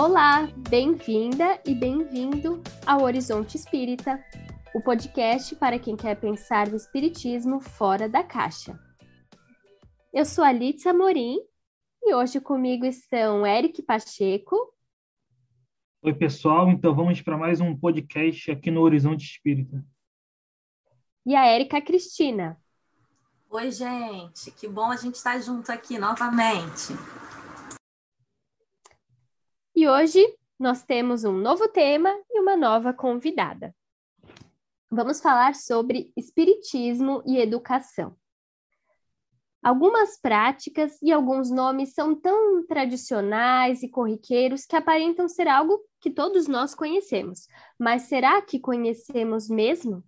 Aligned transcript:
Olá, 0.00 0.48
bem-vinda 0.70 1.60
e 1.62 1.74
bem-vindo 1.74 2.62
ao 2.86 3.02
Horizonte 3.02 3.58
Espírita, 3.58 4.18
o 4.74 4.80
podcast 4.80 5.54
para 5.56 5.78
quem 5.78 5.94
quer 5.94 6.18
pensar 6.18 6.68
o 6.68 6.74
espiritismo 6.74 7.60
fora 7.60 8.08
da 8.08 8.24
caixa. 8.24 8.80
Eu 10.10 10.24
sou 10.24 10.42
a 10.42 10.52
Litza 10.52 10.94
Morim 10.94 11.36
e 12.02 12.14
hoje 12.14 12.40
comigo 12.40 12.86
estão 12.86 13.46
Eric 13.46 13.82
Pacheco. 13.82 14.56
Oi, 16.00 16.14
pessoal, 16.14 16.70
então 16.70 16.94
vamos 16.94 17.20
para 17.20 17.36
mais 17.36 17.60
um 17.60 17.76
podcast 17.76 18.52
aqui 18.52 18.70
no 18.70 18.80
Horizonte 18.80 19.26
Espírita. 19.26 19.84
E 21.26 21.36
a 21.36 21.44
Érica 21.44 21.78
Cristina. 21.78 22.56
Oi, 23.50 23.70
gente, 23.70 24.50
que 24.52 24.66
bom 24.66 24.90
a 24.90 24.96
gente 24.96 25.16
estar 25.16 25.38
junto 25.40 25.70
aqui 25.70 25.98
novamente. 25.98 26.94
E 29.80 29.88
hoje 29.88 30.22
nós 30.58 30.82
temos 30.84 31.24
um 31.24 31.32
novo 31.32 31.66
tema 31.66 32.14
e 32.28 32.38
uma 32.38 32.54
nova 32.54 32.92
convidada. 32.92 33.74
Vamos 34.90 35.22
falar 35.22 35.54
sobre 35.54 36.12
espiritismo 36.14 37.22
e 37.24 37.38
educação. 37.38 38.14
Algumas 39.62 40.20
práticas 40.20 41.00
e 41.00 41.10
alguns 41.10 41.50
nomes 41.50 41.94
são 41.94 42.14
tão 42.14 42.62
tradicionais 42.66 43.82
e 43.82 43.88
corriqueiros 43.88 44.66
que 44.66 44.76
aparentam 44.76 45.26
ser 45.26 45.48
algo 45.48 45.80
que 45.98 46.10
todos 46.10 46.46
nós 46.46 46.74
conhecemos. 46.74 47.48
Mas 47.78 48.02
será 48.02 48.42
que 48.42 48.60
conhecemos 48.60 49.48
mesmo? 49.48 50.04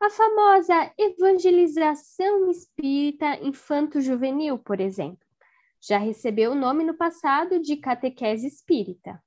A 0.00 0.10
famosa 0.10 0.92
evangelização 0.98 2.50
espírita 2.50 3.38
infanto-juvenil, 3.40 4.58
por 4.58 4.80
exemplo 4.80 5.19
já 5.80 5.98
recebeu 5.98 6.52
o 6.52 6.54
nome 6.54 6.84
no 6.84 6.94
passado 6.94 7.60
de 7.60 7.76
catequese 7.76 8.46
espírita. 8.46 9.22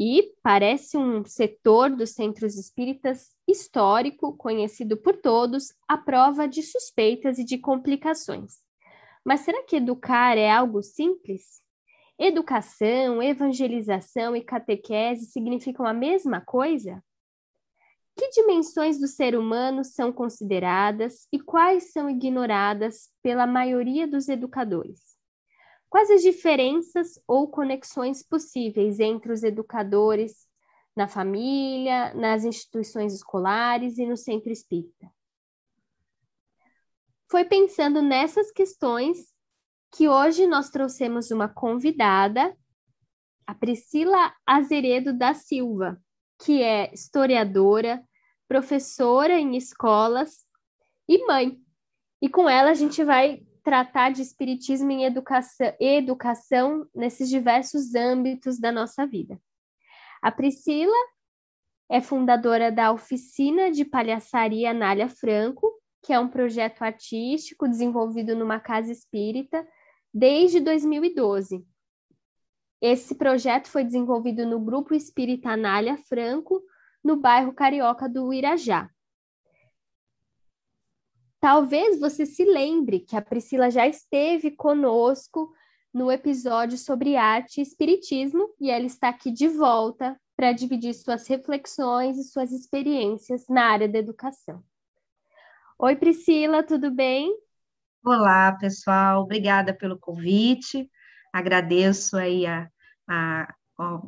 E 0.00 0.32
parece 0.42 0.96
um 0.96 1.24
setor 1.24 1.90
dos 1.90 2.10
centros 2.10 2.56
espíritas 2.56 3.34
histórico, 3.48 4.36
conhecido 4.36 4.96
por 4.96 5.16
todos, 5.16 5.74
à 5.88 5.98
prova 5.98 6.46
de 6.46 6.62
suspeitas 6.62 7.36
e 7.38 7.44
de 7.44 7.58
complicações. 7.58 8.62
Mas 9.24 9.40
será 9.40 9.64
que 9.64 9.76
educar 9.76 10.38
é 10.38 10.48
algo 10.48 10.82
simples? 10.82 11.60
Educação, 12.16 13.20
evangelização 13.20 14.36
e 14.36 14.42
catequese 14.42 15.26
significam 15.26 15.84
a 15.84 15.92
mesma 15.92 16.40
coisa? 16.40 17.02
Que 18.16 18.30
dimensões 18.30 18.98
do 18.98 19.06
ser 19.06 19.36
humano 19.36 19.84
são 19.84 20.12
consideradas 20.12 21.26
e 21.32 21.38
quais 21.40 21.92
são 21.92 22.08
ignoradas 22.08 23.10
pela 23.22 23.46
maioria 23.46 24.06
dos 24.06 24.28
educadores? 24.28 25.07
Quais 25.88 26.10
as 26.10 26.22
diferenças 26.22 27.20
ou 27.26 27.48
conexões 27.48 28.22
possíveis 28.22 29.00
entre 29.00 29.32
os 29.32 29.42
educadores 29.42 30.46
na 30.94 31.08
família, 31.08 32.12
nas 32.14 32.44
instituições 32.44 33.14
escolares 33.14 33.96
e 33.96 34.04
no 34.04 34.16
centro 34.16 34.52
espírita? 34.52 35.10
Foi 37.30 37.44
pensando 37.44 38.02
nessas 38.02 38.50
questões 38.50 39.32
que 39.90 40.08
hoje 40.08 40.46
nós 40.46 40.70
trouxemos 40.70 41.30
uma 41.30 41.48
convidada, 41.48 42.54
a 43.46 43.54
Priscila 43.54 44.34
Azeredo 44.46 45.12
da 45.12 45.32
Silva, 45.32 46.00
que 46.38 46.62
é 46.62 46.92
historiadora, 46.92 48.02
professora 48.46 49.38
em 49.38 49.56
escolas 49.56 50.46
e 51.08 51.24
mãe. 51.26 51.58
E 52.20 52.28
com 52.28 52.48
ela 52.48 52.70
a 52.70 52.74
gente 52.74 53.02
vai 53.02 53.42
tratar 53.68 54.12
de 54.12 54.22
espiritismo 54.22 54.90
em 54.90 55.04
educação, 55.04 55.74
educação 55.78 56.88
nesses 56.94 57.28
diversos 57.28 57.94
âmbitos 57.94 58.58
da 58.58 58.72
nossa 58.72 59.06
vida. 59.06 59.38
A 60.22 60.32
Priscila 60.32 60.96
é 61.86 62.00
fundadora 62.00 62.72
da 62.72 62.90
Oficina 62.90 63.70
de 63.70 63.84
Palhaçaria 63.84 64.70
Anália 64.70 65.06
Franco, 65.10 65.70
que 66.02 66.14
é 66.14 66.18
um 66.18 66.28
projeto 66.28 66.80
artístico 66.80 67.68
desenvolvido 67.68 68.34
numa 68.34 68.58
casa 68.58 68.90
espírita 68.90 69.68
desde 70.14 70.60
2012. 70.60 71.62
Esse 72.80 73.16
projeto 73.16 73.68
foi 73.68 73.84
desenvolvido 73.84 74.46
no 74.46 74.60
Grupo 74.60 74.94
Espírita 74.94 75.50
Anália 75.50 75.98
Franco, 76.08 76.62
no 77.04 77.16
bairro 77.16 77.52
Carioca 77.52 78.08
do 78.08 78.32
Irajá. 78.32 78.88
Talvez 81.40 82.00
você 82.00 82.26
se 82.26 82.44
lembre 82.44 83.00
que 83.00 83.16
a 83.16 83.22
Priscila 83.22 83.70
já 83.70 83.86
esteve 83.86 84.50
conosco 84.50 85.52
no 85.94 86.10
episódio 86.10 86.76
sobre 86.76 87.16
arte 87.16 87.58
e 87.58 87.62
espiritismo 87.62 88.52
e 88.60 88.70
ela 88.70 88.84
está 88.84 89.08
aqui 89.08 89.30
de 89.30 89.46
volta 89.48 90.18
para 90.36 90.52
dividir 90.52 90.94
suas 90.94 91.26
reflexões 91.26 92.18
e 92.18 92.24
suas 92.24 92.52
experiências 92.52 93.46
na 93.48 93.66
área 93.66 93.88
da 93.88 93.98
educação. 93.98 94.62
Oi, 95.78 95.94
Priscila, 95.94 96.62
tudo 96.62 96.90
bem? 96.90 97.32
Olá, 98.04 98.52
pessoal, 98.52 99.22
obrigada 99.22 99.72
pelo 99.72 99.98
convite. 99.98 100.90
Agradeço 101.32 102.16
aí 102.16 102.46
a, 102.46 102.68
a, 103.08 103.54
a 103.78 104.02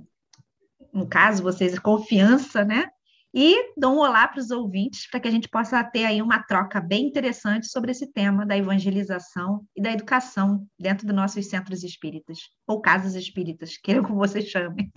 no 0.93 1.09
caso, 1.09 1.43
vocês, 1.43 1.77
a 1.77 1.81
confiança, 1.81 2.65
né, 2.65 2.91
e 3.33 3.73
dou 3.77 3.95
um 3.95 3.99
olá 3.99 4.27
para 4.27 4.41
os 4.41 4.51
ouvintes 4.51 5.09
para 5.09 5.21
que 5.21 5.29
a 5.29 5.31
gente 5.31 5.49
possa 5.49 5.83
ter 5.85 6.05
aí 6.05 6.21
uma 6.21 6.43
troca 6.43 6.81
bem 6.81 7.07
interessante 7.07 7.69
sobre 7.69 7.93
esse 7.93 8.11
tema 8.13 8.45
da 8.45 8.57
evangelização 8.57 9.65
e 9.77 9.81
da 9.81 9.93
educação 9.93 10.67
dentro 10.79 11.07
dos 11.07 11.15
nossos 11.15 11.49
centros 11.49 11.85
espíritas, 11.85 12.39
ou 12.67 12.81
casas 12.81 13.15
espíritas, 13.15 13.77
queiram 13.83 14.03
como 14.03 14.19
você 14.19 14.43
chame. 14.43 14.91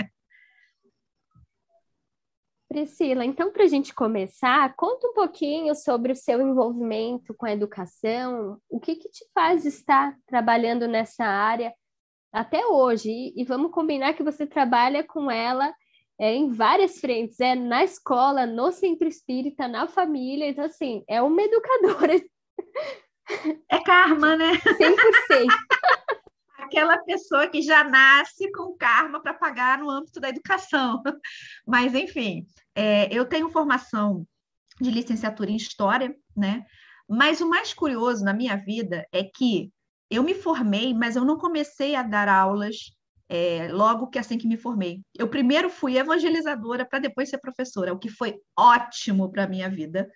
Priscila, 2.68 3.24
então, 3.24 3.52
para 3.52 3.66
a 3.66 3.68
gente 3.68 3.94
começar, 3.94 4.76
conta 4.76 5.08
um 5.08 5.14
pouquinho 5.14 5.76
sobre 5.76 6.12
o 6.12 6.16
seu 6.16 6.42
envolvimento 6.42 7.32
com 7.36 7.46
a 7.46 7.52
educação, 7.52 8.58
o 8.68 8.80
que, 8.80 8.96
que 8.96 9.10
te 9.10 9.24
faz 9.32 9.64
estar 9.64 10.18
trabalhando 10.26 10.88
nessa 10.88 11.24
área 11.24 11.72
até 12.32 12.66
hoje, 12.66 13.32
e 13.36 13.46
vamos 13.46 13.70
combinar 13.70 14.16
que 14.16 14.24
você 14.24 14.48
trabalha 14.48 15.04
com 15.04 15.30
ela 15.30 15.72
é 16.20 16.34
em 16.34 16.52
várias 16.52 17.00
frentes, 17.00 17.40
é 17.40 17.56
na 17.56 17.84
escola, 17.84 18.46
no 18.46 18.72
centro 18.72 19.08
espírita, 19.08 19.68
na 19.68 19.88
família, 19.88 20.48
então 20.48 20.66
assim, 20.66 21.04
é 21.08 21.22
uma 21.22 21.42
educadora. 21.42 22.22
É 23.70 23.80
karma, 23.84 24.36
né? 24.36 24.52
100%. 24.54 25.48
Aquela 26.60 26.98
pessoa 27.00 27.48
que 27.48 27.62
já 27.62 27.84
nasce 27.84 28.52
com 28.52 28.76
karma 28.78 29.22
para 29.22 29.34
pagar 29.34 29.78
no 29.78 29.90
âmbito 29.90 30.20
da 30.20 30.30
educação. 30.30 31.02
Mas, 31.66 31.94
enfim, 31.94 32.46
é, 32.76 33.08
eu 33.14 33.26
tenho 33.26 33.50
formação 33.50 34.26
de 34.82 34.90
licenciatura 34.90 35.52
em 35.52 35.56
História, 35.56 36.16
né? 36.36 36.66
Mas 37.08 37.42
o 37.42 37.50
mais 37.50 37.74
curioso 37.74 38.24
na 38.24 38.34
minha 38.34 38.56
vida 38.56 39.08
é 39.12 39.24
que 39.24 39.72
eu 40.10 40.24
me 40.24 40.34
formei, 40.34 40.94
mas 40.94 41.16
eu 41.16 41.26
não 41.26 41.38
comecei 41.38 41.96
a 41.96 42.04
dar 42.04 42.28
aulas 42.28 42.76
é, 43.30 43.68
logo 43.72 44.08
que 44.08 44.20
assim 44.20 44.38
que 44.38 44.48
me 44.48 44.58
formei. 44.58 45.02
Eu 45.18 45.28
primeiro 45.28 45.70
fui 45.70 45.98
evangelizadora 45.98 46.86
para 46.86 47.00
depois 47.00 47.30
ser 47.30 47.40
professora, 47.40 47.94
o 47.94 48.00
que 48.00 48.10
foi 48.10 48.40
ótimo 48.58 49.32
para 49.32 49.44
a 49.44 49.48
minha 49.48 49.70
vida, 49.70 50.10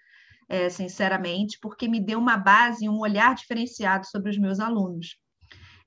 é, 0.50 0.70
sinceramente, 0.70 1.58
porque 1.62 1.88
me 1.88 2.00
deu 2.00 2.20
uma 2.20 2.38
base, 2.38 2.88
um 2.88 3.00
olhar 3.00 3.36
diferenciado 3.36 4.06
sobre 4.08 4.30
os 4.30 4.38
meus 4.38 4.60
alunos. 4.60 5.18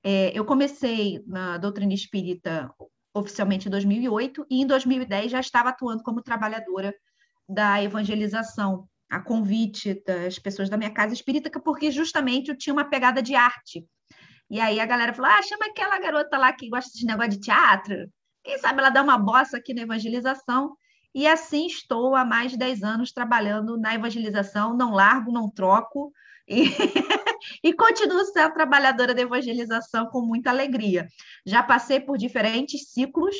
É, 0.03 0.31
eu 0.37 0.45
comecei 0.45 1.21
na 1.27 1.57
doutrina 1.57 1.93
espírita 1.93 2.69
oficialmente 3.13 3.67
em 3.67 3.71
2008 3.71 4.45
e 4.49 4.61
em 4.61 4.65
2010 4.65 5.31
já 5.31 5.39
estava 5.39 5.69
atuando 5.69 6.01
como 6.03 6.21
trabalhadora 6.21 6.93
da 7.47 7.83
evangelização, 7.83 8.87
a 9.09 9.19
convite 9.19 10.01
das 10.05 10.39
pessoas 10.39 10.69
da 10.69 10.77
minha 10.77 10.91
casa 10.91 11.13
espírita, 11.13 11.49
porque 11.59 11.91
justamente 11.91 12.49
eu 12.49 12.57
tinha 12.57 12.73
uma 12.73 12.89
pegada 12.89 13.21
de 13.21 13.35
arte. 13.35 13.85
E 14.51 14.59
aí 14.59 14.81
a 14.81 14.85
galera 14.85 15.13
falou: 15.13 15.31
ah, 15.31 15.41
chama 15.41 15.67
aquela 15.67 15.97
garota 15.97 16.37
lá 16.37 16.51
que 16.51 16.67
gosta 16.67 16.91
de 16.93 17.05
negócio 17.05 17.31
de 17.31 17.39
teatro. 17.39 17.95
Quem 18.43 18.57
sabe 18.57 18.79
ela 18.79 18.89
dá 18.89 19.01
uma 19.01 19.17
bossa 19.17 19.57
aqui 19.57 19.73
na 19.73 19.83
evangelização. 19.83 20.75
E 21.15 21.25
assim 21.25 21.67
estou 21.67 22.15
há 22.15 22.25
mais 22.25 22.51
de 22.51 22.57
10 22.57 22.83
anos 22.83 23.13
trabalhando 23.13 23.77
na 23.77 23.95
evangelização, 23.95 24.75
não 24.75 24.91
largo, 24.93 25.31
não 25.31 25.49
troco, 25.49 26.11
e, 26.47 26.65
e 27.63 27.73
continuo 27.73 28.25
sendo 28.25 28.53
trabalhadora 28.53 29.13
da 29.13 29.21
evangelização 29.21 30.07
com 30.07 30.21
muita 30.21 30.49
alegria. 30.49 31.07
Já 31.45 31.63
passei 31.63 32.01
por 32.01 32.17
diferentes 32.17 32.91
ciclos, 32.91 33.35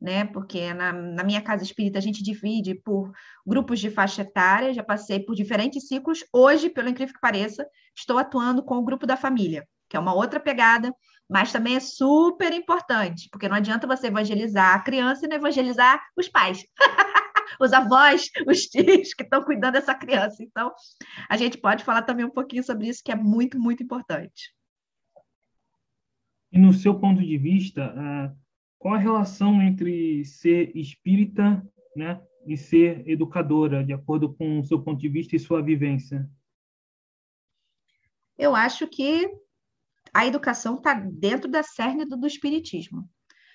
né? 0.00 0.24
Porque 0.24 0.72
na, 0.72 0.90
na, 0.90 1.22
minha 1.22 1.42
casa 1.42 1.64
espírita 1.64 1.98
a 1.98 2.02
gente 2.02 2.22
divide 2.22 2.74
por 2.82 3.12
grupos 3.46 3.78
de 3.78 3.90
faixa 3.90 4.22
etária, 4.22 4.72
já 4.72 4.82
passei 4.82 5.20
por 5.20 5.34
diferentes 5.34 5.86
ciclos. 5.86 6.24
Hoje, 6.32 6.70
pelo 6.70 6.88
incrível 6.88 7.14
que 7.14 7.20
pareça, 7.20 7.66
estou 7.94 8.16
atuando 8.16 8.62
com 8.62 8.76
o 8.76 8.84
grupo 8.84 9.06
da 9.06 9.18
família 9.18 9.66
que 9.88 9.96
é 9.96 10.00
uma 10.00 10.14
outra 10.14 10.40
pegada, 10.40 10.92
mas 11.28 11.52
também 11.52 11.76
é 11.76 11.80
super 11.80 12.52
importante, 12.52 13.28
porque 13.30 13.48
não 13.48 13.56
adianta 13.56 13.86
você 13.86 14.06
evangelizar 14.06 14.74
a 14.74 14.80
criança 14.80 15.26
e 15.26 15.28
não 15.28 15.36
evangelizar 15.36 16.00
os 16.16 16.28
pais. 16.28 16.64
os 17.60 17.72
avós, 17.72 18.30
os 18.46 18.66
tios 18.66 19.14
que 19.14 19.22
estão 19.22 19.42
cuidando 19.42 19.74
dessa 19.74 19.94
criança. 19.94 20.42
Então, 20.42 20.72
a 21.28 21.36
gente 21.36 21.58
pode 21.58 21.84
falar 21.84 22.02
também 22.02 22.24
um 22.24 22.30
pouquinho 22.30 22.62
sobre 22.62 22.88
isso, 22.88 23.02
que 23.04 23.12
é 23.12 23.16
muito, 23.16 23.58
muito 23.58 23.82
importante. 23.82 24.54
E 26.52 26.58
no 26.58 26.72
seu 26.72 26.98
ponto 26.98 27.22
de 27.22 27.38
vista, 27.38 27.92
uh, 27.92 28.36
qual 28.78 28.94
a 28.94 28.98
relação 28.98 29.60
entre 29.60 30.24
ser 30.24 30.76
espírita 30.76 31.66
né, 31.94 32.20
e 32.46 32.56
ser 32.56 33.08
educadora, 33.08 33.84
de 33.84 33.92
acordo 33.92 34.32
com 34.34 34.60
o 34.60 34.64
seu 34.64 34.80
ponto 34.80 35.00
de 35.00 35.08
vista 35.08 35.34
e 35.34 35.40
sua 35.40 35.62
vivência? 35.62 36.28
Eu 38.38 38.54
acho 38.54 38.86
que 38.86 39.28
a 40.16 40.24
educação 40.24 40.76
está 40.76 40.94
dentro 40.94 41.50
da 41.50 41.62
cerne 41.62 42.06
do, 42.06 42.16
do 42.16 42.26
espiritismo. 42.26 43.06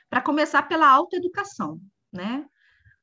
Para 0.07 0.21
começar 0.21 0.61
pela 0.63 0.87
autoeducação, 0.87 1.81
né? 2.13 2.45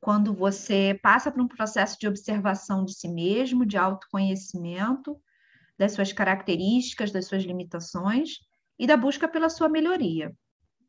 Quando 0.00 0.32
você 0.32 0.96
passa 1.02 1.28
por 1.28 1.42
um 1.42 1.48
processo 1.48 1.96
de 1.98 2.06
observação 2.06 2.84
de 2.84 2.94
si 2.96 3.08
mesmo, 3.08 3.66
de 3.66 3.76
autoconhecimento, 3.76 5.20
das 5.76 5.90
suas 5.90 6.12
características, 6.12 7.10
das 7.10 7.26
suas 7.26 7.42
limitações 7.42 8.38
e 8.78 8.86
da 8.86 8.96
busca 8.96 9.26
pela 9.26 9.50
sua 9.50 9.68
melhoria, 9.68 10.32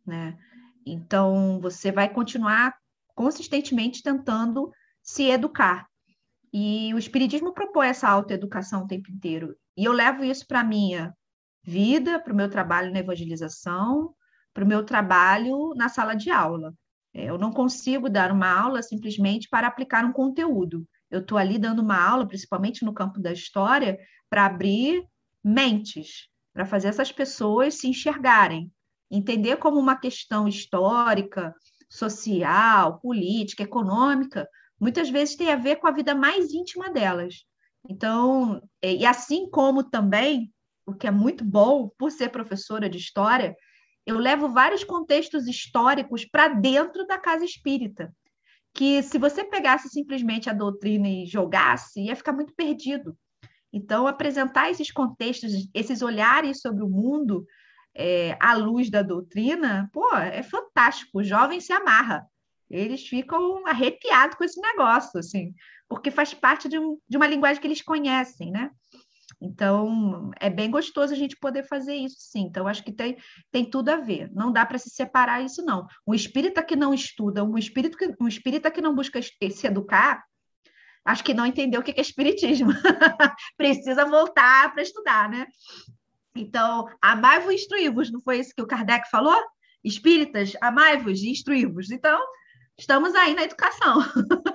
né? 0.06 0.38
Então, 0.86 1.60
você 1.60 1.92
vai 1.92 2.08
continuar 2.14 2.76
consistentemente 3.16 4.04
tentando 4.04 4.72
se 5.02 5.24
educar. 5.24 5.88
E 6.54 6.94
o 6.94 7.00
Espiritismo 7.00 7.52
propõe 7.52 7.88
essa 7.88 8.08
autoeducação 8.08 8.84
o 8.84 8.88
tempo 8.88 9.12
inteiro. 9.12 9.56
E 9.76 9.86
eu 9.86 9.92
levo 9.92 10.24
isso 10.24 10.46
para 10.46 10.64
minha 10.64 11.16
vida, 11.70 12.20
para 12.20 12.34
o 12.34 12.36
meu 12.36 12.50
trabalho 12.50 12.92
na 12.92 13.00
evangelização, 13.00 14.14
para 14.54 14.64
o 14.64 14.68
meu 14.68 14.84
trabalho 14.84 15.74
na 15.76 15.88
sala 15.88 16.16
de 16.16 16.32
aula. 16.32 16.74
É, 17.14 17.26
eu 17.26 17.38
não 17.38 17.52
consigo 17.52 18.10
dar 18.10 18.32
uma 18.32 18.52
aula 18.52 18.82
simplesmente 18.82 19.48
para 19.48 19.68
aplicar 19.68 20.04
um 20.04 20.12
conteúdo. 20.12 20.88
Eu 21.10 21.22
estou 21.22 21.38
ali 21.38 21.58
dando 21.58 21.80
uma 21.82 22.00
aula, 22.02 22.28
principalmente 22.28 22.84
no 22.84 22.94
campo 22.94 23.20
da 23.20 23.32
história, 23.32 23.98
para 24.30 24.46
abrir 24.46 25.04
mentes, 25.44 26.28
para 26.54 26.66
fazer 26.66 26.90
essas 26.90 27.12
pessoas 27.12 27.76
se 27.76 27.88
enxergarem, 27.88 28.72
entender 29.10 29.58
como 29.58 29.80
uma 29.80 29.96
questão 29.96 30.48
histórica, 30.48 31.54
social, 31.90 33.00
política, 33.00 33.64
econômica, 33.64 34.48
muitas 34.80 35.10
vezes 35.10 35.36
tem 35.36 35.52
a 35.52 35.56
ver 35.56 35.78
com 35.78 35.88
a 35.88 35.92
vida 35.92 36.14
mais 36.14 36.52
íntima 36.52 36.90
delas. 36.92 37.46
Então, 37.88 38.62
e 38.84 39.06
assim 39.06 39.50
como 39.50 39.84
também, 39.84 40.52
o 40.90 40.96
que 40.96 41.08
é 41.08 41.12
muito 41.12 41.44
bom 41.44 41.90
por 41.98 42.12
ser 42.12 42.30
professora 42.30 42.90
de 42.90 42.98
história, 42.98 43.56
eu 44.06 44.18
levo 44.18 44.50
vários 44.50 44.84
contextos 44.84 45.48
históricos 45.48 46.26
para 46.26 46.48
dentro 46.48 47.06
da 47.06 47.18
casa 47.18 47.46
espírita, 47.46 48.14
que 48.74 49.04
se 49.04 49.18
você 49.18 49.44
pegasse 49.44 49.90
simplesmente 49.90 50.50
a 50.50 50.54
doutrina 50.54 51.08
e 51.08 51.26
jogasse, 51.26 52.02
ia 52.02 52.16
ficar 52.16 52.34
muito 52.34 52.54
perdido. 52.56 53.18
Então, 53.72 54.08
apresentar 54.08 54.72
esses 54.72 54.92
contextos, 54.92 55.52
esses 55.74 56.02
olhares 56.02 56.60
sobre 56.60 56.84
o 56.84 56.90
mundo 56.90 57.46
é, 57.96 58.36
à 58.40 58.56
luz 58.56 58.90
da 58.90 59.02
doutrina, 59.02 59.90
pô, 59.94 60.16
é 60.16 60.42
fantástico. 60.42 61.20
O 61.20 61.24
jovem 61.24 61.60
se 61.60 61.72
amarra. 61.72 62.26
Eles 62.70 63.08
ficam 63.08 63.66
arrepiados 63.68 64.36
com 64.36 64.44
esse 64.44 64.60
negócio, 64.60 65.20
assim, 65.20 65.54
porque 65.88 66.12
faz 66.12 66.34
parte 66.34 66.70
de, 66.70 66.78
um, 66.80 66.98
de 67.08 67.18
uma 67.18 67.28
linguagem 67.28 67.60
que 67.60 67.68
eles 67.68 67.82
conhecem, 67.82 68.52
né? 68.52 68.72
Então, 69.42 70.32
é 70.40 70.50
bem 70.50 70.70
gostoso 70.70 71.14
a 71.14 71.18
gente 71.18 71.38
poder 71.38 71.64
fazer 71.64 71.96
isso, 71.96 72.18
sim. 72.20 72.42
Então, 72.42 72.68
acho 72.68 72.84
que 72.84 72.92
tem, 72.92 73.18
tem 73.52 73.70
tudo 73.70 73.90
a 73.90 73.96
ver. 73.96 74.30
Não 74.34 74.52
dá 74.52 74.66
para 74.66 74.78
se 74.78 74.90
separar 74.90 75.42
isso, 75.42 75.64
não. 75.64 75.88
Um 76.06 76.14
espírita 76.14 76.62
que 76.62 76.76
não 76.76 76.94
estuda, 76.94 77.44
um 77.44 77.58
espírito 77.58 77.98
que, 77.98 78.14
um 78.20 78.28
espírita 78.28 78.70
que 78.70 78.82
não 78.82 78.94
busca 78.94 79.22
se 79.22 79.68
educar, 79.68 80.22
acho 81.06 81.24
que 81.24 81.34
não 81.34 81.46
entendeu 81.46 81.80
o 81.80 81.84
que 81.84 81.92
é 81.92 82.02
espiritismo. 82.02 82.72
Precisa 83.58 84.06
voltar 84.06 84.74
para 84.74 84.84
estudar, 84.84 85.30
né? 85.30 85.48
Então, 86.36 86.88
amai-vos 87.02 87.52
e 87.52 87.56
instruí-vos, 87.56 88.12
não 88.12 88.22
foi 88.22 88.40
isso 88.40 88.54
que 88.54 88.62
o 88.62 88.68
Kardec 88.68 89.10
falou? 89.10 89.42
Espíritas, 89.84 90.54
amai-vos 90.62 91.22
e 91.22 91.30
instruí-vos. 91.30 91.92
Então, 91.92 92.20
estamos 92.78 93.16
aí 93.16 93.34
na 93.34 93.44
educação. 93.44 94.00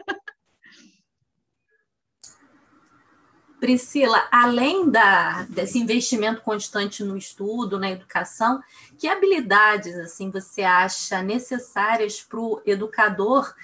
Priscila, 3.65 4.29
além 4.31 4.91
da, 4.91 5.45
desse 5.45 5.79
investimento 5.79 6.43
constante 6.43 7.03
no 7.03 7.17
estudo, 7.17 7.79
na 7.79 7.91
educação, 7.91 8.63
que 8.99 9.09
habilidades 9.09 9.97
assim 9.97 10.31
você 10.31 10.63
acha 10.63 11.23
necessárias 11.23 12.21
para 12.21 12.39
o 12.39 12.61
educador 12.67 13.55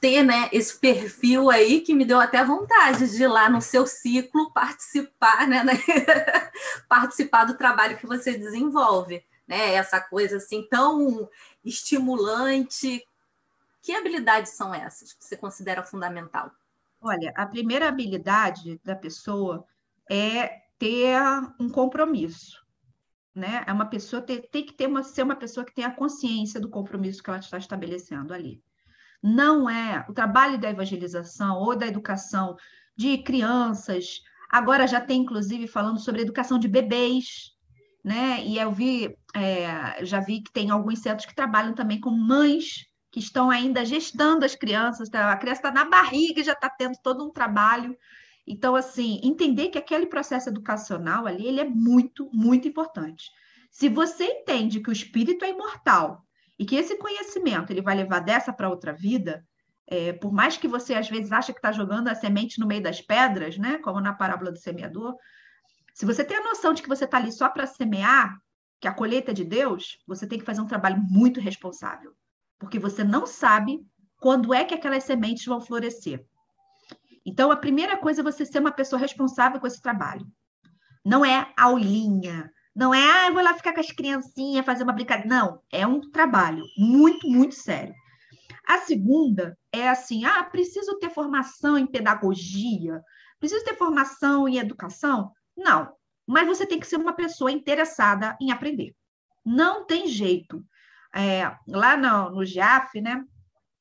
ter 0.00 0.22
né, 0.22 0.48
esse 0.52 0.78
perfil 0.78 1.50
aí 1.50 1.80
que 1.80 1.92
me 1.92 2.04
deu 2.04 2.20
até 2.20 2.44
vontade 2.44 3.10
de 3.10 3.24
ir 3.24 3.26
lá 3.26 3.50
no 3.50 3.60
seu 3.60 3.84
ciclo 3.84 4.52
participar, 4.52 5.48
né, 5.48 5.64
né 5.64 5.72
participar 6.88 7.46
do 7.46 7.54
trabalho 7.58 7.98
que 7.98 8.06
você 8.06 8.38
desenvolve, 8.38 9.24
né? 9.44 9.74
Essa 9.74 10.00
coisa 10.00 10.36
assim 10.36 10.62
tão 10.70 11.28
estimulante. 11.64 13.04
Que 13.82 13.92
habilidades 13.92 14.52
são 14.52 14.72
essas 14.72 15.12
que 15.12 15.24
você 15.24 15.36
considera 15.36 15.82
fundamental? 15.82 16.52
Olha, 17.06 17.32
a 17.36 17.46
primeira 17.46 17.88
habilidade 17.88 18.80
da 18.84 18.96
pessoa 18.96 19.64
é 20.10 20.48
ter 20.78 21.18
um 21.60 21.68
compromisso, 21.68 22.64
né? 23.34 23.64
É 23.66 23.72
uma 23.72 23.86
pessoa 23.86 24.20
ter, 24.20 24.48
tem 24.50 24.64
que 24.64 24.72
ter 24.72 24.86
uma, 24.86 25.02
ser 25.02 25.22
uma 25.22 25.36
pessoa 25.36 25.64
que 25.64 25.74
tenha 25.74 25.90
consciência 25.90 26.60
do 26.60 26.68
compromisso 26.68 27.22
que 27.22 27.30
ela 27.30 27.38
está 27.38 27.58
estabelecendo 27.58 28.34
ali 28.34 28.62
não 29.22 29.68
é 29.68 30.04
o 30.08 30.12
trabalho 30.12 30.58
da 30.58 30.70
evangelização 30.70 31.58
ou 31.58 31.76
da 31.76 31.86
educação 31.86 32.56
de 32.96 33.18
crianças. 33.18 34.20
Agora 34.48 34.86
já 34.86 35.00
tem, 35.00 35.22
inclusive, 35.22 35.66
falando 35.66 35.98
sobre 35.98 36.22
educação 36.22 36.58
de 36.58 36.68
bebês, 36.68 37.52
né? 38.04 38.40
E 38.44 38.58
eu 38.58 38.70
vi, 38.70 39.16
é, 39.34 40.04
já 40.04 40.20
vi 40.20 40.42
que 40.42 40.52
tem 40.52 40.70
alguns 40.70 41.00
centros 41.00 41.26
que 41.26 41.34
trabalham 41.34 41.74
também 41.74 42.00
com 42.00 42.10
mães 42.10 42.86
que 43.16 43.20
estão 43.20 43.48
ainda 43.48 43.82
gestando 43.82 44.44
as 44.44 44.54
crianças, 44.54 45.08
tá? 45.08 45.32
a 45.32 45.36
criança 45.38 45.60
está 45.60 45.72
na 45.72 45.86
barriga 45.86 46.38
e 46.38 46.44
já 46.44 46.52
está 46.52 46.68
tendo 46.68 46.98
todo 47.02 47.26
um 47.26 47.30
trabalho. 47.30 47.96
Então, 48.46 48.76
assim, 48.76 49.22
entender 49.24 49.68
que 49.70 49.78
aquele 49.78 50.04
processo 50.04 50.50
educacional 50.50 51.26
ali, 51.26 51.46
ele 51.46 51.58
é 51.58 51.64
muito, 51.64 52.28
muito 52.30 52.68
importante. 52.68 53.30
Se 53.70 53.88
você 53.88 54.24
entende 54.24 54.80
que 54.80 54.90
o 54.90 54.92
espírito 54.92 55.46
é 55.46 55.48
imortal 55.48 56.26
e 56.58 56.66
que 56.66 56.76
esse 56.76 56.98
conhecimento 56.98 57.70
ele 57.70 57.80
vai 57.80 57.96
levar 57.96 58.20
dessa 58.20 58.52
para 58.52 58.68
outra 58.68 58.92
vida, 58.92 59.42
é, 59.86 60.12
por 60.12 60.30
mais 60.30 60.58
que 60.58 60.68
você 60.68 60.92
às 60.92 61.08
vezes 61.08 61.32
ache 61.32 61.54
que 61.54 61.58
está 61.58 61.72
jogando 61.72 62.08
a 62.08 62.14
semente 62.14 62.60
no 62.60 62.66
meio 62.66 62.82
das 62.82 63.00
pedras, 63.00 63.56
né? 63.56 63.78
Como 63.78 63.98
na 63.98 64.12
parábola 64.12 64.52
do 64.52 64.58
semeador, 64.58 65.16
se 65.94 66.04
você 66.04 66.22
tem 66.22 66.36
a 66.36 66.44
noção 66.44 66.74
de 66.74 66.82
que 66.82 66.88
você 66.88 67.06
está 67.06 67.16
ali 67.16 67.32
só 67.32 67.48
para 67.48 67.66
semear, 67.66 68.36
que 68.78 68.86
a 68.86 68.92
colheita 68.92 69.30
é 69.30 69.34
de 69.34 69.42
Deus, 69.42 69.96
você 70.06 70.26
tem 70.26 70.38
que 70.38 70.44
fazer 70.44 70.60
um 70.60 70.66
trabalho 70.66 70.98
muito 71.00 71.40
responsável, 71.40 72.14
porque 72.58 72.78
você 72.78 73.04
não 73.04 73.26
sabe 73.26 73.84
quando 74.20 74.52
é 74.52 74.64
que 74.64 74.74
aquelas 74.74 75.04
sementes 75.04 75.44
vão 75.44 75.60
florescer. 75.60 76.24
Então, 77.24 77.50
a 77.50 77.56
primeira 77.56 77.96
coisa 77.96 78.20
é 78.20 78.24
você 78.24 78.46
ser 78.46 78.60
uma 78.60 78.72
pessoa 78.72 79.00
responsável 79.00 79.60
com 79.60 79.66
esse 79.66 79.82
trabalho. 79.82 80.26
Não 81.04 81.24
é 81.24 81.52
aulinha, 81.56 82.50
não 82.76 82.92
é, 82.92 83.02
ah, 83.10 83.28
eu 83.28 83.32
vou 83.32 83.42
lá 83.42 83.54
ficar 83.54 83.72
com 83.72 83.80
as 83.80 83.90
criancinhas, 83.90 84.66
fazer 84.66 84.84
uma 84.84 84.92
brincadeira. 84.92 85.28
Não, 85.28 85.62
é 85.72 85.86
um 85.86 85.98
trabalho 86.10 86.62
muito, 86.76 87.26
muito 87.26 87.54
sério. 87.54 87.94
A 88.66 88.78
segunda 88.78 89.56
é 89.72 89.88
assim: 89.88 90.26
ah, 90.26 90.44
preciso 90.44 90.98
ter 90.98 91.08
formação 91.08 91.78
em 91.78 91.86
pedagogia, 91.86 93.02
preciso 93.40 93.64
ter 93.64 93.76
formação 93.76 94.46
em 94.46 94.58
educação? 94.58 95.32
Não, 95.56 95.90
mas 96.26 96.46
você 96.46 96.66
tem 96.66 96.78
que 96.78 96.86
ser 96.86 96.96
uma 96.96 97.14
pessoa 97.14 97.50
interessada 97.50 98.36
em 98.38 98.50
aprender. 98.50 98.94
Não 99.42 99.86
tem 99.86 100.06
jeito. 100.06 100.62
É, 101.16 101.50
lá 101.66 101.96
no, 101.96 102.36
no 102.36 102.44
GIAF, 102.44 103.00
né, 103.00 103.24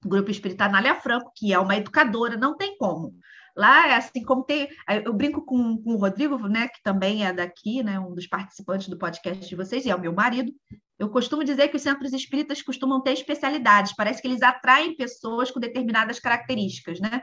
Grupo 0.04 0.32
Espírita 0.32 0.66
Anália 0.66 0.96
Franco, 0.96 1.32
que 1.36 1.52
é 1.52 1.60
uma 1.60 1.76
educadora, 1.76 2.38
não 2.38 2.56
tem 2.56 2.78
como. 2.78 3.14
Lá 3.56 3.96
assim 3.96 4.24
como 4.24 4.44
tem. 4.44 4.68
Eu 5.04 5.14
brinco 5.14 5.44
com, 5.44 5.78
com 5.82 5.94
o 5.94 5.98
Rodrigo, 5.98 6.38
né, 6.48 6.68
que 6.68 6.82
também 6.84 7.26
é 7.26 7.34
daqui, 7.34 7.82
né, 7.84 8.00
um 8.00 8.14
dos 8.14 8.28
participantes 8.28 8.88
do 8.90 8.98
podcast 8.98 9.48
de 9.48 9.56
vocês, 9.56 9.86
e 9.86 9.90
é 9.90 9.96
o 9.96 10.00
meu 10.00 10.14
marido. 10.14 10.52
Eu 10.98 11.10
costumo 11.10 11.44
dizer 11.44 11.70
que 11.70 11.76
os 11.76 11.82
centros 11.82 12.14
espíritas 12.14 12.62
costumam 12.62 13.02
ter 13.02 13.12
especialidades, 13.12 13.94
parece 13.96 14.22
que 14.22 14.28
eles 14.28 14.42
atraem 14.42 14.96
pessoas 14.96 15.52
com 15.52 15.60
determinadas 15.60 16.20
características, 16.20 17.00
né? 17.00 17.22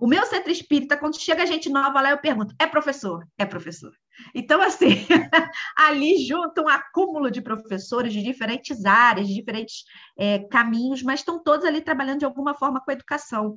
O 0.00 0.06
meu 0.06 0.24
centro 0.26 0.50
espírita, 0.50 0.96
quando 0.96 1.20
chega 1.20 1.46
gente 1.46 1.68
nova 1.68 2.00
lá, 2.00 2.10
eu 2.10 2.18
pergunto: 2.18 2.54
é 2.58 2.66
professor? 2.66 3.26
É 3.38 3.44
professor. 3.44 3.92
Então, 4.34 4.60
assim, 4.60 5.06
ali 5.76 6.24
junto 6.26 6.62
um 6.62 6.68
acúmulo 6.68 7.30
de 7.30 7.40
professores 7.40 8.12
de 8.12 8.22
diferentes 8.22 8.84
áreas, 8.84 9.28
de 9.28 9.34
diferentes 9.34 9.84
é, 10.16 10.40
caminhos, 10.40 11.02
mas 11.02 11.20
estão 11.20 11.42
todos 11.42 11.64
ali 11.64 11.80
trabalhando 11.80 12.20
de 12.20 12.24
alguma 12.24 12.54
forma 12.54 12.80
com 12.80 12.90
a 12.90 12.94
educação. 12.94 13.56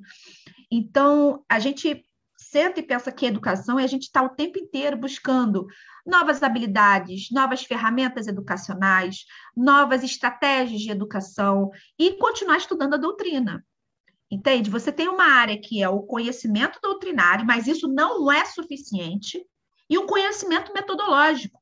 Então, 0.71 1.43
a 1.49 1.59
gente 1.59 2.03
senta 2.37 2.79
e 2.79 2.83
pensa 2.83 3.11
que 3.11 3.25
educação 3.25 3.79
é 3.79 3.83
a 3.83 3.87
gente 3.87 4.03
está 4.03 4.21
o 4.21 4.29
tempo 4.29 4.59
inteiro 4.59 4.95
buscando 4.95 5.67
novas 6.05 6.41
habilidades, 6.41 7.29
novas 7.31 7.63
ferramentas 7.63 8.27
educacionais, 8.27 9.25
novas 9.55 10.03
estratégias 10.03 10.81
de 10.81 10.91
educação 10.91 11.69
e 11.99 12.13
continuar 12.13 12.57
estudando 12.57 12.93
a 12.93 12.97
doutrina. 12.97 13.65
Entende? 14.29 14.69
Você 14.69 14.91
tem 14.91 15.07
uma 15.07 15.23
área 15.23 15.59
que 15.59 15.81
é 15.81 15.87
o 15.87 16.01
conhecimento 16.01 16.79
doutrinário, 16.81 17.45
mas 17.45 17.65
isso 17.65 17.87
não 17.87 18.31
é 18.31 18.43
suficiente, 18.45 19.41
e 19.89 19.97
um 19.97 20.05
conhecimento 20.05 20.73
metodológico. 20.73 21.61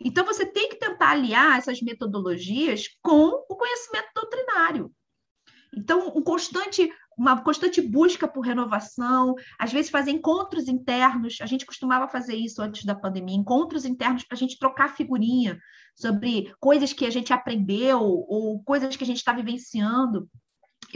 Então, 0.00 0.24
você 0.24 0.46
tem 0.46 0.68
que 0.68 0.76
tentar 0.76 1.10
aliar 1.10 1.58
essas 1.58 1.80
metodologias 1.80 2.84
com 3.02 3.44
o 3.48 3.56
conhecimento 3.56 4.08
doutrinário. 4.14 4.92
Então, 5.76 6.12
um 6.14 6.22
constante, 6.22 6.88
uma 7.18 7.42
constante 7.42 7.80
busca 7.80 8.28
por 8.28 8.42
renovação, 8.42 9.34
às 9.58 9.72
vezes 9.72 9.90
fazer 9.90 10.10
encontros 10.10 10.68
internos, 10.68 11.38
a 11.40 11.46
gente 11.46 11.66
costumava 11.66 12.08
fazer 12.08 12.36
isso 12.36 12.62
antes 12.62 12.84
da 12.84 12.94
pandemia, 12.94 13.36
encontros 13.36 13.84
internos 13.84 14.22
para 14.22 14.36
a 14.36 14.38
gente 14.38 14.58
trocar 14.58 14.94
figurinha 14.94 15.58
sobre 15.94 16.54
coisas 16.60 16.92
que 16.92 17.06
a 17.06 17.10
gente 17.10 17.32
aprendeu 17.32 18.00
ou 18.00 18.62
coisas 18.62 18.96
que 18.96 19.04
a 19.04 19.06
gente 19.06 19.18
está 19.18 19.32
vivenciando. 19.32 20.28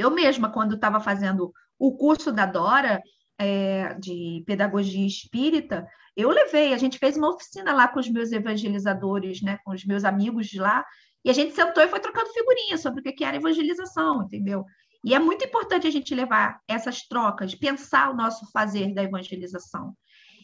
Eu 0.00 0.10
mesma, 0.10 0.50
quando 0.50 0.74
estava 0.74 1.00
fazendo 1.00 1.52
o 1.78 1.96
curso 1.96 2.32
da 2.32 2.46
Dora, 2.46 3.02
é, 3.38 3.94
de 3.94 4.42
pedagogia 4.46 5.06
espírita, 5.06 5.86
eu 6.16 6.30
levei, 6.30 6.74
a 6.74 6.78
gente 6.78 6.98
fez 6.98 7.16
uma 7.16 7.32
oficina 7.32 7.72
lá 7.72 7.88
com 7.88 8.00
os 8.00 8.08
meus 8.10 8.32
evangelizadores, 8.32 9.40
né, 9.40 9.58
com 9.64 9.72
os 9.72 9.84
meus 9.84 10.04
amigos 10.04 10.46
de 10.46 10.58
lá, 10.58 10.84
e 11.24 11.30
a 11.30 11.32
gente 11.32 11.54
sentou 11.54 11.82
e 11.82 11.88
foi 11.88 12.00
trocando 12.00 12.32
figurinhas 12.32 12.80
sobre 12.80 13.00
o 13.00 13.02
que 13.02 13.24
era 13.24 13.36
evangelização, 13.36 14.22
entendeu? 14.22 14.64
E 15.04 15.14
é 15.14 15.18
muito 15.18 15.44
importante 15.44 15.86
a 15.86 15.90
gente 15.90 16.14
levar 16.14 16.60
essas 16.68 17.02
trocas, 17.06 17.54
pensar 17.54 18.10
o 18.10 18.16
nosso 18.16 18.50
fazer 18.52 18.92
da 18.94 19.02
evangelização. 19.02 19.94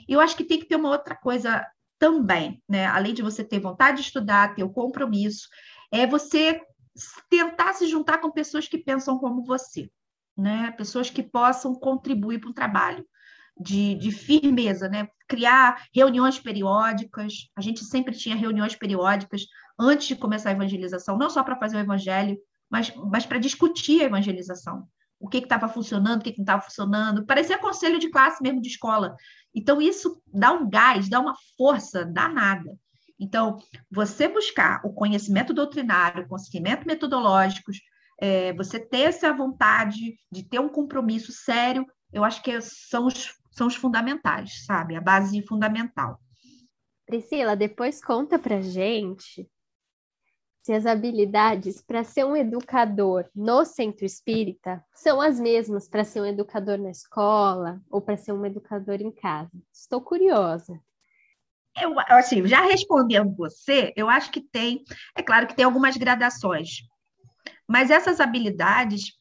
E 0.08 0.12
eu 0.12 0.20
acho 0.20 0.36
que 0.36 0.44
tem 0.44 0.58
que 0.58 0.66
ter 0.66 0.76
uma 0.76 0.90
outra 0.90 1.14
coisa 1.14 1.66
também, 1.98 2.62
né? 2.68 2.86
Além 2.86 3.12
de 3.14 3.22
você 3.22 3.42
ter 3.42 3.58
vontade 3.58 3.98
de 3.98 4.04
estudar, 4.04 4.54
ter 4.54 4.64
o 4.64 4.72
compromisso, 4.72 5.48
é 5.90 6.06
você 6.06 6.60
tentar 7.28 7.74
se 7.74 7.86
juntar 7.86 8.18
com 8.18 8.30
pessoas 8.30 8.68
que 8.68 8.78
pensam 8.78 9.18
como 9.18 9.44
você 9.44 9.90
né? 10.36 10.70
Pessoas 10.72 11.08
que 11.08 11.22
possam 11.22 11.74
contribuir 11.74 12.40
para 12.40 12.50
o 12.50 12.54
trabalho 12.54 13.04
de, 13.58 13.94
de 13.94 14.10
firmeza, 14.10 14.88
né? 14.88 15.08
Criar 15.26 15.82
reuniões 15.94 16.38
periódicas. 16.38 17.48
A 17.56 17.60
gente 17.60 17.84
sempre 17.84 18.14
tinha 18.14 18.36
reuniões 18.36 18.76
periódicas 18.76 19.46
antes 19.78 20.06
de 20.06 20.16
começar 20.16 20.50
a 20.50 20.52
evangelização, 20.52 21.16
não 21.16 21.30
só 21.30 21.42
para 21.42 21.56
fazer 21.56 21.76
o 21.76 21.80
evangelho, 21.80 22.36
mas, 22.68 22.94
mas 23.10 23.24
para 23.24 23.38
discutir 23.38 24.02
a 24.02 24.06
evangelização. 24.06 24.86
O 25.18 25.28
que 25.28 25.38
estava 25.38 25.66
funcionando, 25.68 26.20
o 26.20 26.24
que, 26.24 26.32
que 26.32 26.38
não 26.38 26.44
estava 26.44 26.62
funcionando. 26.62 27.24
Parecia 27.24 27.58
conselho 27.58 27.98
de 27.98 28.10
classe 28.10 28.42
mesmo 28.42 28.60
de 28.60 28.68
escola. 28.68 29.16
Então, 29.54 29.80
isso 29.80 30.20
dá 30.26 30.52
um 30.52 30.68
gás, 30.68 31.08
dá 31.08 31.18
uma 31.18 31.34
força 31.56 32.04
danada. 32.04 32.76
Então, 33.18 33.58
você 33.90 34.28
buscar 34.28 34.80
o 34.84 34.92
conhecimento 34.92 35.54
doutrinário, 35.54 36.24
o 36.24 36.28
conhecimento 36.28 36.86
metodológicos, 36.86 37.80
é, 38.20 38.52
você 38.52 38.78
ter 38.78 39.02
essa 39.02 39.32
vontade 39.32 40.18
de 40.30 40.42
ter 40.42 40.58
um 40.58 40.68
compromisso 40.68 41.32
sério, 41.32 41.86
eu 42.12 42.24
acho 42.24 42.42
que 42.42 42.60
são 42.60 43.06
os, 43.06 43.34
são 43.50 43.66
os 43.66 43.74
fundamentais, 43.74 44.64
sabe? 44.64 44.96
A 44.96 45.00
base 45.00 45.42
fundamental. 45.46 46.20
Priscila, 47.06 47.54
depois 47.54 48.02
conta 48.02 48.38
pra 48.38 48.60
gente 48.60 49.48
se 50.66 50.72
as 50.72 50.84
habilidades 50.84 51.80
para 51.80 52.02
ser 52.02 52.24
um 52.24 52.34
educador 52.34 53.30
no 53.32 53.64
centro 53.64 54.04
espírita 54.04 54.84
são 54.92 55.20
as 55.20 55.38
mesmas 55.38 55.88
para 55.88 56.02
ser 56.02 56.20
um 56.20 56.26
educador 56.26 56.76
na 56.76 56.90
escola 56.90 57.80
ou 57.88 58.00
para 58.00 58.16
ser 58.16 58.32
um 58.32 58.44
educador 58.44 59.00
em 59.00 59.12
casa. 59.12 59.52
Estou 59.72 60.00
curiosa. 60.00 60.80
Eu, 61.80 61.94
assim, 62.08 62.46
já 62.46 62.62
respondendo 62.62 63.34
você, 63.36 63.92
eu 63.96 64.08
acho 64.08 64.30
que 64.30 64.40
tem, 64.40 64.82
é 65.16 65.22
claro 65.22 65.46
que 65.46 65.54
tem 65.54 65.64
algumas 65.64 65.96
gradações. 65.96 66.82
Mas 67.68 67.90
essas 67.90 68.20
habilidades, 68.20 69.12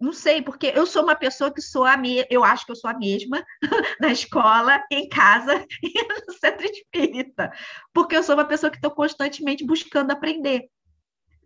não 0.00 0.12
sei, 0.12 0.42
porque 0.42 0.72
eu 0.74 0.86
sou 0.86 1.02
uma 1.02 1.14
pessoa 1.14 1.52
que 1.52 1.62
sou 1.62 1.84
a 1.84 1.96
me... 1.96 2.24
eu 2.30 2.42
acho 2.42 2.66
que 2.66 2.72
eu 2.72 2.76
sou 2.76 2.90
a 2.90 2.98
mesma 2.98 3.44
na 4.00 4.08
escola, 4.08 4.82
em 4.90 5.08
casa 5.08 5.64
e 5.82 6.26
no 6.26 6.32
centro 6.34 6.66
espírita, 6.66 7.52
porque 7.92 8.16
eu 8.16 8.22
sou 8.22 8.34
uma 8.34 8.44
pessoa 8.44 8.70
que 8.70 8.76
estou 8.76 8.90
constantemente 8.90 9.64
buscando 9.64 10.10
aprender, 10.10 10.68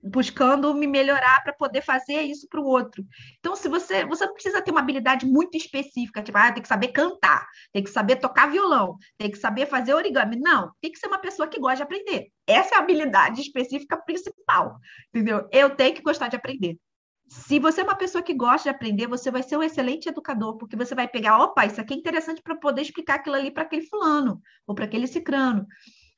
buscando 0.04 0.75
me 0.75 0.87
melhorar 0.87 1.42
para 1.42 1.52
poder 1.54 1.80
fazer 1.80 2.20
isso 2.23 2.46
para 2.49 2.61
o 2.61 2.64
outro. 2.64 3.02
Então, 3.38 3.56
se 3.56 3.68
você, 3.68 4.04
você 4.04 4.26
não 4.26 4.34
precisa 4.34 4.61
ter 4.61 4.70
uma 4.70 4.80
habilidade 4.80 5.25
muito 5.25 5.56
específica, 5.56 6.23
tipo, 6.23 6.37
ah, 6.37 6.52
tem 6.52 6.62
que 6.62 6.68
saber 6.68 6.88
cantar, 6.88 7.46
tem 7.73 7.82
que 7.82 7.90
saber 7.90 8.16
tocar 8.16 8.50
violão, 8.50 8.96
tem 9.16 9.30
que 9.30 9.38
saber 9.38 9.66
fazer 9.66 9.94
origami. 9.94 10.37
Não, 10.37 10.70
tem 10.80 10.92
que 10.92 10.99
ser 10.99 11.06
uma 11.06 11.18
pessoa 11.18 11.49
que 11.49 11.58
gosta 11.58 11.76
de 11.76 11.82
aprender. 11.84 12.28
Essa 12.46 12.75
é 12.75 12.78
a 12.78 12.80
habilidade 12.80 13.40
específica 13.40 13.96
principal, 13.96 14.78
entendeu? 15.08 15.49
Eu 15.50 15.70
tenho 15.70 15.94
que 15.94 16.02
gostar 16.02 16.28
de 16.28 16.37
aprender. 16.37 16.78
Se 17.26 17.58
você 17.58 17.80
é 17.80 17.84
uma 17.84 17.96
pessoa 17.96 18.23
que 18.23 18.34
gosta 18.34 18.68
de 18.68 18.76
aprender, 18.76 19.06
você 19.06 19.30
vai 19.30 19.42
ser 19.42 19.56
um 19.56 19.62
excelente 19.62 20.08
educador, 20.08 20.58
porque 20.58 20.76
você 20.76 20.94
vai 20.94 21.08
pegar, 21.08 21.38
opa, 21.38 21.64
isso 21.64 21.80
aqui 21.80 21.94
é 21.94 21.96
interessante 21.96 22.42
para 22.42 22.56
poder 22.56 22.82
explicar 22.82 23.14
aquilo 23.14 23.37
ali 23.37 23.50
para 23.50 23.62
aquele 23.62 23.87
fulano 23.87 24.40
ou 24.66 24.75
para 24.75 24.84
aquele 24.84 25.06
cicrano. 25.06 25.66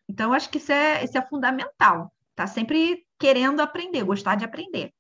Então, 0.09 0.33
acho 0.33 0.51
que 0.51 0.59
isso 0.59 0.73
é, 0.73 1.05
isso 1.05 1.17
é 1.17 1.23
fundamental. 1.23 2.13
Tá 2.35 2.47
sempre 2.47 3.06
querendo 3.19 3.61
aprender, 3.61 4.03
gostar 4.05 4.35
de 4.37 4.45
aprender. 4.45 4.93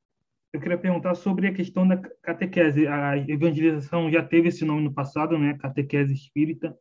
Eu 0.52 0.60
queria 0.60 0.78
perguntar 0.78 1.14
sobre 1.14 1.48
a 1.48 1.52
questão 1.52 1.86
da 1.86 1.96
catequese. 1.96 2.86
A 2.86 3.16
evangelização 3.16 4.10
já 4.10 4.22
teve 4.22 4.48
esse 4.48 4.64
nome 4.64 4.82
no 4.82 4.94
passado, 4.94 5.36
né? 5.38 5.58
Catequese 5.58 6.14
espírita, 6.14 6.74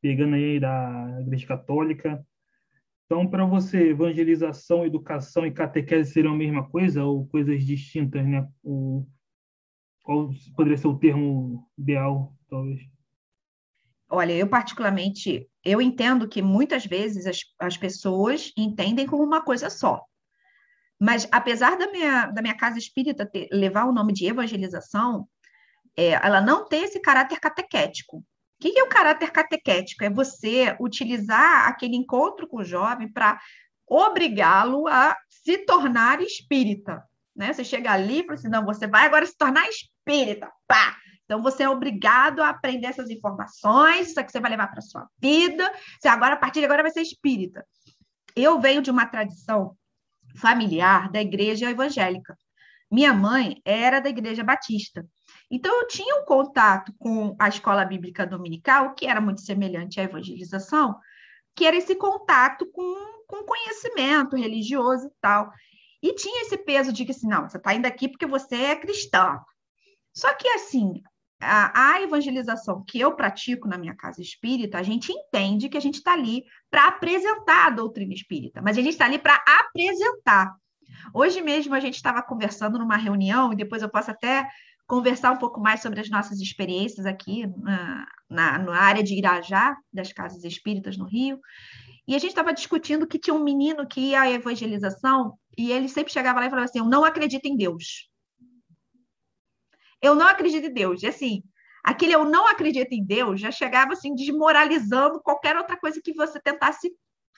pegando 0.00 0.36
aí 0.36 0.60
da 0.60 1.18
Igreja 1.22 1.46
Católica. 1.46 2.24
Então, 3.04 3.28
para 3.28 3.44
você, 3.44 3.90
evangelização, 3.90 4.84
educação 4.84 5.46
e 5.46 5.52
catequese 5.52 6.12
seriam 6.12 6.34
a 6.34 6.36
mesma 6.36 6.68
coisa 6.68 7.04
ou 7.04 7.26
coisas 7.26 7.64
distintas, 7.64 8.24
né? 8.26 8.46
O, 8.62 9.06
qual 10.02 10.30
poderia 10.54 10.78
ser 10.78 10.86
o 10.86 10.98
termo 10.98 11.68
ideal, 11.76 12.32
talvez? 12.48 12.80
Olha, 14.08 14.32
eu 14.32 14.48
particularmente, 14.48 15.48
eu 15.64 15.82
entendo 15.82 16.28
que 16.28 16.40
muitas 16.40 16.86
vezes 16.86 17.26
as, 17.26 17.40
as 17.58 17.76
pessoas 17.76 18.52
entendem 18.56 19.04
como 19.04 19.24
uma 19.24 19.42
coisa 19.42 19.68
só. 19.68 20.04
Mas, 20.98 21.28
apesar 21.30 21.76
da 21.76 21.90
minha, 21.90 22.26
da 22.26 22.40
minha 22.40 22.56
casa 22.56 22.78
espírita 22.78 23.26
ter, 23.26 23.48
levar 23.52 23.84
o 23.84 23.92
nome 23.92 24.12
de 24.12 24.26
evangelização, 24.26 25.28
é, 25.96 26.10
ela 26.12 26.40
não 26.40 26.66
tem 26.66 26.84
esse 26.84 27.00
caráter 27.00 27.38
catequético. 27.38 28.18
O 28.18 28.24
que 28.58 28.78
é 28.78 28.82
o 28.82 28.88
caráter 28.88 29.30
catequético? 29.30 30.04
É 30.04 30.10
você 30.10 30.74
utilizar 30.80 31.68
aquele 31.68 31.96
encontro 31.96 32.48
com 32.48 32.58
o 32.58 32.64
jovem 32.64 33.10
para 33.12 33.38
obrigá-lo 33.86 34.88
a 34.88 35.16
se 35.28 35.58
tornar 35.58 36.22
espírita. 36.22 37.02
Né? 37.34 37.52
Você 37.52 37.62
chega 37.62 37.92
ali 37.92 38.20
e 38.20 38.22
fala 38.22 38.34
assim: 38.34 38.48
não, 38.48 38.64
você 38.64 38.86
vai 38.86 39.06
agora 39.06 39.26
se 39.26 39.36
tornar 39.36 39.68
espírita. 39.68 40.50
Pá! 40.66 40.96
Então, 41.24 41.42
você 41.42 41.64
é 41.64 41.68
obrigado 41.68 42.40
a 42.40 42.50
aprender 42.50 42.86
essas 42.86 43.10
informações, 43.10 44.10
isso 44.10 44.20
aqui 44.20 44.30
você 44.30 44.38
vai 44.38 44.52
levar 44.52 44.68
para 44.68 44.78
a 44.78 44.82
sua 44.82 45.08
vida. 45.18 45.70
Você 46.00 46.06
agora, 46.06 46.34
a 46.34 46.38
partir 46.38 46.60
de 46.60 46.66
agora, 46.66 46.82
vai 46.82 46.92
ser 46.92 47.02
espírita. 47.02 47.66
Eu 48.34 48.60
venho 48.60 48.80
de 48.80 48.92
uma 48.92 49.06
tradição 49.06 49.76
familiar 50.36 51.10
da 51.10 51.20
igreja 51.20 51.70
evangélica. 51.70 52.36
Minha 52.90 53.12
mãe 53.12 53.60
era 53.64 54.00
da 54.00 54.08
igreja 54.08 54.44
batista. 54.44 55.06
Então, 55.50 55.80
eu 55.80 55.86
tinha 55.88 56.16
um 56.16 56.24
contato 56.24 56.92
com 56.98 57.36
a 57.38 57.48
escola 57.48 57.84
bíblica 57.84 58.26
dominical, 58.26 58.94
que 58.94 59.06
era 59.06 59.20
muito 59.20 59.40
semelhante 59.40 60.00
à 60.00 60.04
evangelização, 60.04 60.96
que 61.54 61.64
era 61.64 61.76
esse 61.76 61.94
contato 61.96 62.66
com, 62.70 63.24
com 63.26 63.44
conhecimento 63.44 64.36
religioso 64.36 65.06
e 65.06 65.12
tal. 65.20 65.50
E 66.02 66.14
tinha 66.14 66.42
esse 66.42 66.56
peso 66.58 66.92
de 66.92 67.04
que, 67.04 67.12
assim, 67.12 67.28
não, 67.28 67.48
você 67.48 67.56
está 67.56 67.74
indo 67.74 67.86
aqui 67.86 68.08
porque 68.08 68.26
você 68.26 68.56
é 68.56 68.76
cristão. 68.76 69.40
Só 70.14 70.32
que, 70.34 70.48
assim, 70.48 71.02
a, 71.40 71.94
a, 71.94 72.02
evangelização 72.02 72.82
que 72.86 72.98
eu 72.98 73.14
pratico 73.14 73.68
na 73.68 73.76
minha 73.76 73.94
casa 73.94 74.22
espírita, 74.22 74.78
a 74.78 74.82
gente 74.82 75.12
entende 75.12 75.68
que 75.68 75.76
a 75.76 75.80
gente 75.80 75.96
está 75.96 76.12
ali 76.12 76.44
para 76.70 76.88
apresentar 76.88 77.66
a 77.66 77.70
doutrina 77.70 78.14
espírita, 78.14 78.62
mas 78.62 78.78
a 78.78 78.80
gente 78.80 78.92
está 78.92 79.04
ali 79.04 79.18
para 79.18 79.42
apresentar. 79.46 80.54
Hoje 81.12 81.40
mesmo 81.42 81.74
a 81.74 81.80
gente 81.80 81.94
estava 81.94 82.22
conversando 82.22 82.78
numa 82.78 82.96
reunião, 82.96 83.52
e 83.52 83.56
depois 83.56 83.82
eu 83.82 83.90
posso 83.90 84.10
até 84.10 84.48
conversar 84.86 85.32
um 85.32 85.38
pouco 85.38 85.60
mais 85.60 85.82
sobre 85.82 86.00
as 86.00 86.08
nossas 86.08 86.40
experiências 86.40 87.06
aqui 87.06 87.46
na, 87.58 88.06
na, 88.30 88.58
na 88.58 88.80
área 88.80 89.02
de 89.02 89.14
Irajá, 89.14 89.76
das 89.92 90.12
casas 90.12 90.44
espíritas 90.44 90.96
no 90.96 91.04
Rio. 91.04 91.40
E 92.06 92.14
a 92.14 92.18
gente 92.18 92.30
estava 92.30 92.54
discutindo 92.54 93.06
que 93.06 93.18
tinha 93.18 93.34
um 93.34 93.42
menino 93.42 93.86
que 93.86 94.00
ia 94.00 94.20
à 94.20 94.30
evangelização 94.30 95.36
e 95.58 95.72
ele 95.72 95.88
sempre 95.88 96.12
chegava 96.12 96.38
lá 96.38 96.46
e 96.46 96.50
falava 96.50 96.66
assim: 96.66 96.78
Eu 96.78 96.84
não 96.84 97.04
acredito 97.04 97.46
em 97.46 97.56
Deus 97.56 98.08
eu 100.00 100.14
não 100.14 100.26
acredito 100.26 100.66
em 100.66 100.72
Deus. 100.72 101.02
E 101.02 101.06
assim, 101.06 101.42
aquele 101.84 102.12
eu 102.12 102.24
não 102.24 102.46
acredito 102.46 102.92
em 102.92 103.04
Deus 103.04 103.40
já 103.40 103.50
chegava 103.50 103.92
assim 103.92 104.14
desmoralizando 104.14 105.20
qualquer 105.20 105.56
outra 105.56 105.76
coisa 105.76 106.00
que 106.02 106.12
você 106.12 106.40
tentasse 106.40 106.92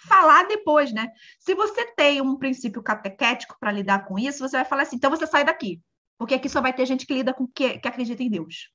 falar 0.06 0.46
depois, 0.46 0.92
né? 0.92 1.08
Se 1.38 1.54
você 1.54 1.84
tem 1.94 2.20
um 2.20 2.36
princípio 2.36 2.82
catequético 2.82 3.56
para 3.58 3.72
lidar 3.72 4.06
com 4.06 4.18
isso, 4.18 4.38
você 4.38 4.56
vai 4.56 4.64
falar 4.64 4.82
assim, 4.82 4.96
então 4.96 5.10
você 5.10 5.26
sai 5.26 5.44
daqui, 5.44 5.80
porque 6.16 6.34
aqui 6.34 6.48
só 6.48 6.60
vai 6.60 6.72
ter 6.72 6.86
gente 6.86 7.04
que 7.04 7.14
lida 7.14 7.34
com 7.34 7.46
que, 7.48 7.78
que 7.78 7.88
acredita 7.88 8.22
em 8.22 8.30
Deus. 8.30 8.70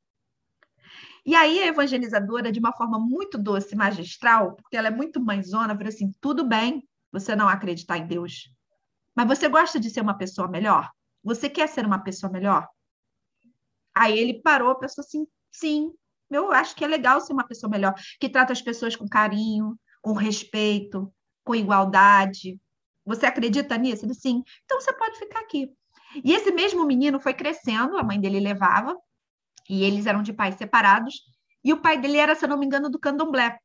E 1.26 1.36
aí 1.36 1.60
a 1.60 1.68
evangelizadora, 1.68 2.52
de 2.52 2.60
uma 2.60 2.74
forma 2.74 3.00
muito 3.00 3.38
doce, 3.38 3.76
magistral, 3.76 4.56
porque 4.58 4.76
ela 4.76 4.90
é 4.90 4.92
muito 4.92 5.24
mãezona, 5.24 5.74
falou 5.74 5.88
assim, 5.88 6.12
tudo 6.20 6.44
bem 6.44 6.86
você 7.12 7.36
não 7.36 7.48
acreditar 7.48 7.98
em 7.98 8.08
Deus, 8.08 8.50
mas 9.16 9.28
você 9.28 9.48
gosta 9.48 9.80
de 9.80 9.90
ser 9.90 10.02
uma 10.02 10.18
pessoa 10.18 10.48
melhor? 10.48 10.90
Você 11.24 11.50
quer 11.50 11.68
ser 11.68 11.86
uma 11.86 12.00
pessoa 12.00 12.32
melhor? 12.32 12.68
Aí 13.96 14.18
ele 14.18 14.42
parou, 14.42 14.76
pensou 14.76 15.04
assim: 15.04 15.28
sim, 15.52 15.92
eu 16.30 16.52
acho 16.52 16.76
que 16.76 16.84
é 16.84 16.88
legal 16.88 17.22
ser 17.22 17.34
uma 17.34 17.48
pessoa 17.48 17.70
melhor, 17.70 17.94
que 18.20 18.30
trata 18.30 18.54
as 18.54 18.62
pessoas 18.62 18.96
com 18.96 19.08
carinho, 19.08 19.78
com 20.02 20.14
respeito, 20.14 21.14
com 21.44 21.56
igualdade. 21.56 22.60
Você 23.06 23.26
acredita 23.26 23.78
nisso? 23.78 24.06
Ele 24.06 24.14
sim. 24.14 24.44
Então 24.66 24.80
você 24.80 24.94
pode 24.94 25.18
ficar 25.20 25.42
aqui. 25.42 25.72
E 26.24 26.34
esse 26.34 26.52
mesmo 26.52 26.86
menino 26.86 27.20
foi 27.20 27.34
crescendo, 27.34 27.98
a 27.98 28.04
mãe 28.04 28.20
dele 28.20 28.40
levava, 28.40 28.96
e 29.70 29.84
eles 29.84 30.06
eram 30.06 30.22
de 30.22 30.34
pais 30.34 30.56
separados, 30.56 31.22
e 31.64 31.74
o 31.74 31.82
pai 31.82 31.98
dele 31.98 32.18
era, 32.18 32.36
se 32.36 32.46
não 32.46 32.58
me 32.58 32.66
engano, 32.66 32.90
do 32.90 33.00
candomblé. 33.00 33.58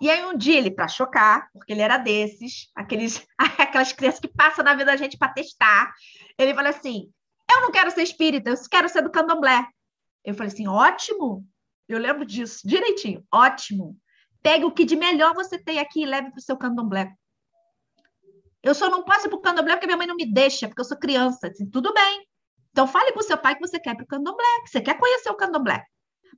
E 0.00 0.10
aí 0.10 0.24
um 0.24 0.36
dia 0.36 0.58
ele, 0.58 0.70
para 0.70 0.88
chocar, 0.88 1.48
porque 1.52 1.72
ele 1.72 1.80
era 1.80 1.96
desses, 1.96 2.70
aqueles, 2.74 3.26
aquelas 3.58 3.92
crianças 3.92 4.20
que 4.20 4.28
passam 4.28 4.64
na 4.64 4.72
vida 4.72 4.86
da 4.86 4.96
gente 4.96 5.16
para 5.16 5.32
testar, 5.32 5.92
ele 6.38 6.54
falou 6.54 6.70
assim: 6.70 7.10
Eu 7.52 7.62
não 7.62 7.70
quero 7.70 7.90
ser 7.90 8.02
espírita, 8.02 8.50
eu 8.50 8.56
quero 8.70 8.88
ser 8.88 9.02
do 9.02 9.10
candomblé. 9.10 9.66
Eu 10.24 10.34
falei 10.34 10.52
assim: 10.52 10.66
ótimo, 10.66 11.46
eu 11.88 11.98
lembro 11.98 12.24
disso 12.24 12.60
direitinho, 12.64 13.24
ótimo. 13.32 13.96
Pegue 14.42 14.64
o 14.64 14.72
que 14.72 14.84
de 14.84 14.96
melhor 14.96 15.34
você 15.34 15.58
tem 15.58 15.78
aqui 15.78 16.02
e 16.02 16.06
leve 16.06 16.30
para 16.30 16.38
o 16.38 16.42
seu 16.42 16.56
candomblé. 16.56 17.14
Eu 18.62 18.74
só 18.74 18.88
não 18.88 19.04
posso 19.04 19.26
ir 19.26 19.28
para 19.28 19.38
o 19.38 19.42
candomblé 19.42 19.74
porque 19.74 19.86
minha 19.86 19.96
mãe 19.96 20.06
não 20.06 20.16
me 20.16 20.32
deixa, 20.32 20.68
porque 20.68 20.80
eu 20.80 20.84
sou 20.84 20.96
criança. 20.96 21.48
Assim, 21.48 21.68
tudo 21.68 21.92
bem. 21.92 22.26
Então 22.70 22.86
fale 22.86 23.12
para 23.12 23.20
o 23.20 23.24
seu 23.24 23.36
pai 23.36 23.54
que 23.54 23.60
você 23.60 23.78
quer 23.78 23.94
para 23.94 24.04
o 24.04 24.06
candomblé, 24.06 24.60
que 24.64 24.70
você 24.70 24.80
quer 24.80 24.98
conhecer 24.98 25.30
o 25.30 25.36
candomblé. 25.36 25.84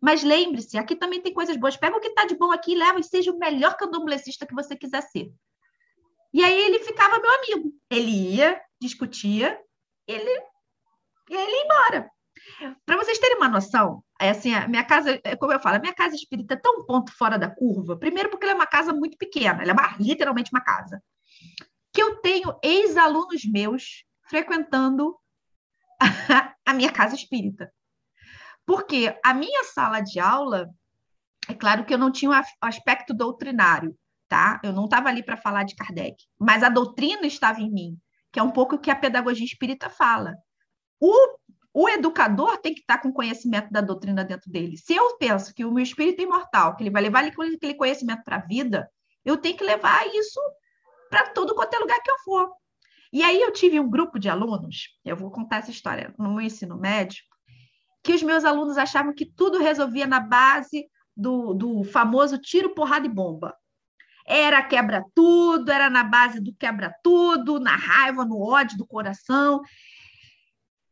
Mas 0.00 0.23
lembre-se, 0.23 0.76
aqui 0.76 0.97
também 0.97 1.21
tem 1.21 1.33
coisas 1.33 1.56
boas. 1.56 1.76
Pega 1.76 1.97
o 1.97 2.00
que 2.00 2.09
está 2.09 2.26
de 2.26 2.37
bom 2.37 2.50
aqui 2.50 2.73
e 2.73 2.76
leva 2.76 2.99
e 2.99 3.04
seja 3.04 3.30
o 3.30 3.38
melhor 3.38 3.76
candomblessista 3.76 4.47
que 4.47 4.54
você 4.54 4.76
quiser 4.76 5.02
ser. 5.02 5.33
E 6.33 6.42
aí 6.42 6.62
ele 6.62 6.80
ficava 6.80 7.21
meu 7.21 7.30
amigo. 7.30 7.73
Ele 7.88 8.11
ia, 8.35 8.61
discutia, 8.80 9.59
ele, 10.06 10.42
e 11.28 11.35
ele 11.35 11.52
ia 11.52 11.64
embora. 11.64 12.11
Para 12.85 12.97
vocês 12.97 13.19
terem 13.19 13.37
uma 13.37 13.49
noção, 13.49 14.04
é 14.21 14.31
assim, 14.31 14.54
a 14.54 14.69
minha 14.69 14.85
casa, 14.85 15.19
é 15.25 15.35
como 15.35 15.52
eu 15.52 15.61
falo, 15.61 15.76
a 15.76 15.81
minha 15.81 15.95
casa 15.95 16.14
espírita 16.14 16.54
é 16.54 16.57
tão 16.57 16.85
ponto 16.85 17.12
fora 17.16 17.38
da 17.38 17.50
curva. 17.50 17.97
Primeiro 17.97 18.28
porque 18.28 18.45
ela 18.45 18.52
é 18.52 18.57
uma 18.57 18.66
casa 18.66 18.93
muito 18.93 19.16
pequena, 19.16 19.62
ela 19.62 19.71
é 19.71 19.73
uma, 19.73 19.97
literalmente 19.99 20.50
uma 20.52 20.61
casa. 20.61 21.02
Que 21.93 22.02
eu 22.02 22.21
tenho 22.21 22.59
ex-alunos 22.62 23.45
meus 23.45 24.04
frequentando 24.28 25.16
a, 26.00 26.07
a 26.66 26.75
minha 26.75 26.93
casa 26.93 27.14
espírita. 27.14 27.73
Porque 28.66 29.19
a 29.25 29.35
minha 29.35 29.64
sala 29.64 30.00
de 30.00 30.19
aula, 30.19 30.71
é 31.49 31.54
claro 31.54 31.85
que 31.85 31.93
eu 31.93 31.99
não 31.99 32.11
tinha 32.11 32.31
o 32.31 32.66
aspecto 32.66 33.12
doutrinário, 33.12 33.97
tá? 34.28 34.61
Eu 34.62 34.73
não 34.73 34.85
estava 34.85 35.09
ali 35.09 35.23
para 35.23 35.37
falar 35.37 35.64
de 35.64 35.75
Kardec, 35.75 36.16
mas 36.38 36.62
a 36.62 36.69
doutrina 36.69 37.26
estava 37.26 37.61
em 37.61 37.71
mim, 37.71 37.99
que 38.33 38.40
é 38.40 38.43
um 38.43 38.50
pouco 38.50 38.76
o 38.76 38.78
que 38.78 38.90
a 38.90 38.97
pedagogia 38.97 39.45
espírita 39.45 39.90
fala. 39.90 40.35
O, 41.01 41.39
o 41.73 41.89
educador 41.89 42.59
tem 42.59 42.75
que 42.75 42.81
estar 42.81 42.99
com 42.99 43.13
conhecimento 43.13 43.71
da 43.71 43.81
doutrina 43.81 44.25
dentro 44.25 44.51
dele. 44.51 44.77
Se 44.77 44.95
eu 44.95 45.17
penso 45.17 45.55
que 45.55 45.65
o 45.65 45.73
meu 45.73 45.83
espírito 45.83 46.21
é 46.21 46.25
imortal, 46.25 46.77
que 46.77 46.83
ele 46.83 46.91
vai 46.91 47.03
levar 47.03 47.25
aquele 47.25 47.75
conhecimento 47.75 48.23
para 48.25 48.37
a 48.37 48.47
vida, 48.47 48.89
eu 49.25 49.37
tenho 49.37 49.57
que 49.57 49.65
levar 49.65 50.07
isso 50.15 50.41
para 51.11 51.29
todo 51.31 51.55
quanto 51.55 51.75
é 51.75 51.79
lugar 51.79 52.01
que 52.01 52.11
eu 52.11 52.19
for. 52.19 52.51
E 53.13 53.23
aí 53.23 53.41
eu 53.41 53.53
tive 53.53 53.79
um 53.79 53.89
grupo 53.89 54.19
de 54.19 54.29
alunos, 54.29 54.89
eu 55.05 55.17
vou 55.17 55.31
contar 55.31 55.59
essa 55.59 55.71
história 55.71 56.13
no 56.19 56.35
meu 56.35 56.41
ensino 56.41 56.77
médio, 56.77 57.23
que 58.03 58.13
os 58.13 58.23
meus 58.23 58.45
alunos 58.45 58.77
achavam 58.77 59.15
que 59.15 59.25
tudo 59.25 59.59
resolvia 59.59 60.07
na 60.07 60.21
base 60.21 60.87
do, 61.17 61.55
do 61.55 61.85
famoso 61.85 62.39
tiro, 62.39 62.75
porrada 62.75 63.07
e 63.07 63.09
bomba. 63.09 63.57
Era 64.27 64.63
quebra 64.63 65.05
tudo, 65.15 65.71
era 65.71 65.89
na 65.89 66.03
base 66.03 66.41
do 66.41 66.55
quebra 66.55 66.95
tudo, 67.03 67.61
na 67.61 67.77
raiva, 67.77 68.25
no 68.25 68.41
ódio 68.41 68.77
do 68.77 68.87
coração. 68.87 69.61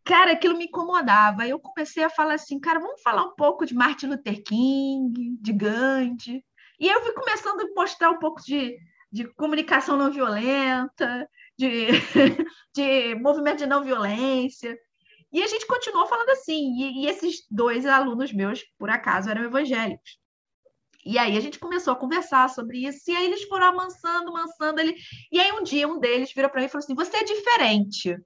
Cara, 0.05 0.33
aquilo 0.33 0.57
me 0.57 0.65
incomodava. 0.65 1.47
Eu 1.47 1.61
comecei 1.61 2.03
a 2.03 2.11
falar 2.11 2.35
assim, 2.35 2.59
cara, 2.59 2.81
vamos 2.81 3.01
falar 3.03 3.25
um 3.25 3.35
pouco 3.35 3.65
de 3.65 3.75
Martin 3.75 4.07
Luther 4.07 4.43
King, 4.43 5.37
de 5.41 5.53
Gandhi. 5.53 6.45
E 6.81 6.89
eu 6.89 7.01
fui 7.03 7.13
começando 7.13 7.61
a 7.61 7.75
mostrar 7.75 8.11
um 8.11 8.19
pouco 8.19 8.43
de, 8.43 8.77
de 9.11 9.25
comunicação 9.35 9.97
não 9.97 10.11
violenta, 10.11 11.29
de, 11.57 11.87
de 12.75 13.15
movimento 13.17 13.59
de 13.59 13.67
não 13.67 13.85
violência. 13.85 14.77
E 15.33 15.43
a 15.43 15.47
gente 15.47 15.67
continuou 15.67 16.07
falando 16.07 16.31
assim. 16.31 16.75
E, 16.81 17.05
e, 17.05 17.07
esses 17.07 17.47
dois 17.51 17.87
alunos 17.87 18.33
meus, 18.33 18.63
por 18.79 18.91
acaso, 18.91 19.31
eram 19.31 19.45
evangélicos. 19.45 20.19
E 21.05 21.19
aí 21.19 21.37
a 21.37 21.41
gente 21.41 21.59
começou 21.59 21.93
a 21.93 21.97
conversar 21.97 22.49
sobre 22.51 22.87
isso. 22.87 23.11
E 23.11 23.17
aí 23.17 23.27
eles 23.27 23.45
foram 23.45 23.67
amansando, 23.67 24.31
amansando. 24.31 24.81
Ele... 24.81 24.97
E 25.31 25.41
aí 25.41 25.53
um 25.53 25.63
dia 25.63 25.87
um 25.87 25.99
deles 25.99 26.33
virou 26.33 26.51
para 26.51 26.61
mim 26.61 26.67
e 26.67 26.69
falou 26.69 26.85
assim: 26.85 26.95
Você 26.95 27.17
é 27.17 27.25
diferente. 27.25 28.17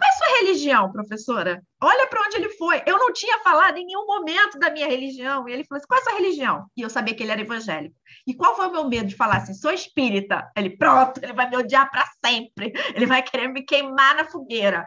Qual 0.00 0.08
é 0.08 0.14
a 0.14 0.16
sua 0.16 0.38
religião, 0.38 0.90
professora? 0.90 1.62
Olha 1.82 2.06
para 2.06 2.22
onde 2.22 2.36
ele 2.36 2.48
foi. 2.50 2.82
Eu 2.86 2.96
não 2.96 3.12
tinha 3.12 3.38
falado 3.40 3.76
em 3.76 3.84
nenhum 3.84 4.06
momento 4.06 4.58
da 4.58 4.70
minha 4.70 4.88
religião. 4.88 5.46
E 5.46 5.52
ele 5.52 5.64
falou 5.64 5.78
assim: 5.78 5.86
qual 5.86 5.98
é 5.98 6.00
a 6.00 6.04
sua 6.04 6.14
religião? 6.14 6.66
E 6.74 6.80
eu 6.80 6.88
sabia 6.88 7.14
que 7.14 7.22
ele 7.22 7.32
era 7.32 7.40
evangélico. 7.42 7.94
E 8.26 8.34
qual 8.34 8.56
foi 8.56 8.66
o 8.68 8.72
meu 8.72 8.88
medo 8.88 9.08
de 9.08 9.14
falar 9.14 9.36
assim: 9.36 9.52
sou 9.52 9.70
espírita? 9.70 10.50
Ele, 10.56 10.70
pronto, 10.70 11.22
ele 11.22 11.34
vai 11.34 11.50
me 11.50 11.56
odiar 11.58 11.90
para 11.90 12.06
sempre. 12.24 12.72
Ele 12.94 13.04
vai 13.04 13.22
querer 13.22 13.48
me 13.48 13.62
queimar 13.62 14.16
na 14.16 14.24
fogueira. 14.24 14.86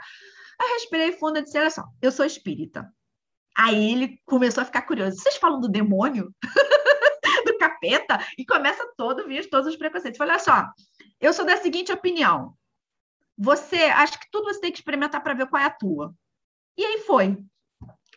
Aí 0.60 0.74
respirei 0.74 1.12
fundo 1.12 1.38
e 1.38 1.44
disse: 1.44 1.60
Olha 1.60 1.70
só, 1.70 1.84
eu 2.02 2.12
sou 2.12 2.26
espírita. 2.26 2.92
Aí 3.56 3.92
ele 3.92 4.20
começou 4.26 4.64
a 4.64 4.66
ficar 4.66 4.82
curioso. 4.82 5.18
Vocês 5.18 5.38
falam 5.38 5.60
do 5.60 5.70
demônio? 5.70 6.34
do 7.46 7.58
capeta? 7.60 8.20
E 8.36 8.44
começa 8.44 8.84
todo, 8.98 9.28
vir 9.28 9.48
todos 9.48 9.68
os 9.68 9.76
preconceitos. 9.76 10.18
Falei: 10.18 10.34
Olha 10.34 10.44
só, 10.44 10.66
eu 11.22 11.32
sou 11.34 11.46
da 11.46 11.58
seguinte 11.58 11.92
opinião. 11.92 12.56
Você, 13.44 13.76
acho 13.76 14.18
que 14.18 14.32
tudo 14.32 14.46
você 14.46 14.62
tem 14.62 14.72
que 14.72 14.78
experimentar 14.78 15.22
para 15.22 15.34
ver 15.34 15.48
qual 15.48 15.62
é 15.62 15.66
a 15.66 15.70
tua. 15.70 16.16
E 16.78 16.86
aí 16.86 17.00
foi. 17.00 17.38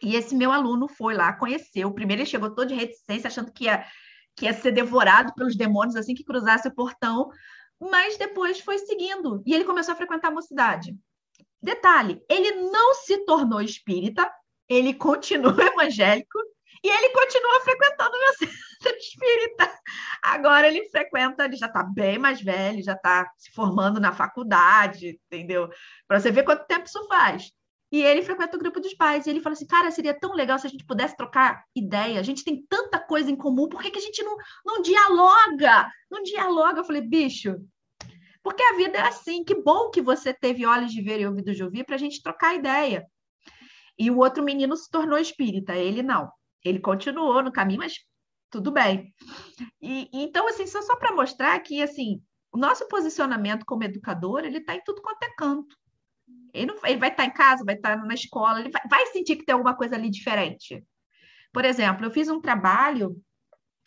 E 0.00 0.14
esse 0.14 0.36
meu 0.36 0.52
aluno 0.52 0.86
foi 0.86 1.14
lá, 1.14 1.32
conheceu. 1.32 1.92
Primeiro 1.92 2.22
ele 2.22 2.30
chegou 2.30 2.54
todo 2.54 2.68
de 2.68 2.74
reticência, 2.74 3.26
achando 3.26 3.50
que 3.50 3.64
ia, 3.64 3.84
que 4.36 4.44
ia 4.44 4.52
ser 4.52 4.70
devorado 4.70 5.34
pelos 5.34 5.56
demônios 5.56 5.96
assim 5.96 6.14
que 6.14 6.22
cruzasse 6.22 6.68
o 6.68 6.74
portão. 6.74 7.28
Mas 7.80 8.16
depois 8.16 8.60
foi 8.60 8.78
seguindo. 8.78 9.42
E 9.44 9.52
ele 9.52 9.64
começou 9.64 9.94
a 9.94 9.96
frequentar 9.96 10.28
a 10.28 10.34
mocidade. 10.34 10.96
Detalhe, 11.60 12.22
ele 12.30 12.70
não 12.70 12.94
se 12.94 13.24
tornou 13.24 13.60
espírita, 13.60 14.30
ele 14.68 14.94
continua 14.94 15.56
evangélico 15.74 16.38
e 16.82 16.88
ele 16.88 17.10
continua 17.10 17.60
frequentando 17.60 18.16
o 18.16 18.20
meu 18.20 18.32
centro 18.82 18.98
espírita. 18.98 19.80
Agora 20.22 20.68
ele 20.68 20.88
frequenta, 20.88 21.44
ele 21.44 21.56
já 21.56 21.66
está 21.66 21.82
bem 21.82 22.18
mais 22.18 22.40
velho, 22.40 22.82
já 22.82 22.92
está 22.92 23.30
se 23.36 23.50
formando 23.52 24.00
na 24.00 24.12
faculdade, 24.12 25.20
entendeu? 25.26 25.68
Para 26.06 26.20
você 26.20 26.30
ver 26.30 26.44
quanto 26.44 26.66
tempo 26.66 26.86
isso 26.86 27.06
faz. 27.08 27.50
E 27.92 28.02
ele 28.02 28.22
frequenta 28.22 28.56
o 28.56 28.60
grupo 28.60 28.80
dos 28.80 28.94
pais. 28.94 29.26
E 29.26 29.30
ele 29.30 29.40
fala 29.40 29.54
assim: 29.54 29.66
cara, 29.66 29.90
seria 29.90 30.18
tão 30.18 30.34
legal 30.34 30.58
se 30.58 30.66
a 30.66 30.70
gente 30.70 30.84
pudesse 30.84 31.16
trocar 31.16 31.64
ideia. 31.74 32.18
A 32.18 32.22
gente 32.22 32.44
tem 32.44 32.64
tanta 32.68 32.98
coisa 32.98 33.30
em 33.30 33.36
comum, 33.36 33.68
por 33.68 33.80
que, 33.80 33.90
que 33.90 33.98
a 33.98 34.02
gente 34.02 34.22
não, 34.22 34.36
não 34.64 34.82
dialoga? 34.82 35.88
Não 36.10 36.22
dialoga. 36.22 36.80
Eu 36.80 36.84
falei, 36.84 37.02
bicho, 37.02 37.56
porque 38.42 38.62
a 38.62 38.76
vida 38.76 38.98
é 38.98 39.02
assim. 39.02 39.44
Que 39.44 39.54
bom 39.54 39.90
que 39.90 40.02
você 40.02 40.34
teve 40.34 40.66
olhos 40.66 40.92
de 40.92 41.00
ver 41.00 41.20
e 41.20 41.26
ouvidos 41.26 41.56
de 41.56 41.62
ouvir 41.62 41.84
para 41.84 41.94
a 41.94 41.98
gente 41.98 42.22
trocar 42.22 42.54
ideia. 42.54 43.06
E 43.98 44.10
o 44.10 44.18
outro 44.18 44.42
menino 44.42 44.76
se 44.76 44.90
tornou 44.90 45.18
espírita, 45.18 45.74
ele 45.74 46.02
não. 46.02 46.30
Ele 46.66 46.80
continuou 46.80 47.42
no 47.42 47.52
caminho, 47.52 47.78
mas 47.78 47.94
tudo 48.50 48.72
bem. 48.72 49.14
E, 49.80 50.08
então, 50.12 50.48
assim, 50.48 50.66
só, 50.66 50.82
só 50.82 50.96
para 50.96 51.14
mostrar 51.14 51.58
que, 51.60 51.80
assim, 51.80 52.20
o 52.52 52.58
nosso 52.58 52.88
posicionamento 52.88 53.64
como 53.64 53.84
educador, 53.84 54.44
ele 54.44 54.58
está 54.58 54.74
em 54.74 54.82
tudo 54.84 55.00
quanto 55.00 55.22
é 55.22 55.34
canto. 55.36 55.76
Ele, 56.52 56.66
não, 56.66 56.76
ele 56.84 56.98
vai 56.98 57.10
estar 57.10 57.22
tá 57.22 57.28
em 57.28 57.32
casa, 57.32 57.64
vai 57.64 57.76
estar 57.76 57.96
tá 57.96 58.04
na 58.04 58.14
escola, 58.14 58.60
ele 58.60 58.70
vai, 58.70 58.82
vai, 58.90 59.06
sentir 59.06 59.36
que 59.36 59.44
tem 59.44 59.52
alguma 59.52 59.76
coisa 59.76 59.94
ali 59.94 60.10
diferente. 60.10 60.84
Por 61.52 61.64
exemplo, 61.64 62.04
eu 62.04 62.10
fiz 62.10 62.28
um 62.28 62.40
trabalho 62.40 63.16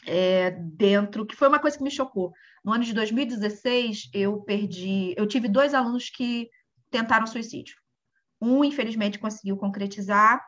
é, 0.06 0.52
dentro, 0.52 1.26
que 1.26 1.36
foi 1.36 1.48
uma 1.48 1.60
coisa 1.60 1.78
que 1.78 1.84
me 1.84 1.92
chocou. 1.92 2.32
No 2.64 2.72
ano 2.72 2.84
de 2.84 2.94
2016, 2.94 4.10
eu 4.14 4.42
perdi, 4.42 5.14
eu 5.18 5.28
tive 5.28 5.48
dois 5.48 5.74
alunos 5.74 6.10
que 6.10 6.50
tentaram 6.90 7.28
suicídio. 7.28 7.76
Um, 8.42 8.64
infelizmente, 8.64 9.20
conseguiu 9.20 9.58
concretizar 9.58 10.42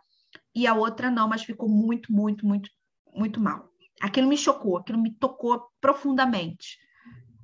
e 0.53 0.67
a 0.67 0.73
outra 0.73 1.09
não, 1.09 1.27
mas 1.27 1.43
ficou 1.43 1.69
muito, 1.69 2.11
muito, 2.11 2.45
muito, 2.45 2.69
muito 3.13 3.39
mal. 3.39 3.69
Aquilo 4.01 4.27
me 4.27 4.37
chocou, 4.37 4.77
aquilo 4.77 5.01
me 5.01 5.13
tocou 5.13 5.67
profundamente. 5.79 6.77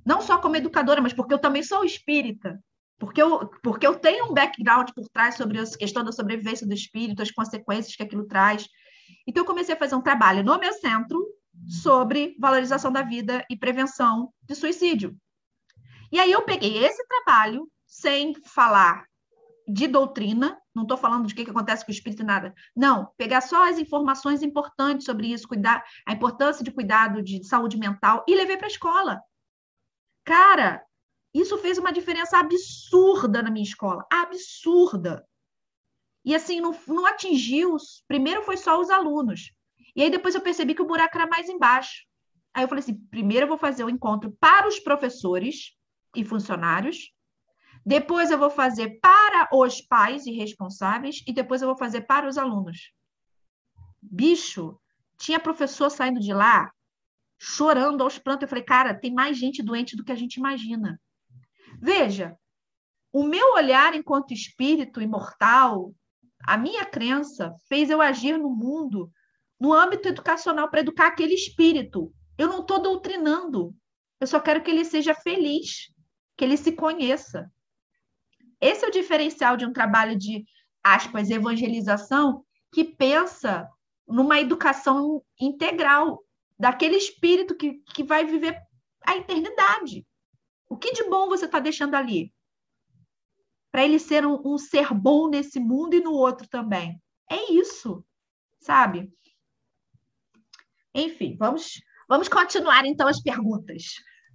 Não 0.05 0.21
só 0.21 0.37
como 0.37 0.55
educadora, 0.55 1.01
mas 1.01 1.13
porque 1.13 1.33
eu 1.33 1.39
também 1.39 1.63
sou 1.63 1.83
espírita. 1.83 2.59
Porque 2.99 3.21
eu, 3.21 3.47
porque 3.61 3.85
eu 3.85 3.95
tenho 3.95 4.25
um 4.25 4.33
background 4.33 4.89
por 4.95 5.07
trás 5.09 5.35
sobre 5.35 5.59
a 5.59 5.63
questão 5.65 6.03
da 6.03 6.11
sobrevivência 6.11 6.65
do 6.65 6.73
espírito, 6.73 7.21
as 7.21 7.31
consequências 7.31 7.95
que 7.95 8.03
aquilo 8.03 8.25
traz. 8.25 8.67
Então, 9.27 9.41
eu 9.43 9.47
comecei 9.47 9.75
a 9.75 9.77
fazer 9.77 9.95
um 9.95 10.01
trabalho 10.01 10.43
no 10.43 10.57
meu 10.57 10.73
centro, 10.73 11.23
sobre 11.65 12.35
valorização 12.39 12.91
da 12.91 13.01
vida 13.01 13.45
e 13.49 13.57
prevenção 13.57 14.31
de 14.43 14.55
suicídio. 14.55 15.15
E 16.11 16.19
aí 16.19 16.31
eu 16.31 16.43
peguei 16.43 16.77
esse 16.77 17.05
trabalho, 17.07 17.69
sem 17.85 18.33
falar 18.45 19.05
de 19.67 19.87
doutrina, 19.87 20.57
não 20.77 20.83
estou 20.83 20.97
falando 20.97 21.27
de 21.27 21.35
que, 21.35 21.43
que 21.43 21.51
acontece 21.51 21.83
com 21.83 21.91
o 21.91 21.93
espírito, 21.93 22.23
nada. 22.23 22.53
Não, 22.75 23.11
pegar 23.17 23.41
só 23.41 23.67
as 23.67 23.77
informações 23.77 24.41
importantes 24.43 25.05
sobre 25.05 25.27
isso, 25.27 25.47
cuidar, 25.47 25.83
a 26.05 26.13
importância 26.13 26.63
de 26.63 26.71
cuidado 26.71 27.21
de 27.21 27.43
saúde 27.43 27.77
mental 27.77 28.23
e 28.27 28.35
levei 28.35 28.55
para 28.55 28.67
a 28.67 28.69
escola. 28.69 29.21
Cara, 30.23 30.85
isso 31.33 31.57
fez 31.57 31.77
uma 31.77 31.91
diferença 31.91 32.37
absurda 32.37 33.41
na 33.41 33.49
minha 33.49 33.65
escola, 33.65 34.05
absurda. 34.11 35.27
E 36.23 36.35
assim, 36.35 36.61
não, 36.61 36.77
não 36.87 37.05
atingiu, 37.05 37.75
primeiro 38.07 38.43
foi 38.43 38.57
só 38.57 38.79
os 38.79 38.89
alunos, 38.89 39.51
e 39.95 40.03
aí 40.03 40.09
depois 40.09 40.35
eu 40.35 40.41
percebi 40.41 40.75
que 40.75 40.81
o 40.81 40.87
buraco 40.87 41.17
era 41.17 41.25
mais 41.25 41.49
embaixo. 41.49 42.05
Aí 42.53 42.63
eu 42.63 42.67
falei 42.67 42.83
assim: 42.83 42.95
primeiro 43.09 43.45
eu 43.45 43.47
vou 43.47 43.57
fazer 43.57 43.83
o 43.83 43.89
encontro 43.89 44.31
para 44.39 44.67
os 44.67 44.79
professores 44.79 45.75
e 46.15 46.23
funcionários, 46.23 47.11
depois 47.87 48.29
eu 48.29 48.37
vou 48.37 48.49
fazer 48.49 48.99
para 48.99 49.47
os 49.53 49.79
pais 49.79 50.25
e 50.25 50.31
responsáveis, 50.33 51.23
e 51.25 51.31
depois 51.31 51.61
eu 51.61 51.69
vou 51.69 51.77
fazer 51.77 52.01
para 52.01 52.27
os 52.27 52.37
alunos. 52.37 52.91
Bicho, 54.01 54.77
tinha 55.17 55.39
professor 55.39 55.89
saindo 55.89 56.19
de 56.19 56.33
lá 56.33 56.69
chorando 57.39 58.03
aos 58.03 58.19
prantos. 58.19 58.41
Eu 58.41 58.49
falei, 58.49 58.65
cara, 58.65 58.93
tem 58.93 59.13
mais 59.13 59.37
gente 59.37 59.63
doente 59.63 59.95
do 59.95 60.03
que 60.03 60.11
a 60.11 60.15
gente 60.15 60.35
imagina. 60.35 60.99
Veja, 61.79 62.37
o 63.13 63.23
meu 63.23 63.53
olhar 63.53 63.95
enquanto 63.95 64.33
espírito 64.33 65.01
imortal, 65.01 65.93
a 66.43 66.57
minha 66.57 66.83
crença, 66.83 67.55
fez 67.69 67.89
eu 67.89 68.01
agir 68.01 68.37
no 68.37 68.49
mundo 68.49 69.09
no 69.57 69.71
âmbito 69.71 70.09
educacional 70.09 70.69
para 70.69 70.81
educar 70.81 71.07
aquele 71.07 71.35
espírito. 71.35 72.13
Eu 72.37 72.49
não 72.49 72.59
estou 72.59 72.81
doutrinando. 72.81 73.73
Eu 74.19 74.27
só 74.27 74.41
quero 74.41 74.61
que 74.61 74.69
ele 74.69 74.83
seja 74.83 75.15
feliz, 75.15 75.89
que 76.35 76.43
ele 76.43 76.57
se 76.57 76.73
conheça. 76.73 77.49
Esse 78.59 78.85
é 78.85 78.87
o 78.87 78.91
diferencial 78.91 79.55
de 79.55 79.65
um 79.65 79.73
trabalho 79.73 80.17
de, 80.17 80.45
aspas, 80.83 81.29
evangelização, 81.29 82.43
que 82.71 82.83
pensa 82.83 83.69
numa 84.07 84.39
educação 84.39 85.23
integral 85.39 86.23
daquele 86.57 86.95
espírito 86.95 87.55
que, 87.55 87.81
que 87.93 88.03
vai 88.03 88.25
viver 88.25 88.59
a 89.05 89.17
eternidade. 89.17 90.05
O 90.69 90.75
que 90.75 90.91
de 90.91 91.03
bom 91.03 91.27
você 91.27 91.45
está 91.45 91.59
deixando 91.59 91.95
ali? 91.95 92.33
Para 93.71 93.85
ele 93.85 93.99
ser 93.99 94.25
um, 94.25 94.41
um 94.45 94.57
ser 94.57 94.93
bom 94.93 95.29
nesse 95.29 95.59
mundo 95.59 95.93
e 95.95 96.01
no 96.01 96.13
outro 96.13 96.47
também. 96.47 97.01
É 97.29 97.51
isso, 97.51 98.03
sabe? 98.59 99.11
Enfim, 100.93 101.35
vamos, 101.37 101.81
vamos 102.07 102.27
continuar 102.27 102.85
então 102.85 103.07
as 103.07 103.21
perguntas. 103.21 103.83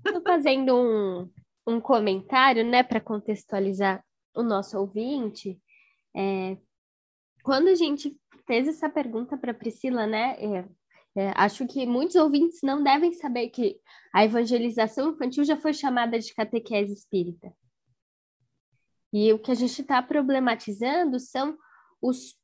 Estou 0.04 0.22
fazendo 0.22 0.76
um, 0.76 1.30
um 1.66 1.80
comentário, 1.80 2.64
né, 2.64 2.82
para 2.82 3.00
contextualizar 3.00 4.04
o 4.34 4.42
nosso 4.42 4.78
ouvinte. 4.78 5.60
É, 6.14 6.56
quando 7.42 7.68
a 7.68 7.74
gente 7.74 8.16
fez 8.46 8.68
essa 8.68 8.88
pergunta 8.88 9.36
para 9.36 9.54
Priscila, 9.54 10.06
né, 10.06 10.36
é, 10.38 10.68
é, 11.14 11.32
acho 11.36 11.66
que 11.66 11.84
muitos 11.86 12.16
ouvintes 12.16 12.60
não 12.62 12.82
devem 12.82 13.12
saber 13.12 13.50
que 13.50 13.78
a 14.14 14.24
evangelização 14.24 15.10
infantil 15.10 15.44
já 15.44 15.56
foi 15.56 15.74
chamada 15.74 16.18
de 16.18 16.34
catequese 16.34 16.92
espírita. 16.92 17.52
E 19.12 19.32
o 19.32 19.38
que 19.38 19.50
a 19.50 19.54
gente 19.54 19.82
está 19.82 20.02
problematizando 20.02 21.20
são 21.20 21.58
os 22.00 22.34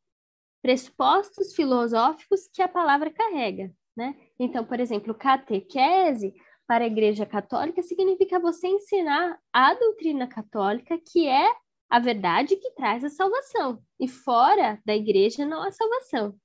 pressupostos 0.60 1.54
filosóficos 1.54 2.48
que 2.52 2.60
a 2.60 2.68
palavra 2.68 3.10
carrega, 3.10 3.72
né? 3.96 4.14
Então, 4.38 4.64
por 4.64 4.78
exemplo, 4.78 5.14
catequese 5.14 6.34
para 6.66 6.84
a 6.84 6.86
Igreja 6.86 7.24
Católica 7.24 7.82
significa 7.82 8.38
você 8.38 8.68
ensinar 8.68 9.40
a 9.50 9.72
doutrina 9.74 10.26
católica, 10.26 10.98
que 10.98 11.26
é 11.26 11.50
a 11.88 11.98
verdade 11.98 12.56
que 12.56 12.70
traz 12.72 13.04
a 13.04 13.10
salvação. 13.10 13.82
E 13.98 14.06
fora 14.06 14.80
da 14.84 14.94
igreja 14.94 15.46
não 15.46 15.62
há 15.62 15.70
salvação. 15.70 16.38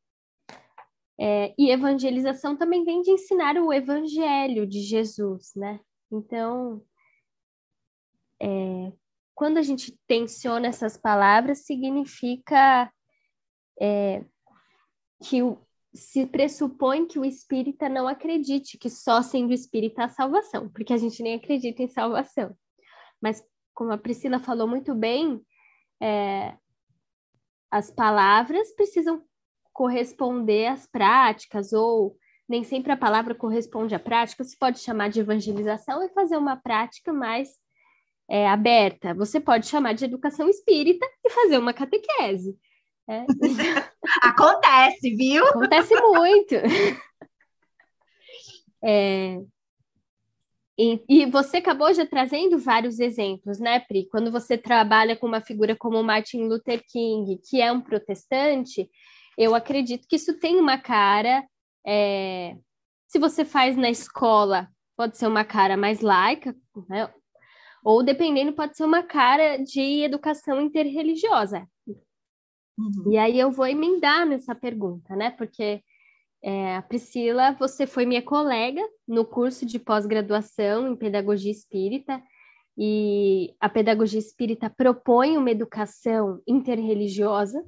É, 1.20 1.54
e 1.58 1.70
evangelização 1.70 2.56
também 2.56 2.84
vem 2.84 3.02
de 3.02 3.12
ensinar 3.12 3.56
o 3.58 3.72
evangelho 3.72 4.66
de 4.66 4.82
Jesus, 4.82 5.52
né? 5.56 5.80
Então, 6.12 6.84
é, 8.42 8.92
quando 9.36 9.58
a 9.58 9.62
gente 9.62 9.98
tensiona 10.08 10.68
essas 10.68 10.98
palavras, 10.98 11.66
significa 11.66 12.92
é, 13.80 14.24
que 15.24 15.44
o, 15.44 15.58
se 15.94 16.26
pressupõe 16.26 17.06
que 17.06 17.20
o 17.20 17.26
espírita 17.26 17.88
não 17.88 18.08
acredite 18.08 18.78
que 18.78 18.90
só 18.90 19.22
sendo 19.22 19.54
espírita 19.54 20.04
há 20.04 20.10
salvação, 20.10 20.70
porque 20.70 20.94
a 20.94 20.98
gente 20.98 21.22
nem 21.22 21.36
acredita 21.36 21.84
em 21.84 21.88
salvação. 21.88 22.56
Mas, 23.22 23.44
como 23.74 23.92
a 23.92 23.98
Priscila 23.98 24.40
falou 24.40 24.68
muito 24.68 24.94
bem, 24.94 25.42
é, 26.02 26.56
as 27.72 27.90
palavras 27.90 28.74
precisam 28.76 29.24
corresponder 29.72 30.68
às 30.68 30.86
práticas, 30.86 31.74
ou 31.74 32.16
nem 32.48 32.64
sempre 32.64 32.92
a 32.92 32.98
palavra 32.98 33.34
corresponde 33.34 33.96
à 33.96 34.00
prática, 34.00 34.44
você 34.44 34.56
pode 34.58 34.80
chamar 34.80 35.10
de 35.10 35.20
evangelização 35.20 36.04
e 36.04 36.10
fazer 36.10 36.38
uma 36.38 36.56
prática 36.56 37.12
mais 37.12 37.50
é, 38.30 38.48
aberta. 38.48 39.14
Você 39.14 39.40
pode 39.40 39.68
chamar 39.68 39.94
de 39.94 40.06
educação 40.06 40.48
espírita 40.48 41.06
e 41.26 41.30
fazer 41.30 41.58
uma 41.58 41.74
catequese. 41.74 42.58
É. 43.10 43.26
Acontece, 44.24 45.16
viu? 45.16 45.46
Acontece 45.48 45.96
muito. 46.02 46.56
É, 48.86 49.38
e, 50.78 51.04
e, 51.08 51.26
você 51.26 51.58
acabou 51.58 51.94
já 51.94 52.06
trazendo 52.06 52.58
vários 52.58 53.00
exemplos, 53.00 53.60
né, 53.60 53.80
Pri? 53.80 54.08
Quando 54.10 54.32
você 54.32 54.58
trabalha 54.58 55.16
com 55.16 55.28
uma 55.28 55.42
figura 55.42 55.76
como 55.76 56.04
Martin 56.04 56.44
Luther 56.44 56.84
King, 56.88 57.40
que 57.48 57.62
é 57.62 57.72
um 57.72 57.82
protestante, 57.82 58.90
eu 59.38 59.54
acredito 59.54 60.08
que 60.08 60.16
isso 60.16 60.40
tem 60.40 60.58
uma 60.58 60.78
cara. 60.78 61.44
É, 61.86 62.56
se 63.08 63.20
você 63.20 63.46
faz 63.46 63.78
na 63.78 63.90
escola, 63.90 64.68
pode 64.98 65.18
ser 65.18 65.28
uma 65.28 65.44
cara 65.44 65.78
mais 65.78 66.02
laica, 66.02 66.56
né? 66.90 67.12
ou 67.84 68.02
dependendo, 68.02 68.54
pode 68.54 68.78
ser 68.78 68.86
uma 68.86 69.04
cara 69.04 69.58
de 69.58 70.04
educação 70.04 70.62
interreligiosa. 70.62 71.68
Uhum. 72.78 73.12
E 73.12 73.18
aí 73.18 73.38
eu 73.38 73.52
vou 73.52 73.68
emendar 73.68 74.26
nessa 74.26 74.56
pergunta, 74.56 75.16
né? 75.16 75.32
Porque 75.32 75.84
é, 76.44 76.76
a 76.76 76.82
Priscila, 76.82 77.54
você 77.54 77.88
foi 77.88 78.06
minha 78.06 78.22
colega 78.22 78.82
no 79.08 79.26
curso 79.26 79.66
de 79.66 79.80
pós-graduação 79.80 80.90
em 80.90 80.96
pedagogia 80.96 81.52
espírita, 81.52 82.22
e 82.78 83.56
a 83.60 83.70
pedagogia 83.70 84.20
espírita 84.20 84.70
propõe 84.70 85.38
uma 85.38 85.52
educação 85.52 86.42
interreligiosa, 86.46 87.64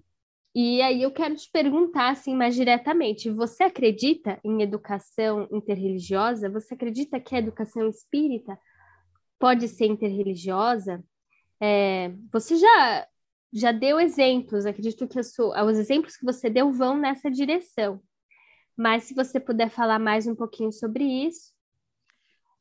e 0.53 0.81
aí 0.81 1.01
eu 1.01 1.11
quero 1.11 1.35
te 1.35 1.49
perguntar 1.51 2.09
assim 2.09 2.35
mais 2.35 2.55
diretamente, 2.55 3.29
você 3.29 3.63
acredita 3.63 4.39
em 4.43 4.61
educação 4.61 5.47
interreligiosa? 5.51 6.49
Você 6.49 6.73
acredita 6.73 7.19
que 7.19 7.35
a 7.35 7.39
educação 7.39 7.89
espírita 7.89 8.57
pode 9.37 9.67
ser 9.67 9.85
interreligiosa? 9.87 11.03
É, 11.61 12.13
você 12.31 12.55
já 12.57 13.07
já 13.53 13.71
deu 13.71 14.01
exemplos, 14.01 14.65
acredito 14.65 15.07
que 15.07 15.23
sua, 15.23 15.63
os 15.63 15.77
exemplos 15.77 16.17
que 16.17 16.25
você 16.25 16.49
deu 16.49 16.73
vão 16.73 16.97
nessa 16.97 17.31
direção. 17.31 18.01
Mas 18.77 19.03
se 19.03 19.13
você 19.13 19.39
puder 19.39 19.69
falar 19.69 19.99
mais 19.99 20.27
um 20.27 20.35
pouquinho 20.35 20.71
sobre 20.71 21.03
isso. 21.03 21.53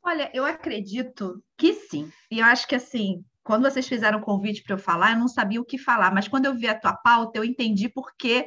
Olha, 0.02 0.30
eu 0.34 0.44
acredito 0.44 1.42
que 1.56 1.72
sim. 1.72 2.12
E 2.30 2.38
eu 2.38 2.44
acho 2.44 2.68
que 2.68 2.74
assim, 2.74 3.24
quando 3.42 3.62
vocês 3.62 3.88
fizeram 3.88 4.18
o 4.18 4.22
convite 4.22 4.62
para 4.62 4.74
eu 4.74 4.78
falar, 4.78 5.12
eu 5.12 5.18
não 5.18 5.28
sabia 5.28 5.60
o 5.60 5.64
que 5.64 5.78
falar, 5.78 6.12
mas 6.12 6.28
quando 6.28 6.46
eu 6.46 6.54
vi 6.54 6.66
a 6.66 6.78
tua 6.78 6.94
pauta, 6.94 7.38
eu 7.38 7.44
entendi 7.44 7.88
por 7.88 8.14
que, 8.16 8.46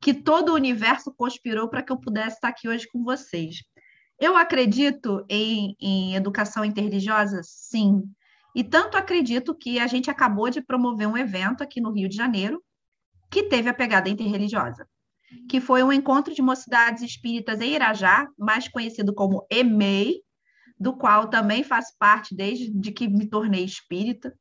que 0.00 0.12
todo 0.14 0.50
o 0.50 0.54
universo 0.54 1.14
conspirou 1.14 1.68
para 1.68 1.82
que 1.82 1.92
eu 1.92 1.98
pudesse 1.98 2.36
estar 2.36 2.48
aqui 2.48 2.68
hoje 2.68 2.88
com 2.88 3.02
vocês. 3.02 3.56
Eu 4.18 4.36
acredito 4.36 5.24
em, 5.28 5.76
em 5.80 6.14
educação 6.14 6.64
interreligiosa? 6.64 7.40
Sim. 7.44 8.02
E 8.54 8.64
tanto 8.64 8.96
acredito 8.96 9.54
que 9.54 9.78
a 9.78 9.86
gente 9.86 10.10
acabou 10.10 10.48
de 10.48 10.62
promover 10.62 11.06
um 11.06 11.16
evento 11.16 11.62
aqui 11.62 11.80
no 11.80 11.92
Rio 11.92 12.08
de 12.08 12.16
Janeiro 12.16 12.62
que 13.30 13.44
teve 13.44 13.68
a 13.68 13.74
pegada 13.74 14.08
interreligiosa, 14.08 14.88
que 15.48 15.60
foi 15.60 15.82
um 15.82 15.92
encontro 15.92 16.34
de 16.34 16.42
mocidades 16.42 17.02
espíritas 17.02 17.60
em 17.60 17.74
Irajá, 17.74 18.28
mais 18.38 18.68
conhecido 18.68 19.14
como 19.14 19.46
EMEI, 19.50 20.16
do 20.78 20.96
qual 20.96 21.28
também 21.28 21.62
faço 21.62 21.92
parte 21.98 22.34
desde 22.34 22.92
que 22.92 23.08
me 23.08 23.28
tornei 23.28 23.64
espírita. 23.64 24.34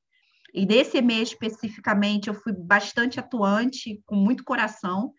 E 0.54 0.66
desse 0.66 1.02
mês 1.02 1.30
especificamente 1.30 2.28
eu 2.28 2.34
fui 2.34 2.54
bastante 2.54 3.20
atuante, 3.20 4.02
com 4.06 4.16
muito 4.16 4.44
coração, 4.44 5.14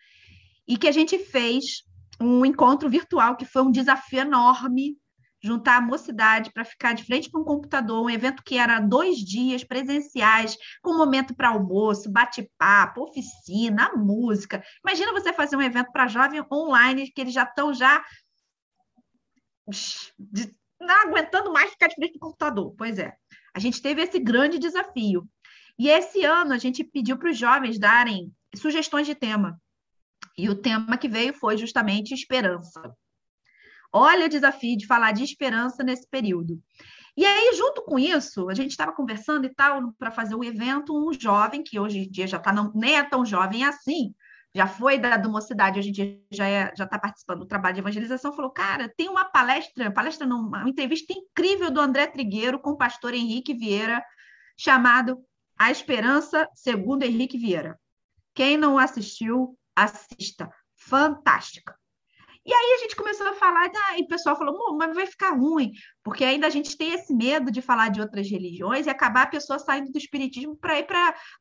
e 0.66 0.76
que 0.76 0.88
a 0.88 0.92
gente 0.92 1.18
fez 1.18 1.84
um 2.20 2.44
encontro 2.44 2.88
virtual 2.88 3.36
que 3.36 3.44
foi 3.44 3.62
um 3.62 3.70
desafio 3.70 4.20
enorme 4.20 4.96
juntar 5.42 5.76
a 5.76 5.80
mocidade 5.80 6.52
para 6.52 6.64
ficar 6.64 6.92
de 6.94 7.04
frente 7.04 7.30
para 7.30 7.40
um 7.40 7.44
computador, 7.44 8.04
um 8.04 8.10
evento 8.10 8.42
que 8.42 8.58
era 8.58 8.80
dois 8.80 9.18
dias 9.18 9.62
presenciais, 9.62 10.56
com 10.82 10.96
momento 10.96 11.34
para 11.34 11.50
almoço, 11.50 12.10
bate-papo, 12.10 13.02
oficina, 13.02 13.92
música. 13.96 14.62
Imagina 14.84 15.12
você 15.12 15.32
fazer 15.32 15.56
um 15.56 15.62
evento 15.62 15.92
para 15.92 16.08
jovem 16.08 16.42
online, 16.52 17.10
que 17.10 17.20
eles 17.20 17.34
já 17.34 17.44
estão 17.44 17.72
já 17.72 18.04
não 20.80 21.02
aguentando 21.06 21.52
mais 21.52 21.70
ficar 21.70 21.88
de 21.88 21.94
frente 21.94 22.14
do 22.14 22.20
computador. 22.20 22.74
Pois 22.76 22.98
é, 22.98 23.14
a 23.54 23.58
gente 23.58 23.80
teve 23.80 24.02
esse 24.02 24.18
grande 24.18 24.58
desafio. 24.58 25.28
E 25.78 25.88
esse 25.88 26.24
ano 26.24 26.54
a 26.54 26.58
gente 26.58 26.82
pediu 26.82 27.18
para 27.18 27.30
os 27.30 27.38
jovens 27.38 27.78
darem 27.78 28.32
sugestões 28.54 29.06
de 29.06 29.14
tema. 29.14 29.60
E 30.38 30.48
o 30.48 30.54
tema 30.54 30.96
que 30.96 31.08
veio 31.08 31.34
foi 31.34 31.56
justamente 31.56 32.14
esperança. 32.14 32.94
Olha 33.96 34.26
o 34.26 34.28
desafio 34.28 34.76
de 34.76 34.86
falar 34.86 35.12
de 35.12 35.24
esperança 35.24 35.82
nesse 35.82 36.06
período. 36.08 36.60
E 37.16 37.24
aí, 37.24 37.54
junto 37.56 37.82
com 37.82 37.98
isso, 37.98 38.50
a 38.50 38.54
gente 38.54 38.72
estava 38.72 38.92
conversando 38.92 39.46
e 39.46 39.54
tal, 39.54 39.90
para 39.98 40.10
fazer 40.10 40.34
o 40.34 40.44
evento, 40.44 40.94
um 40.94 41.14
jovem, 41.14 41.62
que 41.62 41.80
hoje 41.80 42.00
em 42.00 42.10
dia 42.10 42.26
já 42.26 42.38
tá 42.38 42.52
não, 42.52 42.70
nem 42.74 42.96
é 42.96 43.02
tão 43.02 43.24
jovem 43.24 43.64
assim, 43.64 44.14
já 44.54 44.66
foi 44.66 44.98
da, 44.98 45.16
da 45.16 45.28
mocidade, 45.28 45.78
hoje 45.78 45.88
em 45.88 45.92
dia 45.92 46.20
já 46.30 46.46
é, 46.46 46.72
já 46.76 46.84
está 46.84 46.98
participando 46.98 47.38
do 47.40 47.46
trabalho 47.46 47.74
de 47.74 47.80
evangelização, 47.80 48.34
falou, 48.34 48.50
cara, 48.50 48.92
tem 48.98 49.08
uma 49.08 49.24
palestra, 49.24 49.90
palestra 49.90 50.26
não, 50.26 50.40
uma 50.40 50.68
entrevista 50.68 51.14
incrível 51.14 51.70
do 51.70 51.80
André 51.80 52.06
Trigueiro 52.06 52.58
com 52.58 52.72
o 52.72 52.76
pastor 52.76 53.14
Henrique 53.14 53.54
Vieira, 53.54 54.04
chamado 54.54 55.18
A 55.58 55.70
Esperança 55.70 56.46
segundo 56.54 57.02
Henrique 57.02 57.38
Vieira. 57.38 57.78
Quem 58.34 58.58
não 58.58 58.78
assistiu, 58.78 59.58
assista. 59.74 60.50
Fantástica. 60.74 61.74
E 62.46 62.54
aí 62.54 62.74
a 62.74 62.78
gente 62.78 62.94
começou 62.94 63.26
a 63.26 63.34
falar, 63.34 63.68
ah, 63.74 63.98
e 63.98 64.02
o 64.02 64.06
pessoal 64.06 64.36
falou, 64.36 64.76
mas 64.76 64.94
vai 64.94 65.04
ficar 65.04 65.30
ruim, 65.30 65.72
porque 66.04 66.24
ainda 66.24 66.46
a 66.46 66.50
gente 66.50 66.76
tem 66.76 66.92
esse 66.92 67.12
medo 67.12 67.50
de 67.50 67.60
falar 67.60 67.88
de 67.88 68.00
outras 68.00 68.30
religiões 68.30 68.86
e 68.86 68.90
acabar 68.90 69.22
a 69.22 69.26
pessoa 69.26 69.58
saindo 69.58 69.90
do 69.90 69.98
espiritismo 69.98 70.56
para 70.56 70.78
ir 70.78 70.86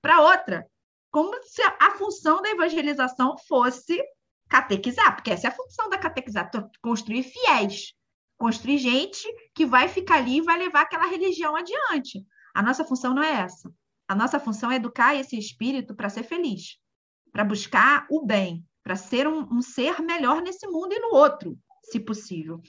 para 0.02 0.22
outra. 0.22 0.66
Como 1.12 1.32
se 1.44 1.62
a, 1.62 1.92
função 1.92 2.42
da 2.42 2.50
evangelização 2.50 3.36
fosse 3.48 4.02
catequizar, 4.50 5.16
porque 5.16 5.30
essa 5.30 5.48
é 5.48 5.52
a 5.52 5.56
função 5.56 5.90
da 5.90 5.98
catequizar, 6.00 6.50
construir 6.82 7.22
fiéis, 7.22 7.94
construir 8.36 8.80
gente 8.80 9.28
que 9.54 9.66
vai 9.66 9.88
ficar 9.88 10.16
ali 10.16 10.38
e 10.38 10.42
vai 10.42 10.58
levar 10.58 10.82
aquela 10.82 11.06
religião 11.06 11.56
adiante. 11.56 12.26
A 12.54 12.64
nossa 12.64 12.84
função 12.84 13.14
não 13.14 13.22
é 13.22 13.42
essa. 13.42 13.72
A 14.08 14.16
nossa 14.16 14.40
função 14.40 14.72
é 14.72 14.78
educar 14.78 15.14
esse 15.14 15.38
espírito 15.38 15.96
para 15.96 16.10
ser 16.10 16.24
feliz, 16.24 16.80
para 17.32 17.46
buscar 17.46 18.08
o 18.10 18.26
bem, 18.26 18.66
para 18.86 18.96
ser 18.96 19.28
um, 19.28 19.40
um 19.52 19.64
ser 19.64 20.00
melhor 20.00 20.44
nesse 20.44 20.68
mundo 20.68 20.94
e 20.94 21.00
no 21.00 21.16
outro, 21.16 21.58
se 21.82 22.00
possível. 22.00 22.62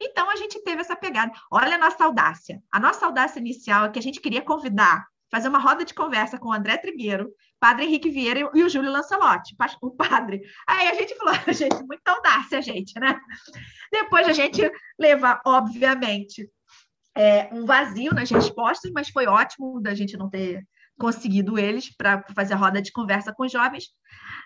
Então, 0.00 0.28
a 0.28 0.34
gente 0.34 0.60
teve 0.64 0.80
essa 0.80 0.96
pegada. 0.96 1.30
Olha 1.48 1.76
a 1.76 1.78
nossa 1.78 2.04
audácia. 2.04 2.60
A 2.72 2.80
nossa 2.80 3.06
audácia 3.06 3.38
inicial 3.38 3.84
é 3.84 3.88
que 3.90 3.98
a 3.98 4.02
gente 4.02 4.20
queria 4.20 4.42
convidar, 4.42 5.06
fazer 5.30 5.48
uma 5.48 5.60
roda 5.60 5.84
de 5.84 5.94
conversa 5.94 6.38
com 6.38 6.48
o 6.48 6.52
André 6.52 6.76
Trigueiro, 6.76 7.30
Padre 7.60 7.84
Henrique 7.84 8.10
Vieira 8.10 8.50
e 8.52 8.64
o 8.64 8.68
Júlio 8.68 8.90
Lancelotti, 8.90 9.54
o 9.80 9.90
padre. 9.92 10.42
Aí 10.66 10.88
a 10.88 10.94
gente 10.94 11.14
falou, 11.14 11.34
gente, 11.54 11.86
muita 11.86 12.10
audácia, 12.10 12.60
gente, 12.60 12.98
né? 12.98 13.20
Depois 13.92 14.26
a 14.26 14.32
gente 14.32 14.68
leva, 14.98 15.40
obviamente, 15.46 16.50
é, 17.16 17.48
um 17.52 17.64
vazio 17.64 18.12
nas 18.12 18.28
respostas, 18.28 18.90
mas 18.92 19.08
foi 19.10 19.26
ótimo 19.26 19.80
da 19.80 19.94
gente 19.94 20.16
não 20.16 20.28
ter 20.28 20.66
conseguido 21.00 21.58
eles 21.58 21.94
para 21.96 22.22
fazer 22.34 22.52
a 22.54 22.56
roda 22.56 22.82
de 22.82 22.92
conversa 22.92 23.32
com 23.32 23.44
os 23.44 23.50
jovens, 23.50 23.88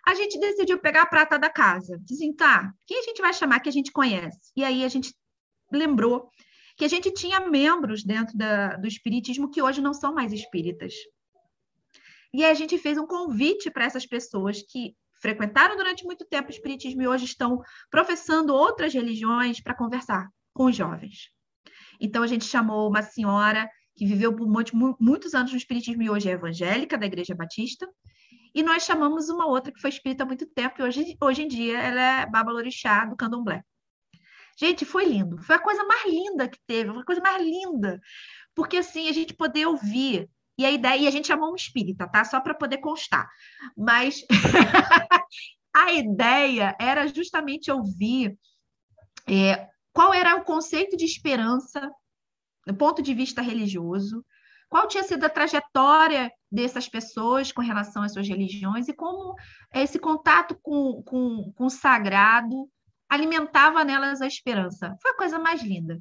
a 0.06 0.14
gente 0.14 0.38
decidiu 0.38 0.78
pegar 0.78 1.02
a 1.02 1.06
prata 1.06 1.38
da 1.38 1.50
casa. 1.50 1.98
Dizem, 2.00 2.32
tá, 2.34 2.72
quem 2.86 3.00
a 3.00 3.02
gente 3.02 3.20
vai 3.20 3.34
chamar 3.34 3.60
que 3.60 3.68
a 3.68 3.72
gente 3.72 3.90
conhece? 3.90 4.52
E 4.56 4.62
aí 4.62 4.84
a 4.84 4.88
gente 4.88 5.12
lembrou 5.72 6.30
que 6.76 6.84
a 6.84 6.88
gente 6.88 7.12
tinha 7.12 7.40
membros 7.40 8.04
dentro 8.04 8.36
da, 8.38 8.76
do 8.76 8.86
espiritismo 8.86 9.50
que 9.50 9.60
hoje 9.60 9.80
não 9.80 9.92
são 9.92 10.14
mais 10.14 10.32
espíritas. 10.32 10.94
E 12.32 12.44
a 12.44 12.54
gente 12.54 12.78
fez 12.78 12.96
um 12.98 13.06
convite 13.06 13.70
para 13.70 13.84
essas 13.84 14.06
pessoas 14.06 14.62
que 14.62 14.94
frequentaram 15.20 15.76
durante 15.76 16.04
muito 16.04 16.24
tempo 16.24 16.48
o 16.48 16.50
espiritismo 16.50 17.02
e 17.02 17.08
hoje 17.08 17.24
estão 17.24 17.60
professando 17.90 18.54
outras 18.54 18.92
religiões 18.92 19.60
para 19.60 19.74
conversar 19.74 20.28
com 20.52 20.66
os 20.66 20.76
jovens. 20.76 21.30
Então 22.00 22.22
a 22.22 22.26
gente 22.26 22.44
chamou 22.44 22.88
uma 22.88 23.02
senhora 23.02 23.68
que 23.96 24.06
viveu 24.06 24.34
por 24.34 24.48
muitos 24.48 25.34
anos 25.34 25.52
no 25.52 25.58
Espiritismo 25.58 26.02
e 26.02 26.10
hoje 26.10 26.28
é 26.28 26.32
evangélica 26.32 26.98
da 26.98 27.06
Igreja 27.06 27.34
Batista. 27.34 27.88
E 28.54 28.62
nós 28.62 28.84
chamamos 28.84 29.28
uma 29.28 29.46
outra 29.46 29.72
que 29.72 29.80
foi 29.80 29.90
espírita 29.90 30.22
há 30.22 30.26
muito 30.26 30.46
tempo, 30.46 30.76
e 30.78 30.84
hoje, 30.84 31.16
hoje 31.20 31.42
em 31.42 31.48
dia 31.48 31.78
ela 31.78 32.00
é 32.00 32.26
Baba 32.26 32.52
Lorixá 32.52 33.04
do 33.04 33.16
Candomblé. 33.16 33.62
Gente, 34.56 34.84
foi 34.84 35.04
lindo. 35.04 35.42
Foi 35.42 35.56
a 35.56 35.60
coisa 35.60 35.84
mais 35.84 36.04
linda 36.06 36.48
que 36.48 36.58
teve, 36.66 36.92
foi 36.92 37.02
a 37.02 37.04
coisa 37.04 37.20
mais 37.20 37.42
linda. 37.42 38.00
Porque 38.54 38.76
assim, 38.76 39.08
a 39.08 39.12
gente 39.12 39.34
poder 39.34 39.66
ouvir. 39.66 40.30
E 40.56 40.64
a 40.64 40.70
ideia, 40.70 41.00
e 41.00 41.08
a 41.08 41.10
gente 41.10 41.26
chamou 41.26 41.50
um 41.50 41.56
espírita, 41.56 42.08
tá? 42.08 42.24
Só 42.24 42.40
para 42.40 42.54
poder 42.54 42.78
constar. 42.78 43.28
Mas 43.76 44.24
a 45.74 45.92
ideia 45.92 46.76
era 46.78 47.08
justamente 47.08 47.72
ouvir 47.72 48.38
é, 49.28 49.66
qual 49.92 50.14
era 50.14 50.36
o 50.36 50.44
conceito 50.44 50.96
de 50.96 51.04
esperança 51.04 51.90
do 52.66 52.74
ponto 52.74 53.02
de 53.02 53.14
vista 53.14 53.42
religioso, 53.42 54.24
qual 54.68 54.88
tinha 54.88 55.04
sido 55.04 55.24
a 55.24 55.28
trajetória 55.28 56.32
dessas 56.50 56.88
pessoas 56.88 57.52
com 57.52 57.62
relação 57.62 58.02
às 58.02 58.12
suas 58.12 58.28
religiões 58.28 58.88
e 58.88 58.92
como 58.92 59.34
esse 59.72 59.98
contato 59.98 60.58
com, 60.62 61.02
com, 61.04 61.52
com 61.54 61.66
o 61.66 61.70
sagrado 61.70 62.68
alimentava 63.08 63.84
nelas 63.84 64.20
a 64.20 64.26
esperança. 64.26 64.96
Foi 65.00 65.12
a 65.12 65.16
coisa 65.16 65.38
mais 65.38 65.62
linda. 65.62 66.00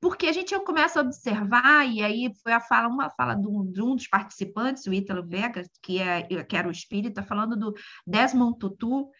Porque 0.00 0.26
a 0.26 0.32
gente 0.32 0.58
começa 0.60 0.98
a 0.98 1.02
observar, 1.02 1.86
e 1.86 2.02
aí 2.02 2.32
foi 2.42 2.52
a 2.52 2.60
fala, 2.60 2.88
uma 2.88 3.10
fala 3.10 3.34
de 3.34 3.46
um, 3.46 3.70
de 3.70 3.82
um 3.82 3.94
dos 3.94 4.08
participantes, 4.08 4.86
o 4.86 4.94
Ítalo 4.94 5.26
Vegas, 5.26 5.68
que, 5.82 5.98
é, 5.98 6.22
que 6.42 6.56
era 6.56 6.66
o 6.66 6.70
espírita, 6.72 7.22
falando 7.22 7.54
do 7.54 7.74
Desmond 8.06 8.58
Tutu, 8.58 9.10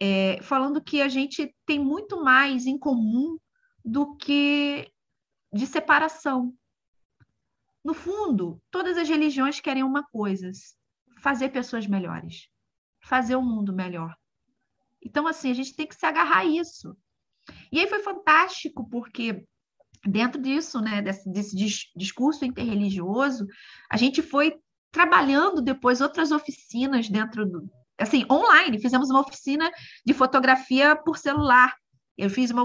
é, 0.00 0.40
falando 0.42 0.82
que 0.82 1.00
a 1.00 1.08
gente 1.08 1.54
tem 1.64 1.78
muito 1.78 2.22
mais 2.22 2.66
em 2.66 2.76
comum 2.76 3.38
do 3.84 4.16
que 4.16 4.90
de 5.54 5.66
separação. 5.66 6.52
No 7.84 7.94
fundo, 7.94 8.60
todas 8.70 8.98
as 8.98 9.08
religiões 9.08 9.60
querem 9.60 9.84
uma 9.84 10.02
coisa: 10.02 10.50
fazer 11.20 11.50
pessoas 11.50 11.86
melhores, 11.86 12.48
fazer 13.00 13.36
o 13.36 13.42
mundo 13.42 13.72
melhor. 13.72 14.14
Então, 15.00 15.26
assim, 15.26 15.50
a 15.50 15.54
gente 15.54 15.76
tem 15.76 15.86
que 15.86 15.94
se 15.94 16.04
agarrar 16.04 16.38
a 16.38 16.44
isso. 16.44 16.96
E 17.70 17.78
aí 17.78 17.86
foi 17.86 18.00
fantástico, 18.00 18.88
porque 18.88 19.46
dentro 20.06 20.40
disso, 20.40 20.80
né, 20.80 21.02
desse, 21.02 21.30
desse 21.30 21.54
discurso 21.94 22.44
interreligioso, 22.44 23.46
a 23.90 23.96
gente 23.96 24.22
foi 24.22 24.58
trabalhando 24.90 25.60
depois 25.60 26.00
outras 26.00 26.32
oficinas 26.32 27.08
dentro 27.08 27.46
do. 27.46 27.70
Assim, 27.98 28.24
online, 28.30 28.80
fizemos 28.80 29.08
uma 29.08 29.20
oficina 29.20 29.70
de 30.04 30.12
fotografia 30.12 30.96
por 30.96 31.16
celular, 31.16 31.76
eu 32.16 32.30
fiz, 32.30 32.50
uma, 32.50 32.64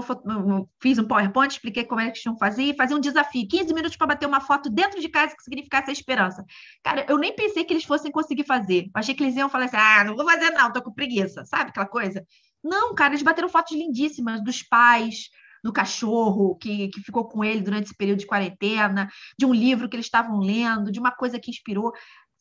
fiz 0.80 0.98
um 0.98 1.06
PowerPoint, 1.06 1.52
expliquei 1.52 1.84
como 1.84 2.00
é 2.00 2.10
que 2.10 2.20
tinham 2.20 2.34
que 2.34 2.38
fazer 2.38 2.62
e 2.62 2.76
fazer 2.76 2.94
um 2.94 3.00
desafio, 3.00 3.48
15 3.48 3.74
minutos 3.74 3.96
para 3.96 4.06
bater 4.06 4.26
uma 4.26 4.40
foto 4.40 4.70
dentro 4.70 5.00
de 5.00 5.08
casa 5.08 5.34
que 5.34 5.42
significasse 5.42 5.90
a 5.90 5.92
esperança. 5.92 6.44
Cara, 6.82 7.04
eu 7.08 7.18
nem 7.18 7.34
pensei 7.34 7.64
que 7.64 7.72
eles 7.72 7.84
fossem 7.84 8.12
conseguir 8.12 8.44
fazer. 8.44 8.84
Eu 8.84 8.90
achei 8.94 9.14
que 9.14 9.24
eles 9.24 9.36
iam 9.36 9.48
falar 9.48 9.64
assim: 9.64 9.76
ah, 9.76 10.04
não 10.04 10.14
vou 10.16 10.24
fazer, 10.24 10.50
não, 10.50 10.72
tô 10.72 10.80
com 10.82 10.92
preguiça, 10.92 11.44
sabe 11.44 11.70
aquela 11.70 11.86
coisa? 11.86 12.24
Não, 12.62 12.94
cara, 12.94 13.12
eles 13.12 13.22
bateram 13.22 13.48
fotos 13.48 13.76
lindíssimas 13.76 14.42
dos 14.44 14.62
pais, 14.62 15.30
do 15.62 15.72
cachorro 15.72 16.56
que, 16.56 16.88
que 16.88 17.00
ficou 17.00 17.26
com 17.26 17.44
ele 17.44 17.60
durante 17.60 17.84
esse 17.86 17.96
período 17.96 18.20
de 18.20 18.26
quarentena, 18.26 19.08
de 19.38 19.46
um 19.46 19.52
livro 19.52 19.88
que 19.88 19.96
eles 19.96 20.06
estavam 20.06 20.38
lendo, 20.38 20.90
de 20.90 20.98
uma 20.98 21.10
coisa 21.10 21.38
que 21.38 21.50
inspirou. 21.50 21.92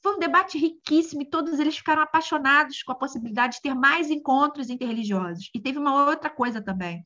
Foi 0.01 0.15
um 0.15 0.19
debate 0.19 0.57
riquíssimo 0.57 1.21
e 1.21 1.29
todos 1.29 1.59
eles 1.59 1.77
ficaram 1.77 2.01
apaixonados 2.01 2.81
com 2.83 2.91
a 2.91 2.95
possibilidade 2.95 3.55
de 3.55 3.61
ter 3.61 3.73
mais 3.73 4.09
encontros 4.09 4.69
interreligiosos. 4.69 5.49
E 5.53 5.59
teve 5.59 5.77
uma 5.77 6.05
outra 6.05 6.29
coisa 6.29 6.61
também. 6.61 7.05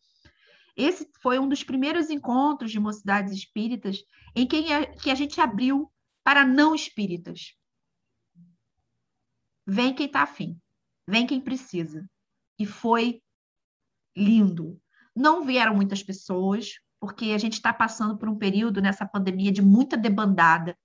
Esse 0.76 1.10
foi 1.22 1.40
um 1.40 1.48
dos 1.48 1.64
primeiros 1.64 2.10
encontros 2.10 2.72
de 2.72 2.80
mocidades 2.80 3.34
espíritas 3.34 4.04
em 4.36 4.48
que, 4.48 5.10
a 5.10 5.16
gente 5.16 5.40
abriu 5.40 5.92
para 6.24 6.46
não 6.46 6.74
espíritas. 6.74 7.56
Vem 9.66 9.94
quem 9.94 10.08
está 10.08 10.24
afim, 10.24 10.60
vem 11.08 11.26
quem 11.26 11.40
precisa. 11.40 12.08
E 12.60 12.66
foi 12.66 13.22
lindo. 14.16 14.80
Não 15.16 15.44
vieram 15.44 15.76
muitas 15.76 16.04
pessoas, 16.04 16.74
porque 17.00 17.26
a 17.26 17.38
gente 17.38 17.54
está 17.54 17.74
passando 17.74 18.18
por 18.18 18.30
um 18.30 18.38
período 18.38 18.82
nessa 18.82 19.06
pandemia 19.06 19.52
de 19.52 19.62
muita 19.62 19.98
debandada 19.98 20.78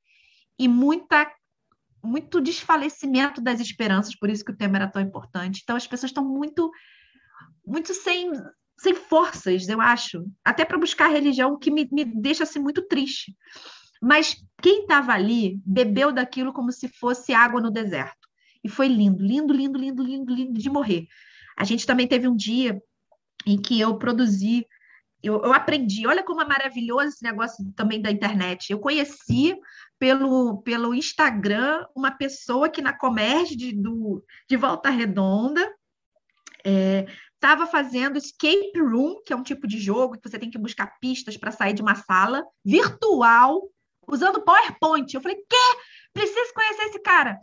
e 0.58 0.68
muita 0.68 1.30
muito 2.02 2.40
desfalecimento 2.40 3.40
das 3.40 3.60
esperanças, 3.60 4.14
por 4.14 4.30
isso 4.30 4.44
que 4.44 4.52
o 4.52 4.56
tema 4.56 4.76
era 4.76 4.88
tão 4.88 5.02
importante. 5.02 5.60
Então 5.62 5.76
as 5.76 5.86
pessoas 5.86 6.10
estão 6.10 6.24
muito 6.24 6.70
muito 7.66 7.92
sem 7.94 8.30
sem 8.80 8.94
forças, 8.94 9.68
eu 9.68 9.80
acho, 9.80 10.24
até 10.44 10.64
para 10.64 10.78
buscar 10.78 11.08
religião 11.08 11.58
que 11.58 11.70
me, 11.70 11.88
me 11.90 12.04
deixa 12.04 12.44
assim 12.44 12.60
muito 12.60 12.86
triste. 12.86 13.36
Mas 14.00 14.36
quem 14.62 14.82
estava 14.82 15.12
ali 15.12 15.60
bebeu 15.66 16.12
daquilo 16.12 16.52
como 16.52 16.70
se 16.70 16.88
fosse 16.88 17.34
água 17.34 17.60
no 17.60 17.72
deserto. 17.72 18.28
E 18.62 18.68
foi 18.68 18.86
lindo, 18.86 19.22
lindo, 19.22 19.52
lindo, 19.52 19.78
lindo, 19.78 20.02
lindo, 20.02 20.32
lindo 20.32 20.60
de 20.60 20.70
morrer. 20.70 21.08
A 21.56 21.64
gente 21.64 21.84
também 21.86 22.06
teve 22.06 22.28
um 22.28 22.36
dia 22.36 22.80
em 23.44 23.60
que 23.60 23.80
eu 23.80 23.98
produzi, 23.98 24.64
eu, 25.22 25.42
eu 25.42 25.52
aprendi, 25.52 26.06
olha 26.06 26.22
como 26.22 26.40
é 26.40 26.44
maravilhoso 26.44 27.08
esse 27.08 27.24
negócio 27.24 27.64
também 27.74 28.00
da 28.00 28.10
internet. 28.10 28.70
Eu 28.70 28.78
conheci 28.78 29.56
pelo, 29.98 30.62
pelo 30.62 30.94
Instagram 30.94 31.84
uma 31.94 32.10
pessoa 32.10 32.68
que 32.68 32.80
na 32.80 32.92
Comércio 32.92 33.56
de, 33.56 33.72
do, 33.72 34.24
de 34.48 34.56
Volta 34.56 34.90
Redonda 34.90 35.68
estava 37.34 37.64
é, 37.64 37.66
fazendo 37.66 38.18
escape 38.18 38.78
room, 38.78 39.20
que 39.24 39.32
é 39.32 39.36
um 39.36 39.42
tipo 39.42 39.66
de 39.66 39.78
jogo 39.78 40.18
que 40.18 40.28
você 40.28 40.38
tem 40.38 40.50
que 40.50 40.58
buscar 40.58 40.98
pistas 41.00 41.36
para 41.36 41.50
sair 41.50 41.72
de 41.72 41.82
uma 41.82 41.94
sala 41.94 42.44
virtual, 42.64 43.62
usando 44.06 44.42
PowerPoint. 44.42 45.12
Eu 45.12 45.20
falei, 45.20 45.36
quê? 45.36 45.78
Preciso 46.12 46.52
conhecer 46.54 46.82
esse 46.84 47.00
cara. 47.00 47.38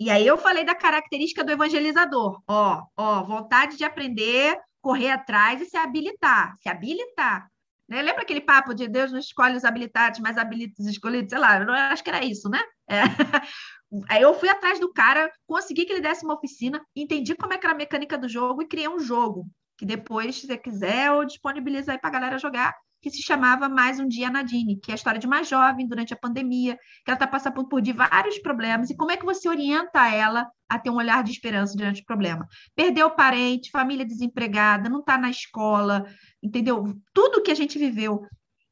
E 0.00 0.10
aí 0.10 0.26
eu 0.26 0.38
falei 0.38 0.64
da 0.64 0.74
característica 0.74 1.42
do 1.42 1.50
evangelizador. 1.50 2.40
Ó, 2.46 2.82
ó, 2.96 3.24
vontade 3.24 3.76
de 3.76 3.84
aprender, 3.84 4.56
correr 4.80 5.10
atrás 5.10 5.60
e 5.60 5.66
se 5.66 5.76
habilitar. 5.76 6.54
Se 6.62 6.68
habilitar. 6.68 7.50
Né? 7.88 8.02
Lembra 8.02 8.22
aquele 8.22 8.40
papo 8.40 8.74
de 8.74 8.86
Deus 8.86 9.10
não 9.10 9.18
escolhe 9.18 9.56
os 9.56 9.64
habilitados, 9.64 10.20
mas 10.20 10.36
habilita 10.36 10.82
os 10.82 10.86
escolhidos? 10.86 11.30
Sei 11.30 11.38
lá, 11.38 11.58
eu 11.58 11.72
acho 11.72 12.04
que 12.04 12.10
era 12.10 12.24
isso, 12.24 12.48
né? 12.48 12.60
É. 12.88 13.00
Aí 14.10 14.20
eu 14.20 14.34
fui 14.34 14.48
atrás 14.48 14.78
do 14.78 14.92
cara, 14.92 15.32
consegui 15.46 15.86
que 15.86 15.92
ele 15.92 16.02
desse 16.02 16.24
uma 16.24 16.34
oficina, 16.34 16.84
entendi 16.94 17.34
como 17.34 17.54
é 17.54 17.58
que 17.58 17.66
era 17.66 17.74
a 17.74 17.78
mecânica 17.78 18.18
do 18.18 18.28
jogo 18.28 18.62
e 18.62 18.68
criei 18.68 18.88
um 18.88 19.00
jogo. 19.00 19.46
Que 19.78 19.86
depois, 19.86 20.36
se 20.36 20.46
você 20.46 20.58
quiser, 20.58 21.06
eu 21.06 21.24
disponibilizo 21.24 21.90
aí 21.90 21.98
para 21.98 22.10
a 22.10 22.12
galera 22.12 22.38
jogar, 22.38 22.74
que 23.00 23.10
se 23.10 23.22
chamava 23.22 23.68
Mais 23.68 24.00
um 24.00 24.08
Dia 24.08 24.30
Nadine, 24.30 24.78
que 24.80 24.90
é 24.90 24.94
a 24.94 24.96
história 24.96 25.20
de 25.20 25.26
uma 25.26 25.42
jovem 25.42 25.86
durante 25.86 26.12
a 26.12 26.16
pandemia, 26.16 26.76
que 26.76 27.10
ela 27.10 27.14
está 27.14 27.26
passando 27.26 27.66
por 27.68 27.82
vários 27.94 28.38
problemas, 28.38 28.90
e 28.90 28.96
como 28.96 29.12
é 29.12 29.16
que 29.16 29.24
você 29.24 29.48
orienta 29.48 30.08
ela 30.08 30.50
a 30.68 30.78
ter 30.78 30.90
um 30.90 30.96
olhar 30.96 31.22
de 31.22 31.30
esperança 31.30 31.76
diante 31.76 32.02
do 32.02 32.06
problema? 32.06 32.46
Perdeu 32.74 33.10
parente, 33.10 33.70
família 33.70 34.04
desempregada, 34.04 34.88
não 34.88 35.00
está 35.00 35.16
na 35.16 35.30
escola, 35.30 36.04
entendeu? 36.42 36.94
Tudo 37.14 37.42
que 37.42 37.50
a 37.50 37.56
gente 37.56 37.78
viveu. 37.78 38.26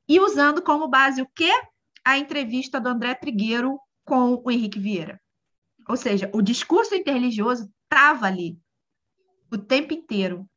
E 0.09 0.21
usando 0.21 0.63
como 0.63 0.89
base 0.89 1.23
o 1.23 1.29
quê? 1.35 1.51
A 2.05 2.19
entrevista 2.19 2.81
do 2.81 2.89
André 2.89 3.15
Trigueiro 3.15 3.79
com 4.05 4.41
o 4.45 4.51
Henrique 4.51 4.79
Vieira. 4.79 5.21
Ou 5.89 5.97
seja, 5.97 6.31
o 6.35 6.43
discurso 6.43 6.95
interreligioso 6.95 7.71
estava 7.85 8.27
ali 8.27 8.59
o 9.51 9.59
tempo 9.59 9.95
inteiro. 9.95 10.49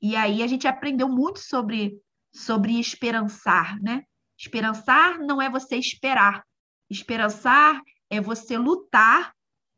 E 0.00 0.16
aí 0.16 0.42
a 0.42 0.46
gente 0.46 0.66
aprendeu 0.66 1.08
muito 1.08 1.40
sobre, 1.40 2.00
sobre 2.32 2.78
esperançar, 2.78 3.80
né? 3.82 4.04
Esperançar 4.38 5.18
não 5.18 5.40
é 5.40 5.50
você 5.50 5.76
esperar. 5.76 6.44
Esperançar 6.88 7.80
é 8.08 8.20
você 8.20 8.56
lutar 8.56 9.32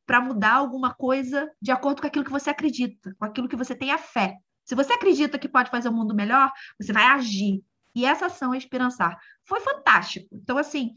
para 0.07 0.21
mudar 0.21 0.55
alguma 0.55 0.95
coisa 0.95 1.51
de 1.61 1.71
acordo 1.71 2.01
com 2.01 2.07
aquilo 2.07 2.25
que 2.25 2.31
você 2.31 2.51
acredita, 2.51 3.15
com 3.19 3.25
aquilo 3.25 3.49
que 3.49 3.57
você 3.57 3.75
tem 3.75 3.91
a 3.91 3.99
fé. 3.99 4.37
Se 4.65 4.75
você 4.75 4.93
acredita 4.93 5.39
que 5.39 5.49
pode 5.49 5.71
fazer 5.71 5.89
o 5.89 5.93
mundo 5.93 6.15
melhor, 6.15 6.51
você 6.81 6.93
vai 6.93 7.05
agir. 7.05 7.63
E 7.95 8.05
essa 8.05 8.27
ação 8.27 8.55
é 8.55 8.59
esperançar. 8.59 9.19
Foi 9.45 9.61
fantástico. 9.61 10.29
Então, 10.33 10.57
assim, 10.57 10.95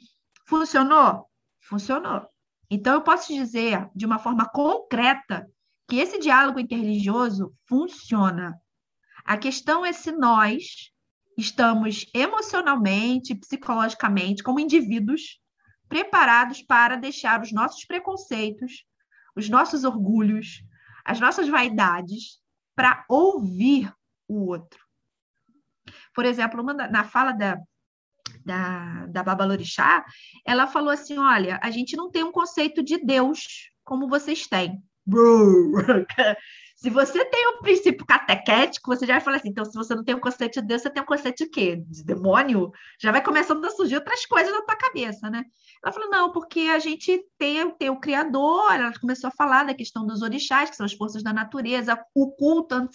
funcionou? 0.48 1.30
funcionou. 1.66 2.28
Então, 2.70 2.94
eu 2.94 3.02
posso 3.02 3.34
dizer 3.34 3.90
de 3.96 4.06
uma 4.06 4.20
forma 4.20 4.48
concreta 4.48 5.50
que 5.88 5.98
esse 5.98 6.20
diálogo 6.20 6.60
interreligioso 6.60 7.54
funciona. 7.68 8.60
A 9.24 9.38
questão 9.38 9.86
é 9.86 9.92
se 9.92 10.12
nós 10.12 10.92
estamos 11.38 12.06
emocionalmente, 12.14 13.36
psicologicamente, 13.36 14.44
como 14.44 14.60
indivíduos, 14.60 15.40
preparados 15.88 16.62
para 16.62 16.96
deixar 16.96 17.42
os 17.42 17.52
nossos 17.52 17.86
preconceitos, 17.86 18.86
os 19.36 19.50
nossos 19.50 19.84
orgulhos, 19.84 20.64
as 21.04 21.20
nossas 21.20 21.48
vaidades, 21.48 22.40
para 22.76 23.06
ouvir 23.08 23.94
o 24.28 24.48
outro. 24.48 24.84
Por 26.14 26.26
exemplo, 26.26 26.64
na 26.64 27.04
fala 27.04 27.32
da, 27.32 27.60
da, 28.44 29.06
da 29.08 29.24
Babalorixá, 29.24 30.06
ela 30.46 30.68
falou 30.68 30.90
assim: 30.90 31.18
olha, 31.18 31.60
a 31.62 31.70
gente 31.70 31.96
não 31.96 32.10
tem 32.10 32.24
um 32.24 32.32
conceito 32.32 32.82
de 32.82 32.98
Deus 32.98 33.70
como 33.84 34.10
vocês 34.10 34.48
têm. 34.48 34.84
Se 36.76 36.90
você 36.90 37.24
tem 37.24 37.48
um 37.48 37.62
princípio 37.62 38.06
catequético, 38.06 38.94
você 38.94 39.06
já 39.08 39.14
vai 39.14 39.22
falar 39.22 39.38
assim, 39.38 39.48
então, 39.48 39.64
se 39.64 39.74
você 39.74 39.96
não 39.96 40.04
tem 40.04 40.14
um 40.14 40.20
conceito 40.20 40.60
de 40.60 40.68
Deus, 40.68 40.82
você 40.82 40.90
tem 40.90 41.02
um 41.02 41.06
conceito 41.06 41.38
de 41.38 41.50
quê? 41.50 41.78
De 41.88 42.04
demônio? 42.04 42.70
Já 43.00 43.14
vai 43.14 43.24
começando 43.24 43.64
a 43.64 43.70
surgir 43.70 43.96
outras 43.96 44.26
coisas 44.26 44.54
na 44.54 44.62
tua 44.62 44.76
cabeça, 44.76 45.30
né? 45.30 45.46
Ela 45.82 45.94
falou, 45.94 46.10
não, 46.10 46.34
porque 46.34 46.62
a 46.62 46.78
gente 46.78 47.26
tem, 47.38 47.72
tem 47.72 47.90
o 47.90 48.00
Criador, 48.00 48.74
ela 48.74 48.92
começou 49.00 49.30
a 49.30 49.32
falar 49.32 49.64
da 49.64 49.74
questão 49.74 50.06
dos 50.06 50.22
orixás, 50.22 50.70
que 50.70 50.76
são 50.76 50.86
as 50.86 50.94
forças 50.94 51.24
da 51.24 51.32
natureza, 51.32 51.98
o 52.14 52.32
culto 52.32 52.76
à 52.76 52.90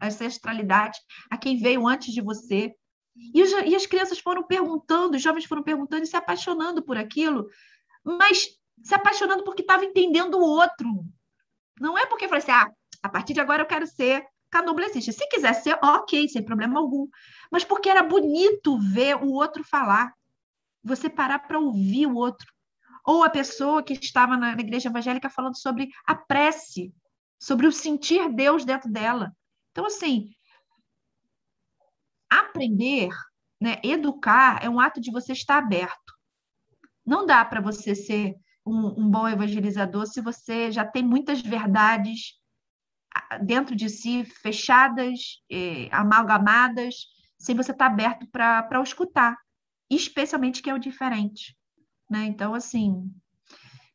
ancestralidade, 0.00 0.98
a 1.30 1.36
quem 1.36 1.58
veio 1.58 1.86
antes 1.86 2.12
de 2.12 2.22
você. 2.22 2.74
E, 3.34 3.42
os, 3.42 3.50
e 3.52 3.76
as 3.76 3.84
crianças 3.84 4.18
foram 4.18 4.42
perguntando, 4.42 5.16
os 5.16 5.22
jovens 5.22 5.44
foram 5.44 5.62
perguntando 5.62 6.04
e 6.04 6.06
se 6.06 6.16
apaixonando 6.16 6.82
por 6.82 6.96
aquilo, 6.96 7.48
mas 8.02 8.48
se 8.82 8.94
apaixonando 8.94 9.44
porque 9.44 9.62
estava 9.62 9.84
entendendo 9.84 10.38
o 10.38 10.42
outro. 10.42 11.04
Não 11.80 11.98
é 11.98 12.06
porque 12.06 12.28
falou 12.28 12.38
assim, 12.38 12.52
ah, 12.52 12.70
a 13.02 13.08
partir 13.08 13.34
de 13.34 13.40
agora 13.40 13.62
eu 13.62 13.66
quero 13.66 13.86
ser 13.86 14.24
candomblessista. 14.50 15.10
Se 15.12 15.28
quiser 15.28 15.52
ser, 15.54 15.78
ok, 15.82 16.28
sem 16.28 16.44
problema 16.44 16.78
algum. 16.78 17.08
Mas 17.50 17.64
porque 17.64 17.88
era 17.88 18.02
bonito 18.02 18.78
ver 18.78 19.16
o 19.16 19.32
outro 19.32 19.64
falar. 19.64 20.12
Você 20.82 21.10
parar 21.10 21.40
para 21.40 21.58
ouvir 21.58 22.06
o 22.06 22.14
outro. 22.14 22.46
Ou 23.04 23.24
a 23.24 23.30
pessoa 23.30 23.82
que 23.82 23.94
estava 23.94 24.36
na, 24.36 24.54
na 24.54 24.62
igreja 24.62 24.88
evangélica 24.88 25.28
falando 25.28 25.58
sobre 25.58 25.88
a 26.06 26.14
prece, 26.14 26.94
sobre 27.38 27.66
o 27.66 27.72
sentir 27.72 28.32
Deus 28.32 28.64
dentro 28.64 28.90
dela. 28.90 29.32
Então, 29.72 29.86
assim, 29.86 30.30
aprender, 32.30 33.10
né, 33.60 33.80
educar, 33.82 34.62
é 34.62 34.68
um 34.68 34.80
ato 34.80 35.00
de 35.00 35.10
você 35.10 35.32
estar 35.32 35.58
aberto. 35.58 36.14
Não 37.04 37.26
dá 37.26 37.44
para 37.44 37.60
você 37.60 37.94
ser 37.94 38.34
um, 38.66 39.02
um, 39.02 39.10
bom 39.10 39.28
evangelizador 39.28 40.06
se 40.06 40.20
você 40.20 40.72
já 40.72 40.84
tem 40.84 41.02
muitas 41.02 41.40
verdades 41.40 42.40
dentro 43.42 43.76
de 43.76 43.88
si, 43.88 44.24
fechadas, 44.24 45.42
eh, 45.50 45.88
amalgamadas, 45.92 47.06
sem 47.38 47.54
você 47.54 47.72
estar 47.72 47.86
aberto 47.86 48.26
para 48.26 48.82
escutar, 48.82 49.36
especialmente 49.90 50.62
que 50.62 50.70
é 50.70 50.74
o 50.74 50.78
diferente. 50.78 51.56
Né? 52.10 52.24
Então, 52.26 52.54
assim, 52.54 53.10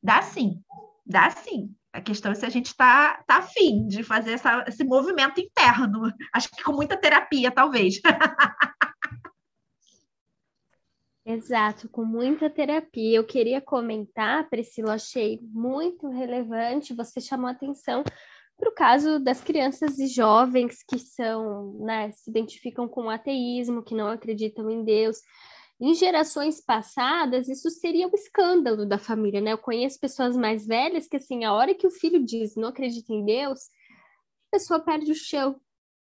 dá 0.01 0.21
sim, 0.21 0.63
dá 1.05 1.29
sim. 1.31 1.75
A 1.91 2.01
questão 2.01 2.31
é 2.31 2.35
se 2.35 2.45
a 2.45 2.49
gente 2.49 2.67
está 2.67 3.23
tá 3.25 3.37
afim 3.37 3.87
de 3.87 4.03
fazer 4.03 4.33
essa, 4.33 4.63
esse 4.67 4.83
movimento 4.83 5.41
interno. 5.41 6.13
Acho 6.31 6.49
que 6.51 6.63
com 6.63 6.73
muita 6.73 6.95
terapia, 6.95 7.51
talvez. 7.51 7.99
Exato, 11.25 11.87
com 11.89 12.03
muita 12.03 12.49
terapia. 12.49 13.17
Eu 13.17 13.25
queria 13.25 13.61
comentar, 13.61 14.49
Priscila, 14.49 14.93
achei 14.93 15.39
muito 15.43 16.07
relevante, 16.07 16.93
você 16.93 17.21
chamou 17.21 17.49
atenção 17.49 18.03
para 18.57 18.69
o 18.69 18.73
caso 18.73 19.19
das 19.19 19.41
crianças 19.41 19.97
e 19.99 20.07
jovens 20.07 20.83
que 20.83 20.99
são, 20.99 21.73
né, 21.79 22.11
se 22.11 22.29
identificam 22.29 22.87
com 22.87 23.03
o 23.05 23.09
ateísmo, 23.09 23.81
que 23.81 23.95
não 23.95 24.07
acreditam 24.07 24.69
em 24.69 24.83
Deus. 24.83 25.21
Em 25.79 25.93
gerações 25.93 26.59
passadas, 26.59 27.47
isso 27.47 27.69
seria 27.69 28.05
um 28.07 28.13
escândalo 28.13 28.85
da 28.85 28.97
família, 28.97 29.39
né? 29.39 29.53
Eu 29.53 29.57
conheço 29.57 29.97
pessoas 29.97 30.35
mais 30.35 30.67
velhas 30.67 31.07
que, 31.07 31.15
assim, 31.15 31.45
a 31.45 31.53
hora 31.53 31.73
que 31.73 31.87
o 31.87 31.91
filho 31.91 32.21
diz 32.21 32.57
não 32.57 32.67
acredita 32.67 33.13
em 33.13 33.23
Deus, 33.23 33.61
a 34.49 34.57
pessoa 34.57 34.81
perde 34.81 35.09
o 35.09 35.15
chão, 35.15 35.55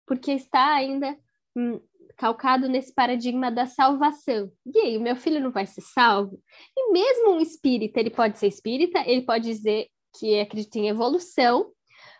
porque 0.05 0.33
está 0.33 0.75
ainda 0.75 1.17
hum, 1.55 1.81
calcado 2.17 2.67
nesse 2.67 2.93
paradigma 2.93 3.51
da 3.51 3.65
salvação. 3.65 4.51
E 4.65 4.79
aí, 4.79 4.97
o 4.97 5.01
meu 5.01 5.15
filho 5.15 5.41
não 5.41 5.51
vai 5.51 5.65
ser 5.65 5.81
salvo? 5.81 6.41
E 6.75 6.91
mesmo 6.91 7.31
um 7.31 7.39
espírita, 7.39 7.99
ele 7.99 8.09
pode 8.09 8.39
ser 8.39 8.47
espírita, 8.47 9.03
ele 9.05 9.21
pode 9.21 9.45
dizer 9.45 9.87
que 10.17 10.39
acredita 10.39 10.79
em 10.79 10.87
evolução, 10.87 11.71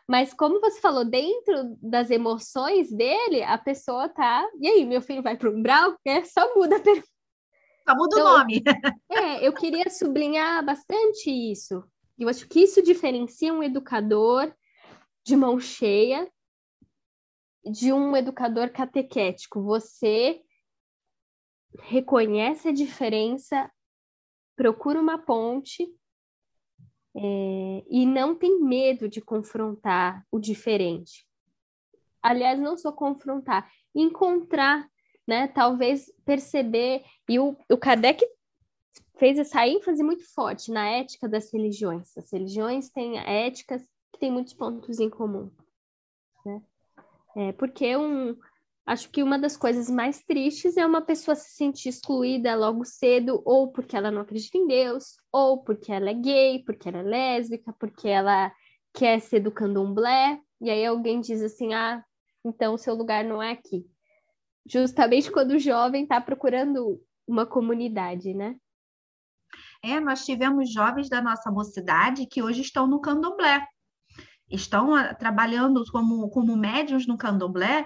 mas 0.08 0.34
como 0.34 0.60
você 0.60 0.80
falou, 0.80 1.04
dentro 1.04 1.76
das 1.82 2.12
emoções 2.12 2.92
dele, 2.92 3.42
a 3.44 3.58
pessoa 3.58 4.08
tá. 4.08 4.48
E 4.60 4.68
aí, 4.68 4.86
meu 4.86 5.02
filho 5.02 5.24
vai 5.24 5.36
para 5.36 5.50
o 5.50 5.54
umbral? 5.54 5.96
É, 6.06 6.24
só 6.24 6.54
muda 6.56 6.78
a 6.78 6.80
pergunta. 6.80 7.08
Só 7.88 7.96
muda 7.96 8.16
então, 8.16 8.28
o 8.28 8.38
nome. 8.38 8.64
É, 9.12 9.48
eu 9.48 9.54
queria 9.54 9.90
sublinhar 9.90 10.64
bastante 10.64 11.30
isso. 11.30 11.84
Eu 12.18 12.30
acho 12.30 12.48
que 12.48 12.60
isso 12.62 12.82
diferencia 12.82 13.54
um 13.54 13.64
educador 13.64 14.54
de 15.26 15.36
mão 15.36 15.60
cheia 15.60 16.30
de 17.66 17.92
um 17.92 18.16
educador 18.16 18.70
catequético. 18.72 19.62
Você 19.64 20.42
reconhece 21.84 22.70
a 22.70 22.74
diferença, 22.74 23.70
procura 24.56 25.00
uma 25.00 25.18
ponte 25.18 25.88
é, 27.16 27.84
e 27.90 28.06
não 28.06 28.36
tem 28.36 28.62
medo 28.62 29.10
de 29.10 29.22
confrontar 29.22 30.26
o 30.32 30.40
diferente. 30.40 31.28
Aliás, 32.22 32.60
não 32.60 32.78
só 32.78 32.92
confrontar, 32.92 33.70
encontrar 33.94 34.90
né? 35.28 35.48
Talvez 35.48 36.12
perceber, 36.24 37.04
e 37.28 37.40
o, 37.40 37.58
o 37.70 37.78
Kardec 37.78 38.24
fez 39.18 39.40
essa 39.40 39.68
ênfase 39.68 40.04
muito 40.04 40.24
forte 40.34 40.72
na 40.72 40.88
ética 40.88 41.28
das 41.28 41.52
religiões. 41.52 42.16
As 42.18 42.32
religiões 42.32 42.90
têm 42.90 43.18
éticas 43.18 43.82
que 44.14 44.20
têm 44.20 44.32
muitos 44.32 44.54
pontos 44.54 45.00
em 45.00 45.10
comum? 45.10 45.50
É, 47.36 47.52
porque 47.52 47.98
um, 47.98 48.36
acho 48.86 49.10
que 49.10 49.22
uma 49.22 49.38
das 49.38 49.58
coisas 49.58 49.90
mais 49.90 50.24
tristes 50.24 50.78
é 50.78 50.86
uma 50.86 51.02
pessoa 51.02 51.36
se 51.36 51.56
sentir 51.56 51.90
excluída 51.90 52.56
logo 52.56 52.86
cedo, 52.86 53.42
ou 53.46 53.72
porque 53.72 53.96
ela 53.96 54.10
não 54.10 54.22
acredita 54.22 54.58
em 54.58 54.68
Deus, 54.68 55.18
ou 55.32 55.64
porque 55.64 55.92
ela 55.92 56.10
é 56.10 56.14
gay, 56.14 56.64
porque 56.64 56.88
ela 56.88 57.00
é 57.00 57.04
lésbica, 57.04 57.74
porque 57.80 58.08
ela 58.08 58.52
quer 58.94 59.20
ser 59.20 59.42
do 59.42 59.52
candomblé, 59.52 60.40
e 60.62 60.70
aí 60.70 60.86
alguém 60.86 61.20
diz 61.20 61.42
assim, 61.42 61.74
ah, 61.74 62.04
então 62.46 62.76
o 62.76 62.78
seu 62.78 62.96
lugar 62.96 63.24
não 63.26 63.44
é 63.44 63.52
aqui. 63.52 63.86
Justamente 64.66 65.32
quando 65.32 65.52
o 65.52 65.60
jovem 65.60 66.04
está 66.04 66.22
procurando 66.22 67.02
uma 67.28 67.46
comunidade, 67.46 68.34
né? 68.34 68.56
É, 69.84 70.00
nós 70.00 70.26
tivemos 70.26 70.72
jovens 70.72 71.10
da 71.10 71.22
nossa 71.22 71.52
mocidade 71.52 72.26
que 72.26 72.42
hoje 72.42 72.62
estão 72.62 72.88
no 72.88 73.00
candomblé, 73.00 73.68
estão 74.50 74.94
ah, 74.94 75.14
trabalhando 75.14 75.84
como, 75.92 76.30
como 76.30 76.56
médiums 76.56 77.08
no 77.08 77.18
candomblé, 77.18 77.86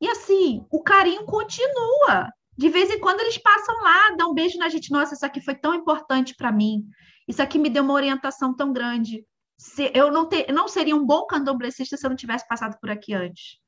e 0.00 0.08
assim, 0.08 0.66
o 0.70 0.82
carinho 0.82 1.24
continua. 1.24 2.30
De 2.56 2.68
vez 2.68 2.90
em 2.90 3.00
quando 3.00 3.20
eles 3.20 3.38
passam 3.38 3.74
lá, 3.82 4.10
dão 4.16 4.30
um 4.30 4.34
beijo 4.34 4.58
na 4.58 4.68
gente, 4.68 4.90
nossa, 4.90 5.14
isso 5.14 5.26
aqui 5.26 5.40
foi 5.40 5.54
tão 5.54 5.74
importante 5.74 6.34
para 6.36 6.52
mim. 6.52 6.84
Isso 7.26 7.42
aqui 7.42 7.58
me 7.58 7.70
deu 7.70 7.82
uma 7.82 7.94
orientação 7.94 8.54
tão 8.54 8.72
grande. 8.72 9.24
Se, 9.58 9.90
eu 9.94 10.12
não, 10.12 10.28
ter, 10.28 10.52
não 10.52 10.68
seria 10.68 10.94
um 10.94 11.06
bom 11.06 11.26
candomblessista 11.26 11.96
se 11.96 12.04
eu 12.04 12.10
não 12.10 12.16
tivesse 12.16 12.46
passado 12.46 12.76
por 12.80 12.90
aqui 12.90 13.14
antes. 13.14 13.58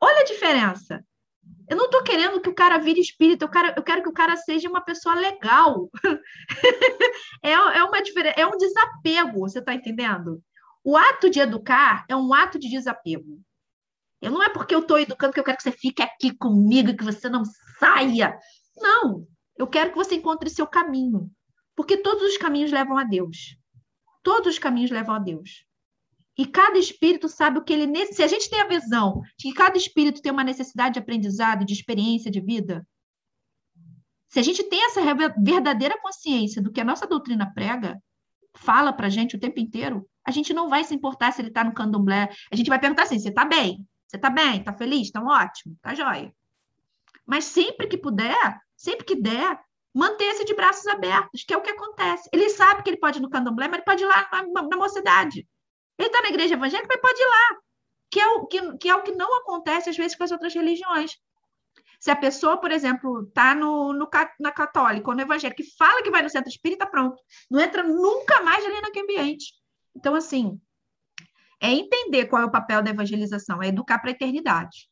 Olha 0.00 0.20
a 0.20 0.24
diferença. 0.24 1.04
Eu 1.68 1.76
não 1.76 1.86
estou 1.86 2.02
querendo 2.02 2.40
que 2.40 2.48
o 2.48 2.54
cara 2.54 2.78
vire 2.78 3.00
espírito, 3.00 3.42
eu 3.42 3.48
quero, 3.48 3.74
eu 3.76 3.82
quero 3.82 4.02
que 4.02 4.08
o 4.08 4.14
cara 4.14 4.36
seja 4.36 4.68
uma 4.68 4.80
pessoa 4.80 5.14
legal. 5.14 5.90
é, 7.42 7.52
é, 7.52 7.84
uma, 7.84 7.98
é 8.36 8.46
um 8.46 8.56
desapego, 8.56 9.40
você 9.40 9.58
está 9.58 9.74
entendendo? 9.74 10.42
O 10.84 10.98
ato 10.98 11.30
de 11.30 11.40
educar 11.40 12.04
é 12.08 12.14
um 12.14 12.34
ato 12.34 12.58
de 12.58 12.68
desapego. 12.68 13.40
Eu 14.20 14.30
não 14.30 14.42
é 14.42 14.50
porque 14.50 14.74
eu 14.74 14.80
estou 14.80 14.98
educando 14.98 15.32
que 15.32 15.40
eu 15.40 15.44
quero 15.44 15.56
que 15.56 15.62
você 15.62 15.72
fique 15.72 16.02
aqui 16.02 16.36
comigo 16.36 16.94
que 16.94 17.04
você 17.04 17.28
não 17.28 17.42
saia. 17.78 18.38
Não, 18.76 19.26
eu 19.56 19.66
quero 19.66 19.90
que 19.90 19.96
você 19.96 20.16
encontre 20.16 20.50
seu 20.50 20.66
caminho. 20.66 21.30
Porque 21.74 21.96
todos 21.96 22.22
os 22.22 22.36
caminhos 22.36 22.70
levam 22.70 22.98
a 22.98 23.04
Deus. 23.04 23.56
Todos 24.22 24.54
os 24.54 24.58
caminhos 24.58 24.90
levam 24.90 25.14
a 25.14 25.18
Deus. 25.18 25.64
E 26.36 26.46
cada 26.46 26.78
espírito 26.78 27.28
sabe 27.28 27.58
o 27.58 27.64
que 27.64 27.72
ele. 27.72 28.06
Se 28.06 28.22
a 28.22 28.26
gente 28.26 28.50
tem 28.50 28.60
a 28.60 28.68
visão 28.68 29.22
de 29.38 29.48
que 29.48 29.54
cada 29.54 29.76
espírito 29.76 30.20
tem 30.20 30.32
uma 30.32 30.44
necessidade 30.44 30.94
de 30.94 31.00
aprendizado, 31.00 31.64
de 31.64 31.72
experiência 31.72 32.30
de 32.30 32.40
vida, 32.40 32.86
se 34.28 34.40
a 34.40 34.42
gente 34.42 34.64
tem 34.64 34.84
essa 34.84 35.00
verdadeira 35.38 35.98
consciência 36.00 36.60
do 36.60 36.72
que 36.72 36.80
a 36.80 36.84
nossa 36.84 37.06
doutrina 37.06 37.52
prega, 37.54 38.02
fala 38.56 38.92
para 38.92 39.06
a 39.06 39.10
gente 39.10 39.36
o 39.36 39.38
tempo 39.38 39.60
inteiro, 39.60 40.08
a 40.24 40.30
gente 40.30 40.54
não 40.54 40.68
vai 40.68 40.84
se 40.84 40.94
importar 40.94 41.32
se 41.32 41.40
ele 41.40 41.48
está 41.48 41.62
no 41.62 41.74
candomblé. 41.74 42.30
A 42.50 42.56
gente 42.56 42.68
vai 42.68 42.78
perguntar 42.78 43.04
assim: 43.04 43.18
você 43.18 43.28
está 43.28 43.44
bem? 43.44 43.86
Você 44.06 44.16
está 44.16 44.30
bem? 44.30 44.58
Está 44.58 44.72
feliz? 44.72 45.06
Está 45.06 45.22
ótimo? 45.22 45.74
Está 45.74 45.94
jóia? 45.94 46.34
Mas 47.26 47.44
sempre 47.44 47.86
que 47.86 47.96
puder, 47.96 48.60
sempre 48.76 49.04
que 49.04 49.16
der, 49.16 49.58
manter-se 49.94 50.44
de 50.44 50.54
braços 50.54 50.86
abertos, 50.86 51.44
que 51.44 51.54
é 51.54 51.56
o 51.56 51.62
que 51.62 51.70
acontece. 51.70 52.28
Ele 52.32 52.48
sabe 52.50 52.82
que 52.82 52.90
ele 52.90 52.96
pode 52.98 53.18
ir 53.18 53.22
no 53.22 53.30
candomblé, 53.30 53.68
mas 53.68 53.76
ele 53.76 53.84
pode 53.84 54.02
ir 54.02 54.06
lá 54.06 54.28
na, 54.52 54.62
na 54.62 54.76
mocidade. 54.76 55.46
Ele 55.98 56.08
está 56.08 56.20
na 56.22 56.28
igreja 56.28 56.54
evangélica, 56.54 56.88
mas 56.90 57.00
pode 57.00 57.20
ir 57.20 57.26
lá. 57.26 57.60
Que 58.10 58.20
é, 58.20 58.28
o, 58.28 58.46
que, 58.46 58.76
que 58.78 58.88
é 58.88 58.94
o 58.94 59.02
que 59.02 59.12
não 59.12 59.38
acontece, 59.38 59.90
às 59.90 59.96
vezes, 59.96 60.16
com 60.16 60.24
as 60.24 60.30
outras 60.30 60.54
religiões. 60.54 61.16
Se 61.98 62.10
a 62.10 62.16
pessoa, 62.16 62.58
por 62.60 62.70
exemplo, 62.70 63.22
está 63.22 63.54
no, 63.54 63.92
no, 63.92 64.08
na 64.38 64.52
católica 64.52 65.08
ou 65.08 65.16
no 65.16 65.22
evangélico 65.22 65.62
e 65.62 65.76
fala 65.76 66.02
que 66.02 66.10
vai 66.10 66.22
no 66.22 66.28
centro 66.28 66.50
espírita, 66.50 66.86
pronto. 66.86 67.20
Não 67.50 67.60
entra 67.60 67.82
nunca 67.82 68.42
mais 68.42 68.64
ali 68.64 68.80
naquele 68.80 69.04
ambiente. 69.04 69.54
Então, 69.94 70.14
assim, 70.14 70.60
é 71.60 71.70
entender 71.70 72.26
qual 72.26 72.42
é 72.42 72.44
o 72.44 72.50
papel 72.50 72.82
da 72.82 72.90
evangelização, 72.90 73.62
é 73.62 73.68
educar 73.68 73.98
para 73.98 74.10
a 74.10 74.12
eternidade. 74.12 74.88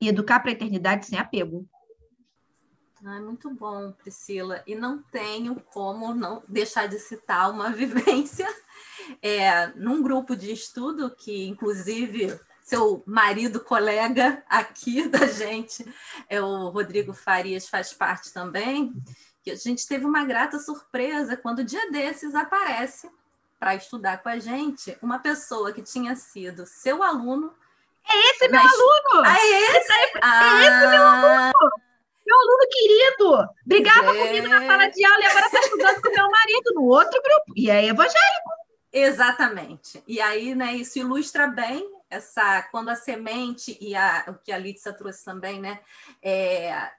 E 0.00 0.08
educar 0.08 0.40
para 0.40 0.50
a 0.50 0.52
eternidade 0.52 1.06
sem 1.06 1.18
apego. 1.18 1.68
Ah, 3.04 3.20
muito 3.20 3.50
bom, 3.50 3.92
Priscila. 3.92 4.62
E 4.66 4.76
não 4.76 5.02
tenho 5.02 5.56
como 5.72 6.14
não 6.14 6.42
deixar 6.48 6.86
de 6.86 6.98
citar 7.00 7.50
uma 7.50 7.70
vivência 7.74 8.46
é, 9.20 9.68
num 9.74 10.02
grupo 10.02 10.36
de 10.36 10.52
estudo 10.52 11.10
que, 11.10 11.46
inclusive, 11.48 12.38
seu 12.62 13.02
marido, 13.04 13.58
colega 13.58 14.44
aqui 14.48 15.06
da 15.10 15.26
gente, 15.26 15.84
é 16.28 16.40
o 16.40 16.68
Rodrigo 16.68 17.12
Farias, 17.12 17.68
faz 17.68 17.92
parte 17.92 18.32
também, 18.32 18.92
que 19.42 19.50
a 19.50 19.56
gente 19.56 19.86
teve 19.88 20.04
uma 20.04 20.24
grata 20.24 20.60
surpresa 20.60 21.36
quando 21.36 21.64
dia 21.64 21.90
desses 21.90 22.34
aparece 22.34 23.10
para 23.62 23.76
estudar 23.76 24.20
com 24.20 24.28
a 24.28 24.40
gente 24.40 24.98
uma 25.00 25.20
pessoa 25.20 25.72
que 25.72 25.82
tinha 25.82 26.16
sido 26.16 26.66
seu 26.66 27.00
aluno. 27.00 27.54
É 28.04 28.30
esse 28.30 28.48
meu 28.48 28.60
aluno! 28.60 29.24
Ah, 29.24 29.36
é 29.38 29.76
esse? 29.76 29.92
É, 29.92 30.12
ah, 30.20 30.62
esse 30.62 30.86
meu 30.88 31.02
aluno! 31.06 31.52
Meu 32.26 32.38
aluno 32.40 32.68
querido! 32.72 33.48
Brigava 33.64 34.16
é... 34.16 34.26
comigo 34.26 34.48
na 34.48 34.66
sala 34.66 34.90
de 34.90 35.04
aula 35.04 35.20
e 35.20 35.26
agora 35.26 35.46
está 35.46 35.60
estudando 35.60 36.02
com 36.02 36.10
meu 36.10 36.28
marido 36.28 36.74
no 36.74 36.82
outro 36.86 37.22
grupo. 37.22 37.52
E 37.54 37.70
é 37.70 37.86
evangélico. 37.86 38.50
Exatamente. 38.92 40.02
E 40.08 40.20
aí, 40.20 40.56
né, 40.56 40.74
isso 40.74 40.98
ilustra 40.98 41.46
bem 41.46 41.88
essa 42.10 42.62
quando 42.62 42.88
a 42.88 42.96
semente 42.96 43.78
e 43.80 43.94
a, 43.94 44.24
o 44.26 44.34
que 44.34 44.50
a 44.50 44.58
Lídia 44.58 44.92
trouxe 44.92 45.24
também, 45.24 45.60
né, 45.60 45.78
é, 46.20 46.90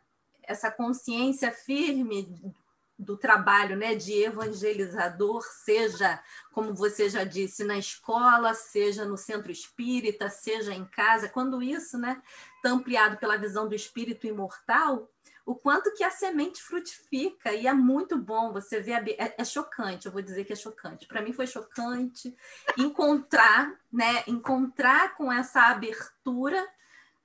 essa 0.44 0.72
consciência 0.72 1.52
firme 1.52 2.56
do 2.98 3.18
trabalho, 3.18 3.76
né, 3.76 3.96
de 3.96 4.14
evangelizador, 4.24 5.44
seja, 5.44 6.22
como 6.54 6.74
você 6.74 7.10
já 7.10 7.24
disse, 7.24 7.64
na 7.64 7.78
escola, 7.78 8.54
seja 8.54 9.06
no 9.06 9.18
centro 9.18 9.52
espírita, 9.52 10.30
seja 10.30 10.74
em 10.74 10.86
casa, 10.86 11.28
quando 11.28 11.62
isso, 11.62 11.98
né, 11.98 12.22
está 12.56 12.70
ampliado 12.70 13.18
pela 13.18 13.38
visão 13.38 13.68
do 13.68 13.76
espírito 13.76 14.28
imortal, 14.28 15.10
o 15.46 15.56
quanto 15.56 15.94
que 15.94 16.04
a 16.04 16.10
semente 16.10 16.62
frutifica 16.62 17.52
e 17.52 17.68
é 17.68 17.74
muito 17.74 18.18
bom 18.18 18.54
você 18.54 18.80
ver. 18.80 18.94
A... 18.94 19.26
É, 19.26 19.36
é, 19.40 19.44
chocante, 19.44 20.06
eu 20.06 20.12
vou 20.12 20.22
dizer 20.22 20.46
que 20.46 20.54
é 20.54 20.56
chocante. 20.56 21.06
Para 21.06 21.22
mim 21.22 21.34
foi 21.34 21.46
chocante 21.46 22.34
encontrar, 22.78 23.78
né? 23.92 24.24
Encontrar 24.26 25.16
com 25.16 25.30
essa 25.30 25.64
abertura 25.64 26.66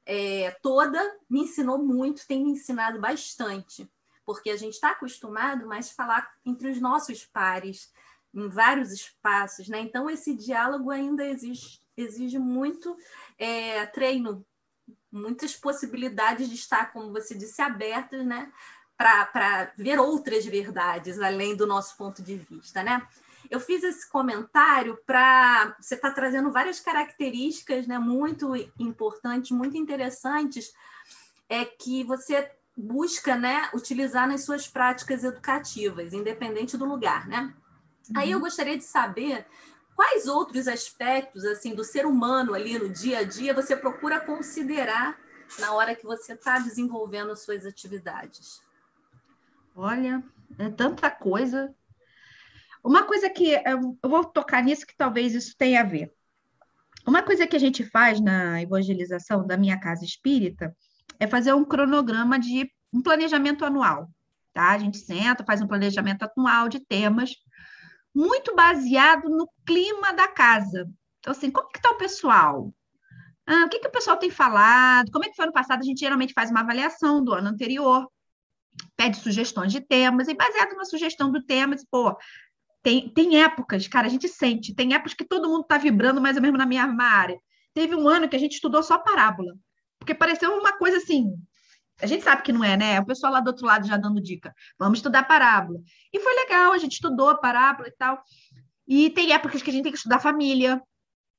é, 0.04 0.50
toda 0.62 0.98
me 1.30 1.42
ensinou 1.42 1.78
muito, 1.78 2.26
tem 2.26 2.42
me 2.42 2.50
ensinado 2.52 2.98
bastante, 2.98 3.88
porque 4.24 4.50
a 4.50 4.56
gente 4.56 4.74
está 4.74 4.90
acostumado 4.90 5.66
mais 5.66 5.90
falar 5.90 6.34
entre 6.44 6.70
os 6.70 6.80
nossos 6.80 7.24
pares 7.24 7.92
em 8.34 8.48
vários 8.48 8.92
espaços, 8.92 9.68
né? 9.68 9.80
Então 9.80 10.08
esse 10.08 10.34
diálogo 10.34 10.90
ainda 10.90 11.26
exige, 11.26 11.80
exige 11.96 12.38
muito 12.38 12.96
é, 13.38 13.86
treino 13.86 14.44
muitas 15.10 15.56
possibilidades 15.56 16.48
de 16.48 16.54
estar, 16.54 16.92
como 16.92 17.12
você 17.12 17.34
disse, 17.34 17.60
abertas, 17.62 18.24
né? 18.24 18.52
Para 18.96 19.72
ver 19.76 19.98
outras 19.98 20.44
verdades 20.44 21.20
além 21.20 21.56
do 21.56 21.66
nosso 21.66 21.96
ponto 21.96 22.22
de 22.22 22.36
vista, 22.36 22.82
né? 22.82 23.06
Eu 23.50 23.60
fiz 23.60 23.82
esse 23.82 24.08
comentário 24.08 24.98
para 25.06 25.74
você 25.80 25.94
está 25.94 26.10
trazendo 26.10 26.52
várias 26.52 26.80
características, 26.80 27.86
né, 27.86 27.98
muito 27.98 28.54
importantes, 28.78 29.52
muito 29.52 29.76
interessantes, 29.76 30.72
é 31.48 31.64
que 31.64 32.04
você 32.04 32.50
busca, 32.76 33.36
né, 33.36 33.70
utilizar 33.72 34.28
nas 34.28 34.44
suas 34.44 34.68
práticas 34.68 35.24
educativas, 35.24 36.12
independente 36.12 36.76
do 36.76 36.84
lugar, 36.84 37.26
né? 37.26 37.54
Uhum. 38.10 38.20
Aí 38.20 38.30
eu 38.30 38.38
uhum. 38.38 38.44
gostaria 38.44 38.76
de 38.76 38.84
saber 38.84 39.46
quais 39.94 40.26
outros 40.26 40.68
aspectos 40.68 41.44
assim 41.44 41.74
do 41.74 41.84
ser 41.84 42.06
humano 42.06 42.54
ali 42.54 42.78
no 42.78 42.88
dia 42.88 43.18
a 43.18 43.24
dia 43.24 43.52
você 43.52 43.76
procura 43.76 44.20
considerar 44.20 45.18
na 45.58 45.72
hora 45.72 45.94
que 45.94 46.04
você 46.04 46.34
está 46.34 46.58
desenvolvendo 46.58 47.34
suas 47.36 47.64
atividades? 47.64 48.60
Olha, 49.74 50.22
é 50.58 50.68
tanta 50.68 51.10
coisa. 51.10 51.74
Uma 52.82 53.04
coisa 53.04 53.28
que 53.28 53.52
eu 53.52 53.96
vou 54.02 54.24
tocar 54.24 54.62
nisso 54.62 54.86
que 54.86 54.96
talvez 54.96 55.34
isso 55.34 55.54
tenha 55.56 55.80
a 55.80 55.84
ver. 55.84 56.12
Uma 57.06 57.22
coisa 57.22 57.46
que 57.46 57.56
a 57.56 57.60
gente 57.60 57.84
faz 57.84 58.20
na 58.20 58.62
evangelização 58.62 59.46
da 59.46 59.56
minha 59.56 59.78
casa 59.80 60.04
espírita 60.04 60.76
é 61.18 61.26
fazer 61.26 61.52
um 61.54 61.64
cronograma 61.64 62.38
de 62.38 62.70
um 62.92 63.02
planejamento 63.02 63.64
anual, 63.64 64.10
tá? 64.52 64.70
A 64.70 64.78
gente 64.78 64.98
senta, 64.98 65.44
faz 65.44 65.60
um 65.60 65.66
planejamento 65.66 66.22
anual 66.36 66.68
de 66.68 66.80
temas 66.80 67.34
muito 68.14 68.54
baseado 68.54 69.28
no 69.28 69.48
clima 69.66 70.12
da 70.12 70.28
casa. 70.28 70.88
Então, 71.20 71.32
assim, 71.32 71.50
como 71.50 71.68
que 71.68 71.78
está 71.78 71.90
o 71.90 71.98
pessoal? 71.98 72.72
Ah, 73.46 73.64
o 73.64 73.68
que, 73.68 73.78
que 73.78 73.88
o 73.88 73.92
pessoal 73.92 74.16
tem 74.16 74.30
falado? 74.30 75.10
Como 75.10 75.24
é 75.24 75.28
que 75.28 75.36
foi 75.36 75.46
ano 75.46 75.52
passado? 75.52 75.80
A 75.80 75.84
gente 75.84 76.00
geralmente 76.00 76.34
faz 76.34 76.50
uma 76.50 76.60
avaliação 76.60 77.22
do 77.24 77.32
ano 77.32 77.48
anterior, 77.48 78.06
pede 78.96 79.18
sugestões 79.18 79.72
de 79.72 79.80
temas, 79.80 80.28
e 80.28 80.34
baseado 80.34 80.76
na 80.76 80.84
sugestão 80.84 81.32
do 81.32 81.42
tema, 81.42 81.74
pô, 81.90 82.16
tem, 82.82 83.08
tem 83.10 83.42
épocas, 83.42 83.88
cara, 83.88 84.06
a 84.06 84.10
gente 84.10 84.28
sente, 84.28 84.74
tem 84.74 84.94
épocas 84.94 85.14
que 85.14 85.24
todo 85.24 85.48
mundo 85.48 85.62
está 85.62 85.78
vibrando 85.78 86.20
mais 86.20 86.36
ou 86.36 86.42
menos 86.42 86.58
na 86.58 86.66
mesma 86.66 87.04
área. 87.04 87.38
Teve 87.74 87.94
um 87.94 88.08
ano 88.08 88.28
que 88.28 88.36
a 88.36 88.38
gente 88.38 88.54
estudou 88.54 88.82
só 88.82 88.98
parábola, 88.98 89.54
porque 89.98 90.14
pareceu 90.14 90.52
uma 90.58 90.76
coisa 90.76 90.98
assim, 90.98 91.34
a 92.00 92.06
gente 92.06 92.22
sabe 92.22 92.42
que 92.42 92.52
não 92.52 92.62
é, 92.62 92.76
né? 92.76 93.00
O 93.00 93.06
pessoal 93.06 93.32
lá 93.32 93.40
do 93.40 93.48
outro 93.48 93.66
lado 93.66 93.86
já 93.86 93.96
dando 93.96 94.20
dica. 94.20 94.54
Vamos 94.78 94.98
estudar 94.98 95.24
parábola. 95.24 95.80
E 96.12 96.20
foi 96.20 96.34
legal, 96.34 96.72
a 96.72 96.78
gente 96.78 96.92
estudou 96.92 97.28
a 97.28 97.36
parábola 97.36 97.88
e 97.88 97.92
tal. 97.92 98.22
E 98.86 99.10
tem 99.10 99.32
épocas 99.32 99.62
que 99.62 99.70
a 99.70 99.72
gente 99.72 99.82
tem 99.82 99.92
que 99.92 99.98
estudar 99.98 100.20
família. 100.20 100.80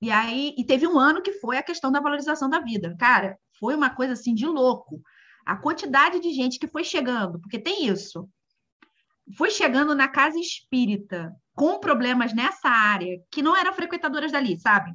E 0.02 0.12
aí, 0.12 0.54
e 0.58 0.66
teve 0.66 0.88
um 0.88 0.98
ano 1.00 1.22
que 1.22 1.34
foi 1.34 1.58
a 1.58 1.64
questão 1.64 1.92
da 1.92 2.00
valorização 2.00 2.50
da 2.50 2.60
vida. 2.60 2.96
Cara, 3.00 3.38
foi 3.60 3.76
uma 3.76 3.90
coisa 3.90 4.14
assim 4.14 4.34
de 4.34 4.46
louco. 4.46 5.02
A 5.46 5.56
quantidade 5.56 6.20
de 6.20 6.32
gente 6.32 6.60
que 6.60 6.68
foi 6.68 6.84
chegando, 6.84 7.40
porque 7.40 7.58
tem 7.58 7.88
isso. 7.88 8.30
Foi 9.38 9.50
chegando 9.52 9.96
na 9.96 10.08
casa 10.08 10.40
espírita 10.40 11.34
com 11.54 11.80
problemas 11.80 12.34
nessa 12.34 12.70
área, 12.70 13.22
que 13.32 13.42
não 13.42 13.56
eram 13.56 13.74
frequentadoras 13.74 14.32
dali, 14.32 14.60
sabe? 14.60 14.94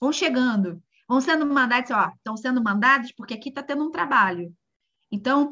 Vão 0.00 0.12
chegando, 0.12 0.82
vão 1.08 1.20
sendo 1.20 1.46
mandados, 1.46 1.90
ó, 1.90 2.08
estão 2.16 2.36
sendo 2.36 2.62
mandados 2.62 3.12
porque 3.12 3.34
aqui 3.34 3.48
está 3.48 3.62
tendo 3.62 3.84
um 3.84 3.90
trabalho. 3.90 4.54
Então, 5.10 5.50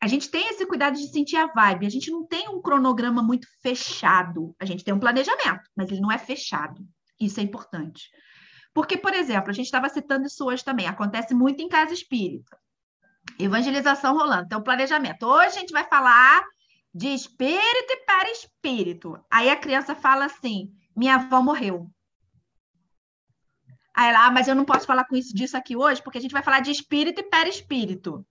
a 0.00 0.08
gente 0.08 0.30
tem 0.30 0.48
esse 0.48 0.66
cuidado 0.66 0.96
de 0.96 1.06
sentir 1.10 1.36
a 1.36 1.46
vibe. 1.46 1.86
A 1.86 1.90
gente 1.90 2.10
não 2.10 2.26
tem 2.26 2.48
um 2.48 2.60
cronograma 2.60 3.22
muito 3.22 3.46
fechado. 3.62 4.54
A 4.58 4.64
gente 4.64 4.82
tem 4.82 4.92
um 4.92 4.98
planejamento, 4.98 5.70
mas 5.76 5.90
ele 5.90 6.00
não 6.00 6.10
é 6.10 6.18
fechado. 6.18 6.84
Isso 7.20 7.38
é 7.38 7.42
importante. 7.42 8.10
Porque, 8.74 8.96
por 8.96 9.14
exemplo, 9.14 9.50
a 9.50 9.52
gente 9.52 9.66
estava 9.66 9.88
citando 9.88 10.26
isso 10.26 10.44
hoje 10.44 10.64
também, 10.64 10.86
acontece 10.86 11.34
muito 11.34 11.62
em 11.62 11.68
casa 11.68 11.92
espírita. 11.92 12.58
Evangelização 13.38 14.14
rolando, 14.16 14.46
então 14.46 14.62
planejamento. 14.62 15.24
Hoje 15.24 15.56
a 15.56 15.60
gente 15.60 15.72
vai 15.72 15.84
falar 15.84 16.42
de 16.92 17.08
espírito 17.08 17.92
e 17.92 18.04
para 18.04 18.30
espírito. 18.30 19.18
Aí 19.30 19.50
a 19.50 19.56
criança 19.56 19.94
fala 19.94 20.24
assim: 20.24 20.72
minha 20.96 21.14
avó 21.14 21.40
morreu. 21.40 21.88
Aí 23.94 24.08
ela, 24.08 24.26
ah, 24.26 24.30
mas 24.30 24.48
eu 24.48 24.54
não 24.54 24.64
posso 24.64 24.86
falar 24.86 25.04
com 25.04 25.14
isso 25.14 25.34
disso 25.34 25.56
aqui 25.56 25.76
hoje, 25.76 26.02
porque 26.02 26.18
a 26.18 26.20
gente 26.20 26.32
vai 26.32 26.42
falar 26.42 26.60
de 26.60 26.70
espírito 26.70 27.20
e 27.20 27.28
perispírito. 27.28 28.26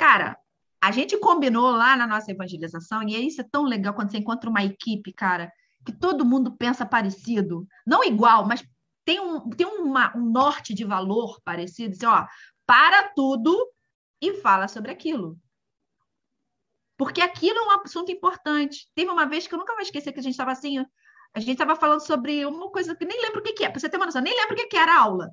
Cara, 0.00 0.38
a 0.80 0.90
gente 0.90 1.14
combinou 1.18 1.70
lá 1.72 1.94
na 1.94 2.06
nossa 2.06 2.30
evangelização, 2.30 3.02
e 3.02 3.26
isso 3.26 3.42
é 3.42 3.44
tão 3.44 3.64
legal 3.64 3.92
quando 3.92 4.10
você 4.10 4.16
encontra 4.16 4.48
uma 4.48 4.64
equipe, 4.64 5.12
cara, 5.12 5.52
que 5.84 5.92
todo 5.92 6.24
mundo 6.24 6.56
pensa 6.56 6.86
parecido, 6.86 7.68
não 7.86 8.02
igual, 8.02 8.46
mas 8.46 8.66
tem 9.04 9.20
um, 9.20 9.50
tem 9.50 9.66
uma, 9.66 10.16
um 10.16 10.24
norte 10.24 10.72
de 10.72 10.84
valor 10.84 11.38
parecido, 11.44 11.94
assim, 11.94 12.06
ó, 12.06 12.26
para 12.64 13.10
tudo 13.10 13.54
e 14.22 14.40
fala 14.40 14.68
sobre 14.68 14.90
aquilo. 14.90 15.38
Porque 16.96 17.20
aquilo 17.20 17.58
é 17.58 17.62
um 17.66 17.80
assunto 17.82 18.10
importante. 18.10 18.88
Teve 18.94 19.10
uma 19.10 19.26
vez 19.26 19.46
que 19.46 19.54
eu 19.54 19.58
nunca 19.58 19.74
vou 19.74 19.82
esquecer 19.82 20.12
que 20.12 20.20
a 20.20 20.22
gente 20.22 20.32
estava 20.32 20.52
assim, 20.52 20.78
a 21.34 21.40
gente 21.40 21.52
estava 21.52 21.76
falando 21.76 22.00
sobre 22.00 22.46
uma 22.46 22.70
coisa 22.70 22.96
que 22.96 23.04
nem 23.04 23.20
lembro 23.20 23.40
o 23.40 23.42
que, 23.42 23.52
que 23.52 23.64
é, 23.66 23.68
para 23.68 23.78
você 23.78 23.88
ter 23.88 23.98
uma 23.98 24.06
noção, 24.06 24.22
nem 24.22 24.34
lembro 24.34 24.54
o 24.54 24.56
que, 24.56 24.66
que 24.66 24.78
era 24.78 24.94
a 24.94 25.00
aula. 25.02 25.30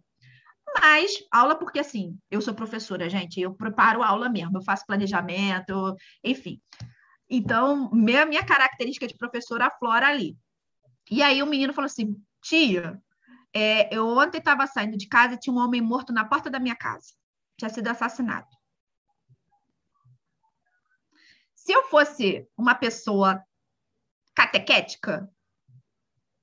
Mas, 0.76 1.11
aula 1.32 1.55
porque, 1.55 1.80
assim, 1.80 2.18
eu 2.30 2.41
sou 2.41 2.53
professora, 2.53 3.09
gente, 3.09 3.39
eu 3.39 3.53
preparo 3.53 4.03
aula 4.03 4.30
mesmo, 4.30 4.57
eu 4.57 4.63
faço 4.63 4.86
planejamento, 4.86 5.95
enfim. 6.24 6.61
Então, 7.30 7.89
minha, 7.91 8.26
minha 8.26 8.45
característica 8.45 9.07
de 9.07 9.18
professora 9.18 9.68
aflora 9.68 10.07
ali. 10.07 10.38
E 11.09 11.24
aí 11.24 11.41
o 11.41 11.47
menino 11.47 11.74
falou 11.74 11.88
assim, 11.88 12.15
tia, 12.41 13.01
é, 13.53 13.93
eu 13.95 14.07
ontem 14.07 14.39
estava 14.39 14.68
saindo 14.68 14.97
de 14.97 15.07
casa 15.07 15.36
e 15.36 15.39
tinha 15.39 15.53
um 15.53 15.59
homem 15.59 15.82
morto 15.82 16.13
na 16.13 16.26
porta 16.26 16.49
da 16.49 16.59
minha 16.59 16.76
casa. 16.76 17.13
Tinha 17.57 17.70
sido 17.70 17.88
assassinado. 17.88 18.47
Se 21.55 21.72
eu 21.72 21.84
fosse 21.86 22.47
uma 22.57 22.76
pessoa 22.76 23.43
catequética, 24.34 25.30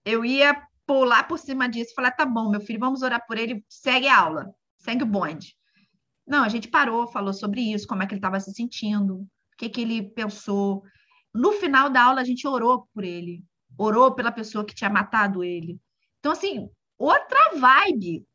eu 0.05 0.25
ia 0.25 0.67
pular 0.87 1.27
por 1.29 1.39
cima 1.39 1.69
disso 1.69 1.93
e 1.93 1.95
falar: 1.95 2.13
tá 2.13 2.25
bom, 2.25 2.51
meu 2.51 2.61
filho, 2.61 2.81
vamos 2.81 3.03
orar 3.03 3.25
por 3.27 3.39
ele, 3.39 3.65
segue 3.69 4.09
a 4.09 4.19
aula, 4.19 4.55
segue 4.79 5.03
o 5.03 5.07
bonde. 5.07 5.57
Não, 6.27 6.43
a 6.43 6.49
gente 6.49 6.69
parou, 6.69 7.07
falou 7.07 7.33
sobre 7.33 7.61
isso, 7.61 7.87
como 7.87 8.03
é 8.03 8.07
que 8.07 8.15
ele 8.15 8.19
estava 8.19 8.41
se 8.41 8.53
sentindo, 8.53 9.17
o 9.17 9.29
que, 9.59 9.69
que 9.69 9.81
ele 9.83 10.03
pensou. 10.11 10.83
No 11.35 11.53
final 11.53 11.91
da 11.91 12.05
aula, 12.05 12.21
a 12.21 12.25
gente 12.25 12.47
orou 12.47 12.89
por 12.95 13.05
ele, 13.05 13.45
orou 13.77 14.15
pela 14.15 14.33
pessoa 14.33 14.65
que 14.65 14.75
tinha 14.75 14.89
matado 14.89 15.45
ele. 15.45 15.79
Então, 16.21 16.33
assim, 16.33 16.71
outra 16.99 17.57
vibe. 17.57 18.27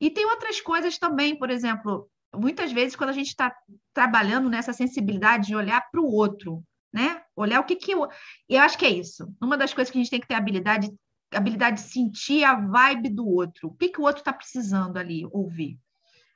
E 0.00 0.10
tem 0.10 0.24
outras 0.26 0.60
coisas 0.60 0.98
também, 0.98 1.36
por 1.36 1.50
exemplo, 1.50 2.08
muitas 2.34 2.72
vezes, 2.72 2.94
quando 2.94 3.10
a 3.10 3.14
gente 3.14 3.28
está 3.28 3.54
trabalhando 3.92 4.48
nessa 4.48 4.72
sensibilidade 4.72 5.48
de 5.48 5.56
olhar 5.56 5.80
para 5.90 6.00
o 6.00 6.12
outro, 6.12 6.62
né? 6.92 7.22
Olhar 7.34 7.60
o 7.60 7.64
que 7.64 7.76
que 7.76 7.92
eu... 7.92 8.08
eu 8.48 8.60
acho 8.60 8.78
que 8.78 8.86
é 8.86 8.90
isso. 8.90 9.32
Uma 9.40 9.56
das 9.56 9.74
coisas 9.74 9.90
que 9.90 9.98
a 9.98 10.00
gente 10.00 10.10
tem 10.10 10.20
que 10.20 10.28
ter 10.28 10.34
habilidade, 10.34 10.90
habilidade 11.32 11.82
de 11.82 11.88
sentir 11.88 12.44
a 12.44 12.54
vibe 12.54 13.08
do 13.10 13.26
outro. 13.26 13.68
O 13.68 13.74
que 13.74 13.88
que 13.88 14.00
o 14.00 14.04
outro 14.04 14.20
está 14.20 14.32
precisando 14.32 14.96
ali 14.96 15.26
ouvir, 15.30 15.78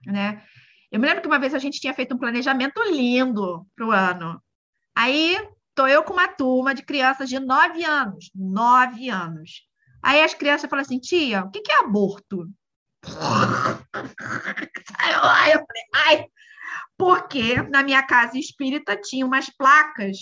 né? 0.07 0.42
Eu 0.90 1.01
me 1.01 1.07
lembro 1.07 1.22
que 1.22 1.28
uma 1.28 1.40
vez 1.40 1.55
a 1.55 1.59
gente 1.59 1.80
tinha 1.80 1.92
feito 1.92 2.14
um 2.14 2.18
planejamento 2.18 2.80
lindo 2.84 3.66
para 3.74 3.86
o 3.86 3.90
ano. 3.90 4.40
Aí 4.95 5.36
tô 5.74 5.88
eu 5.88 6.05
com 6.05 6.12
uma 6.12 6.28
turma 6.28 6.72
de 6.74 6.82
crianças 6.82 7.28
de 7.28 7.40
nove 7.40 7.84
anos, 7.84 8.30
nove 8.34 9.09
anos. 9.09 9.66
Aí 10.01 10.22
as 10.22 10.34
crianças 10.34 10.70
falam 10.70 10.84
assim, 10.84 11.01
tia, 11.01 11.42
o 11.42 11.51
que 11.51 11.62
que 11.62 11.72
é 11.72 11.80
aborto? 11.80 12.49
Eu 15.49 15.66
falei, 15.66 15.84
ai, 15.95 16.26
porque 16.97 17.61
na 17.62 17.82
minha 17.82 18.03
casa 18.03 18.38
espírita 18.38 18.97
tinha 18.97 19.26
umas 19.26 19.51
placas 19.51 20.16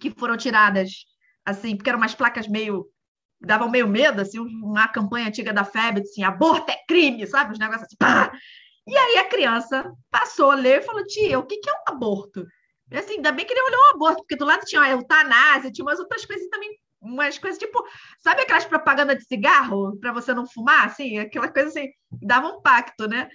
que 0.00 0.10
foram 0.10 0.36
tiradas, 0.36 1.04
assim, 1.44 1.76
porque 1.76 1.90
eram 1.90 2.00
umas 2.00 2.14
placas 2.14 2.48
meio 2.48 2.86
davam 3.44 3.68
meio 3.68 3.88
medo, 3.88 4.20
assim, 4.20 4.38
uma 4.38 4.88
campanha 4.88 5.28
antiga 5.28 5.52
da 5.52 5.64
FEB, 5.64 6.00
assim, 6.00 6.22
aborto 6.22 6.70
é 6.70 6.76
crime, 6.86 7.26
sabe? 7.26 7.52
Os 7.52 7.58
negócios 7.58 7.84
assim, 7.84 7.96
pá! 7.96 8.32
E 8.86 8.96
aí 8.96 9.18
a 9.18 9.28
criança 9.28 9.92
passou 10.10 10.50
a 10.50 10.54
ler 10.54 10.80
e 10.80 10.84
falou, 10.84 11.04
tia, 11.06 11.38
o 11.38 11.46
que, 11.46 11.58
que 11.58 11.70
é 11.70 11.72
um 11.72 11.94
aborto? 11.94 12.46
E 12.90 12.96
assim, 12.96 13.14
ainda 13.14 13.32
bem 13.32 13.46
que 13.46 13.52
ele 13.52 13.62
olhou 13.62 13.80
o 13.80 13.94
aborto, 13.94 14.22
porque 14.22 14.36
do 14.36 14.44
lado 14.44 14.64
tinha 14.64 14.82
a 14.82 14.90
eutanásia, 14.90 15.70
tinha 15.70 15.84
umas 15.84 15.98
outras 15.98 16.24
coisas 16.24 16.48
também, 16.48 16.70
umas 17.00 17.38
coisas 17.38 17.58
tipo, 17.58 17.84
sabe 18.18 18.42
aquelas 18.42 18.64
propagandas 18.64 19.18
de 19.18 19.24
cigarro 19.24 19.98
para 19.98 20.12
você 20.12 20.34
não 20.34 20.46
fumar, 20.46 20.86
assim, 20.86 21.18
aquela 21.18 21.48
coisa 21.48 21.68
assim, 21.68 21.88
dava 22.20 22.48
um 22.48 22.60
pacto, 22.60 23.08
né? 23.08 23.28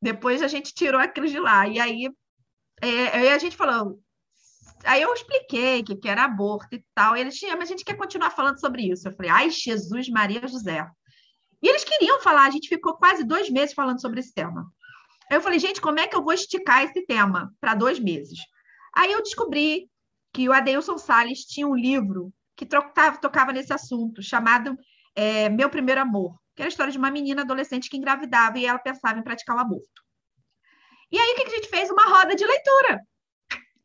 Depois 0.00 0.42
a 0.42 0.48
gente 0.48 0.74
tirou 0.74 1.00
aquilo 1.00 1.26
de 1.26 1.38
lá. 1.38 1.66
E 1.68 1.78
aí, 1.80 2.08
é, 2.80 3.32
a 3.32 3.38
gente 3.38 3.56
falou, 3.56 4.00
Aí 4.84 5.02
eu 5.02 5.12
expliquei 5.12 5.82
que, 5.82 5.96
que 5.96 6.08
era 6.08 6.24
aborto 6.24 6.74
e 6.74 6.84
tal. 6.94 7.16
E 7.16 7.20
eles 7.20 7.36
tinham, 7.36 7.56
mas 7.56 7.68
a 7.68 7.72
gente 7.72 7.84
quer 7.84 7.96
continuar 7.96 8.30
falando 8.30 8.60
sobre 8.60 8.90
isso. 8.90 9.08
Eu 9.08 9.16
falei, 9.16 9.30
ai, 9.30 9.50
Jesus, 9.50 10.08
Maria, 10.08 10.46
José. 10.46 10.86
E 11.62 11.68
eles 11.68 11.84
queriam 11.84 12.20
falar, 12.20 12.46
a 12.46 12.50
gente 12.50 12.68
ficou 12.68 12.94
quase 12.96 13.24
dois 13.24 13.48
meses 13.48 13.74
falando 13.74 14.00
sobre 14.00 14.20
esse 14.20 14.34
tema. 14.34 14.66
Aí 15.30 15.36
eu 15.36 15.40
falei, 15.40 15.58
gente, 15.58 15.80
como 15.80 15.98
é 15.98 16.06
que 16.06 16.14
eu 16.14 16.22
vou 16.22 16.32
esticar 16.32 16.84
esse 16.84 17.04
tema 17.06 17.52
para 17.60 17.74
dois 17.74 17.98
meses? 17.98 18.38
Aí 18.94 19.10
eu 19.12 19.22
descobri 19.22 19.88
que 20.32 20.48
o 20.48 20.52
Adeilson 20.52 20.98
Salles 20.98 21.44
tinha 21.44 21.66
um 21.66 21.74
livro 21.74 22.32
que 22.56 22.66
tocava, 22.66 23.16
tocava 23.16 23.52
nesse 23.52 23.72
assunto, 23.72 24.22
chamado 24.22 24.76
é, 25.14 25.48
Meu 25.48 25.70
Primeiro 25.70 26.00
Amor, 26.00 26.36
que 26.54 26.62
era 26.62 26.68
a 26.68 26.70
história 26.70 26.92
de 26.92 26.98
uma 26.98 27.10
menina 27.10 27.42
adolescente 27.42 27.88
que 27.88 27.96
engravidava 27.96 28.58
e 28.58 28.66
ela 28.66 28.78
pensava 28.78 29.18
em 29.18 29.22
praticar 29.22 29.56
o 29.56 29.58
um 29.58 29.62
aborto. 29.62 30.04
E 31.10 31.18
aí, 31.18 31.32
o 31.32 31.36
que 31.36 31.42
a 31.42 31.50
gente 31.50 31.68
fez? 31.68 31.90
Uma 31.90 32.04
roda 32.04 32.34
de 32.34 32.44
leitura. 32.44 33.00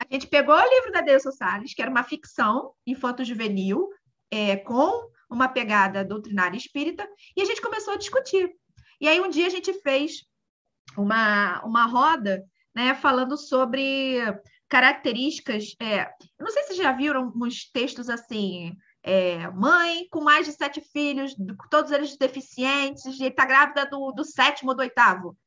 A 0.10 0.14
gente 0.14 0.28
pegou 0.28 0.56
o 0.56 0.70
livro 0.70 0.92
da 0.92 1.02
Deus 1.02 1.24
Salles, 1.36 1.74
que 1.74 1.82
era 1.82 1.92
uma 1.92 2.04
ficção 2.04 2.74
infanto-juvenil, 2.86 3.90
é, 4.32 4.58
com 4.58 5.10
uma 5.30 5.48
pegada 5.48 6.04
doutrinária 6.04 6.58
espírita, 6.58 7.08
e 7.38 7.42
a 7.42 7.46
gente 7.46 7.62
começou 7.62 7.94
a 7.94 7.98
discutir. 7.98 8.50
E 9.00 9.08
aí, 9.08 9.22
um 9.22 9.30
dia, 9.30 9.46
a 9.46 9.52
gente 9.52 9.72
fez 9.82 10.26
uma, 10.98 11.62
uma 11.64 11.86
roda 11.86 12.44
né, 12.76 12.96
falando 12.96 13.38
sobre 13.38 14.20
características. 14.68 15.76
É, 15.80 16.10
não 16.40 16.50
sei 16.50 16.64
se 16.64 16.74
já 16.76 16.92
viram 16.92 17.32
uns 17.36 17.70
textos 17.72 18.10
assim. 18.10 18.76
É, 19.02 19.50
mãe 19.52 20.08
com 20.10 20.22
mais 20.22 20.46
de 20.46 20.52
sete 20.52 20.82
filhos, 20.82 21.36
todos 21.70 21.92
eles 21.92 22.18
deficientes, 22.18 23.06
e 23.20 23.26
está 23.26 23.46
grávida 23.46 23.86
do, 23.86 24.12
do 24.12 24.26
sétimo 24.26 24.72
ou 24.72 24.76
do 24.76 24.82
oitavo. 24.82 25.38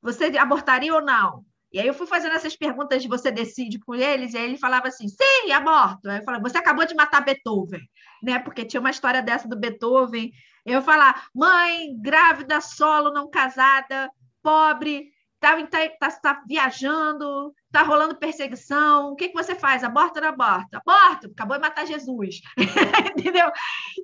Você 0.00 0.26
abortaria 0.38 0.94
ou 0.94 1.02
não? 1.02 1.44
E 1.74 1.80
aí 1.80 1.88
eu 1.88 1.92
fui 1.92 2.06
fazendo 2.06 2.36
essas 2.36 2.54
perguntas 2.54 3.02
de 3.02 3.08
você 3.08 3.32
decide 3.32 3.80
por 3.80 3.98
eles, 3.98 4.32
e 4.32 4.36
aí 4.38 4.44
ele 4.44 4.56
falava 4.56 4.86
assim, 4.86 5.08
sim, 5.08 5.50
aborto. 5.50 6.08
Aí 6.08 6.18
eu 6.18 6.22
falava, 6.22 6.48
você 6.48 6.56
acabou 6.56 6.86
de 6.86 6.94
matar 6.94 7.24
Beethoven, 7.24 7.80
né? 8.22 8.38
Porque 8.38 8.64
tinha 8.64 8.80
uma 8.80 8.92
história 8.92 9.20
dessa 9.20 9.48
do 9.48 9.58
Beethoven. 9.58 10.30
Eu 10.64 10.80
falar, 10.80 11.26
mãe, 11.34 12.00
grávida, 12.00 12.60
solo, 12.60 13.12
não 13.12 13.28
casada, 13.28 14.08
pobre, 14.40 15.10
tá, 15.40 15.56
tá, 15.98 16.10
tá 16.12 16.42
viajando, 16.46 17.52
tá 17.72 17.82
rolando 17.82 18.20
perseguição, 18.20 19.10
o 19.10 19.16
que, 19.16 19.30
que 19.30 19.34
você 19.34 19.56
faz? 19.56 19.82
Aborta 19.82 20.20
ou 20.20 20.26
não 20.26 20.28
aborta? 20.32 20.80
Aborto, 20.86 21.26
acabou 21.26 21.56
de 21.56 21.62
matar 21.62 21.88
Jesus. 21.88 22.40
Entendeu? 23.18 23.50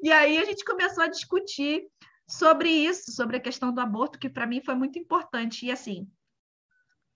E 0.02 0.10
aí 0.10 0.38
a 0.38 0.44
gente 0.44 0.64
começou 0.64 1.04
a 1.04 1.08
discutir 1.08 1.84
sobre 2.26 2.68
isso, 2.68 3.12
sobre 3.12 3.36
a 3.36 3.40
questão 3.40 3.72
do 3.72 3.80
aborto, 3.80 4.18
que 4.18 4.28
para 4.28 4.44
mim 4.44 4.60
foi 4.60 4.74
muito 4.74 4.98
importante. 4.98 5.66
E 5.66 5.70
assim, 5.70 6.08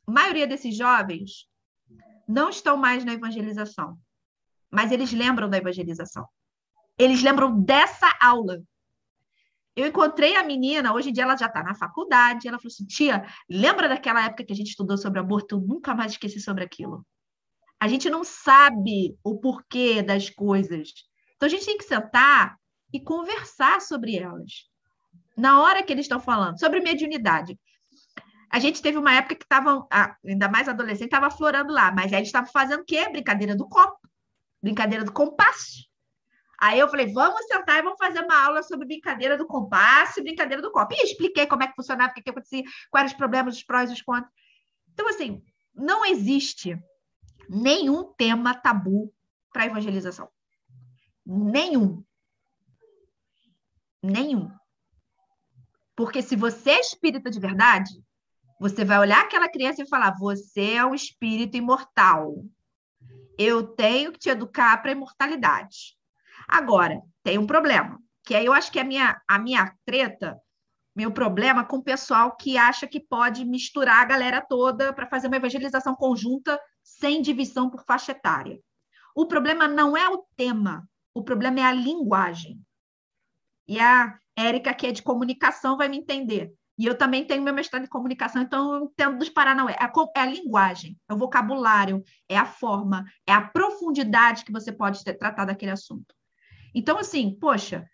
a 0.06 0.10
maioria 0.10 0.46
desses 0.46 0.76
jovens 0.76 1.48
não 2.28 2.48
estão 2.48 2.76
mais 2.76 3.04
na 3.04 3.14
evangelização, 3.14 3.98
mas 4.70 4.92
eles 4.92 5.12
lembram 5.12 5.48
da 5.48 5.58
evangelização. 5.58 6.26
Eles 6.98 7.22
lembram 7.22 7.60
dessa 7.60 8.10
aula. 8.20 8.62
Eu 9.76 9.86
encontrei 9.86 10.36
a 10.36 10.44
menina, 10.44 10.94
hoje 10.94 11.10
em 11.10 11.12
dia 11.12 11.24
ela 11.24 11.36
já 11.36 11.46
está 11.46 11.62
na 11.62 11.74
faculdade, 11.74 12.46
ela 12.46 12.58
falou 12.58 12.72
assim, 12.72 12.86
tia, 12.86 13.26
lembra 13.48 13.88
daquela 13.88 14.24
época 14.24 14.44
que 14.44 14.52
a 14.52 14.56
gente 14.56 14.70
estudou 14.70 14.96
sobre 14.96 15.18
aborto? 15.18 15.56
Eu 15.56 15.60
nunca 15.60 15.94
mais 15.94 16.12
esqueci 16.12 16.40
sobre 16.40 16.62
aquilo. 16.62 17.04
A 17.80 17.88
gente 17.88 18.08
não 18.08 18.22
sabe 18.22 19.18
o 19.22 19.38
porquê 19.38 20.00
das 20.00 20.30
coisas. 20.30 20.92
Então 21.36 21.46
a 21.46 21.50
gente 21.50 21.66
tem 21.66 21.76
que 21.76 21.84
sentar 21.84 22.56
e 22.92 23.00
conversar 23.00 23.80
sobre 23.80 24.16
elas. 24.16 24.70
Na 25.36 25.60
hora 25.60 25.82
que 25.82 25.92
eles 25.92 26.04
estão 26.04 26.20
falando 26.20 26.60
sobre 26.60 26.80
mediunidade, 26.80 27.58
a 28.54 28.60
gente 28.60 28.80
teve 28.80 28.96
uma 28.96 29.12
época 29.12 29.34
que 29.34 29.42
estavam, 29.42 29.88
ainda 30.24 30.48
mais 30.48 30.68
adolescente, 30.68 31.06
estava 31.06 31.28
florando 31.28 31.72
lá, 31.72 31.90
mas 31.90 32.12
aí 32.12 32.20
eles 32.20 32.28
estavam 32.28 32.48
fazendo 32.52 32.82
o 32.82 32.84
quê? 32.84 33.08
Brincadeira 33.08 33.56
do 33.56 33.68
copo, 33.68 33.98
brincadeira 34.62 35.04
do 35.04 35.12
compasso. 35.12 35.88
Aí 36.60 36.78
eu 36.78 36.88
falei, 36.88 37.12
vamos 37.12 37.44
sentar 37.46 37.80
e 37.80 37.82
vamos 37.82 37.98
fazer 37.98 38.20
uma 38.20 38.44
aula 38.44 38.62
sobre 38.62 38.86
brincadeira 38.86 39.36
do 39.36 39.44
compasso 39.44 40.20
e 40.20 40.22
brincadeira 40.22 40.62
do 40.62 40.70
copo. 40.70 40.94
E 40.94 41.02
expliquei 41.02 41.48
como 41.48 41.64
é 41.64 41.66
que 41.66 41.74
funcionava, 41.74 42.12
o 42.12 42.14
que, 42.14 42.22
que 42.22 42.30
acontecia, 42.30 42.62
quais 42.92 43.10
os 43.10 43.16
problemas, 43.16 43.56
os 43.56 43.64
prós 43.64 43.90
e 43.90 43.94
os 43.94 44.02
contras. 44.02 44.32
Então, 44.92 45.08
assim, 45.08 45.42
não 45.74 46.04
existe 46.04 46.78
nenhum 47.48 48.04
tema 48.12 48.54
tabu 48.54 49.12
para 49.52 49.66
evangelização. 49.66 50.30
Nenhum. 51.26 52.04
Nenhum. 54.00 54.48
Porque 55.96 56.22
se 56.22 56.36
você 56.36 56.70
é 56.70 56.80
espírita 56.80 57.28
de 57.28 57.40
verdade, 57.40 57.90
você 58.58 58.84
vai 58.84 58.98
olhar 58.98 59.22
aquela 59.22 59.48
criança 59.48 59.82
e 59.82 59.88
falar: 59.88 60.16
você 60.18 60.74
é 60.74 60.84
um 60.84 60.94
espírito 60.94 61.56
imortal. 61.56 62.44
eu 63.36 63.66
tenho 63.66 64.12
que 64.12 64.18
te 64.18 64.28
educar 64.28 64.80
para 64.80 64.90
a 64.90 64.92
imortalidade. 64.92 65.96
Agora, 66.48 67.00
tem 67.22 67.36
um 67.36 67.46
problema, 67.46 68.00
que 68.24 68.34
aí 68.34 68.46
eu 68.46 68.52
acho 68.52 68.70
que 68.70 68.78
a 68.78 68.84
minha, 68.84 69.20
a 69.28 69.38
minha 69.38 69.74
treta, 69.84 70.38
meu 70.94 71.10
problema 71.10 71.64
com 71.64 71.78
o 71.78 71.82
pessoal 71.82 72.36
que 72.36 72.56
acha 72.56 72.86
que 72.86 73.00
pode 73.00 73.44
misturar 73.44 74.02
a 74.02 74.04
galera 74.04 74.40
toda 74.40 74.92
para 74.92 75.08
fazer 75.08 75.26
uma 75.26 75.36
evangelização 75.36 75.96
conjunta 75.96 76.60
sem 76.82 77.20
divisão 77.20 77.68
por 77.68 77.84
faixa 77.84 78.12
etária. 78.12 78.60
O 79.16 79.26
problema 79.26 79.66
não 79.66 79.96
é 79.96 80.08
o 80.08 80.24
tema, 80.36 80.88
o 81.12 81.22
problema 81.24 81.60
é 81.60 81.64
a 81.64 81.72
linguagem. 81.72 82.60
E 83.66 83.80
a 83.80 84.18
Érica, 84.36 84.74
que 84.74 84.86
é 84.86 84.92
de 84.92 85.02
comunicação, 85.02 85.76
vai 85.76 85.88
me 85.88 85.96
entender. 85.96 86.52
E 86.76 86.86
eu 86.86 86.96
também 86.96 87.24
tenho 87.24 87.42
meu 87.42 87.54
mestrado 87.54 87.84
em 87.84 87.88
comunicação, 87.88 88.42
então 88.42 88.74
eu 88.74 88.84
entendo 88.84 89.18
dos 89.18 89.28
Paranauê. 89.28 89.74
É 89.74 90.20
a, 90.20 90.26
linguagem, 90.26 90.98
é 91.08 91.14
o 91.14 91.16
vocabulário, 91.16 92.02
é 92.28 92.36
a 92.36 92.44
forma, 92.44 93.04
é 93.26 93.32
a 93.32 93.40
profundidade 93.40 94.44
que 94.44 94.52
você 94.52 94.72
pode 94.72 95.04
ter, 95.04 95.14
tratar 95.14 95.44
daquele 95.44 95.70
assunto. 95.70 96.14
Então, 96.74 96.98
assim, 96.98 97.36
poxa, 97.38 97.88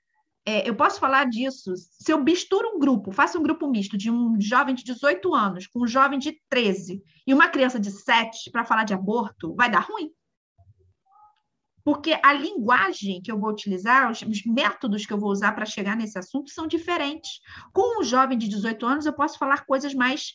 é, 0.47 0.69
eu 0.69 0.75
posso 0.75 0.99
falar 0.99 1.25
disso. 1.25 1.75
Se 1.77 2.11
eu 2.11 2.23
misturo 2.23 2.77
um 2.77 2.79
grupo, 2.79 3.13
faço 3.13 3.39
um 3.39 3.43
grupo 3.43 3.69
misto 3.69 3.99
de 3.99 4.11
um 4.11 4.41
jovem 4.41 4.75
de 4.75 4.83
18 4.83 5.35
anos 5.35 5.67
com 5.67 5.83
um 5.83 5.87
jovem 5.87 6.19
de 6.19 6.41
13 6.49 7.03
e 7.27 7.35
uma 7.35 7.49
criança 7.49 7.79
de 7.79 7.91
7 7.91 8.51
para 8.51 8.65
falar 8.65 8.85
de 8.85 8.95
aborto, 8.95 9.55
vai 9.55 9.71
dar 9.71 9.81
ruim. 9.81 10.11
Porque 11.91 12.17
a 12.23 12.33
linguagem 12.33 13.21
que 13.21 13.33
eu 13.33 13.37
vou 13.37 13.51
utilizar, 13.51 14.09
os, 14.13 14.23
os 14.23 14.45
métodos 14.47 15.05
que 15.05 15.13
eu 15.13 15.19
vou 15.19 15.29
usar 15.29 15.51
para 15.57 15.67
chegar 15.67 15.97
nesse 15.97 16.17
assunto 16.17 16.49
são 16.49 16.65
diferentes. 16.65 17.41
Com 17.73 18.01
um 18.01 18.05
jovem 18.05 18.39
de 18.39 18.47
18 18.47 18.87
anos, 18.87 19.07
eu 19.07 19.13
posso 19.13 19.37
falar 19.37 19.67
coisas 19.67 19.93
mais, 19.93 20.35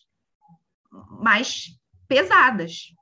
mais 1.21 1.67
pesadas, 2.09 2.93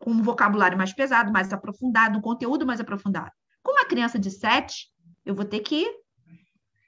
com 0.00 0.10
um 0.10 0.24
vocabulário 0.24 0.76
mais 0.76 0.92
pesado, 0.92 1.30
mais 1.30 1.52
aprofundado, 1.52 2.18
um 2.18 2.20
conteúdo 2.20 2.66
mais 2.66 2.80
aprofundado. 2.80 3.30
Com 3.62 3.70
uma 3.70 3.84
criança 3.84 4.18
de 4.18 4.32
7, 4.32 4.88
eu 5.24 5.32
vou 5.32 5.44
ter 5.44 5.60
que 5.60 5.88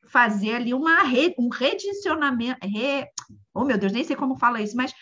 fazer 0.09 0.57
ali 0.57 0.75
uma 0.75 1.05
re, 1.05 1.33
um 1.39 1.51
redimensionamento. 1.51 2.67
Re, 2.67 3.07
oh, 3.55 3.65
meu 3.65 3.79
Deus, 3.79 3.93
nem 3.93 4.03
sei 4.03 4.17
como 4.17 4.41
fala 4.41 4.61
isso, 4.61 4.77
mas 4.77 4.93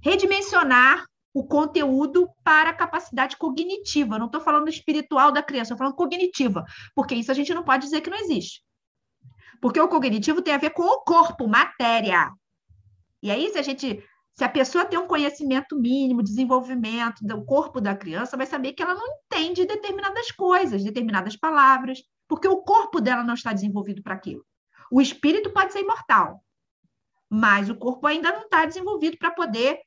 redimensionar 0.00 1.04
o 1.34 1.44
conteúdo 1.44 2.28
para 2.44 2.70
a 2.70 2.74
capacidade 2.74 3.36
cognitiva. 3.36 4.18
não 4.18 4.26
estou 4.26 4.40
falando 4.40 4.68
espiritual 4.68 5.32
da 5.32 5.42
criança, 5.42 5.72
estou 5.72 5.78
falando 5.78 5.96
cognitiva, 5.96 6.64
porque 6.94 7.14
isso 7.14 7.30
a 7.30 7.34
gente 7.34 7.54
não 7.54 7.62
pode 7.62 7.84
dizer 7.84 8.00
que 8.00 8.10
não 8.10 8.18
existe. 8.18 8.62
Porque 9.60 9.80
o 9.80 9.88
cognitivo 9.88 10.42
tem 10.42 10.54
a 10.54 10.58
ver 10.58 10.70
com 10.70 10.82
o 10.82 11.02
corpo, 11.02 11.46
matéria. 11.46 12.32
E 13.22 13.30
aí, 13.30 13.48
se 13.50 13.58
a 13.58 13.62
gente. 13.62 14.04
Se 14.34 14.44
a 14.44 14.48
pessoa 14.48 14.86
tem 14.86 14.98
um 14.98 15.06
conhecimento 15.06 15.78
mínimo, 15.78 16.22
desenvolvimento 16.22 17.22
do 17.22 17.44
corpo 17.44 17.82
da 17.82 17.94
criança, 17.94 18.34
vai 18.34 18.46
saber 18.46 18.72
que 18.72 18.82
ela 18.82 18.94
não 18.94 19.06
entende 19.06 19.66
determinadas 19.66 20.30
coisas, 20.30 20.82
determinadas 20.82 21.36
palavras, 21.36 22.02
porque 22.26 22.48
o 22.48 22.62
corpo 22.62 22.98
dela 22.98 23.22
não 23.22 23.34
está 23.34 23.52
desenvolvido 23.52 24.02
para 24.02 24.14
aquilo. 24.14 24.42
O 24.90 25.02
espírito 25.02 25.50
pode 25.50 25.74
ser 25.74 25.80
imortal, 25.80 26.42
mas 27.28 27.68
o 27.68 27.76
corpo 27.76 28.06
ainda 28.06 28.32
não 28.32 28.44
está 28.44 28.64
desenvolvido 28.64 29.18
para 29.18 29.32
poder 29.32 29.82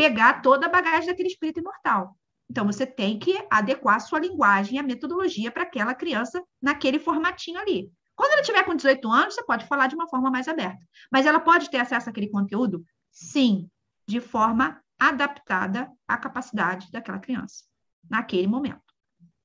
pegar 0.00 0.40
toda 0.40 0.64
a 0.64 0.70
bagagem 0.70 1.08
daquele 1.08 1.28
espírito 1.28 1.60
imortal. 1.60 2.16
Então, 2.50 2.64
você 2.64 2.86
tem 2.86 3.18
que 3.18 3.36
adequar 3.50 3.96
a 3.96 4.00
sua 4.00 4.18
linguagem 4.18 4.76
e 4.76 4.78
a 4.78 4.82
metodologia 4.82 5.52
para 5.52 5.64
aquela 5.64 5.94
criança 5.94 6.42
naquele 6.60 6.98
formatinho 6.98 7.60
ali. 7.60 7.92
Quando 8.16 8.32
ela 8.32 8.42
tiver 8.42 8.64
com 8.64 8.74
18 8.74 9.12
anos, 9.12 9.34
você 9.34 9.44
pode 9.44 9.66
falar 9.66 9.88
de 9.88 9.94
uma 9.94 10.08
forma 10.08 10.30
mais 10.30 10.48
aberta. 10.48 10.80
Mas 11.12 11.26
ela 11.26 11.38
pode 11.38 11.68
ter 11.68 11.76
acesso 11.76 12.08
àquele 12.08 12.30
conteúdo? 12.30 12.82
Sim, 13.10 13.68
de 14.08 14.20
forma 14.20 14.82
adaptada 14.98 15.90
à 16.08 16.16
capacidade 16.16 16.90
daquela 16.90 17.18
criança, 17.18 17.64
naquele 18.08 18.46
momento. 18.46 18.80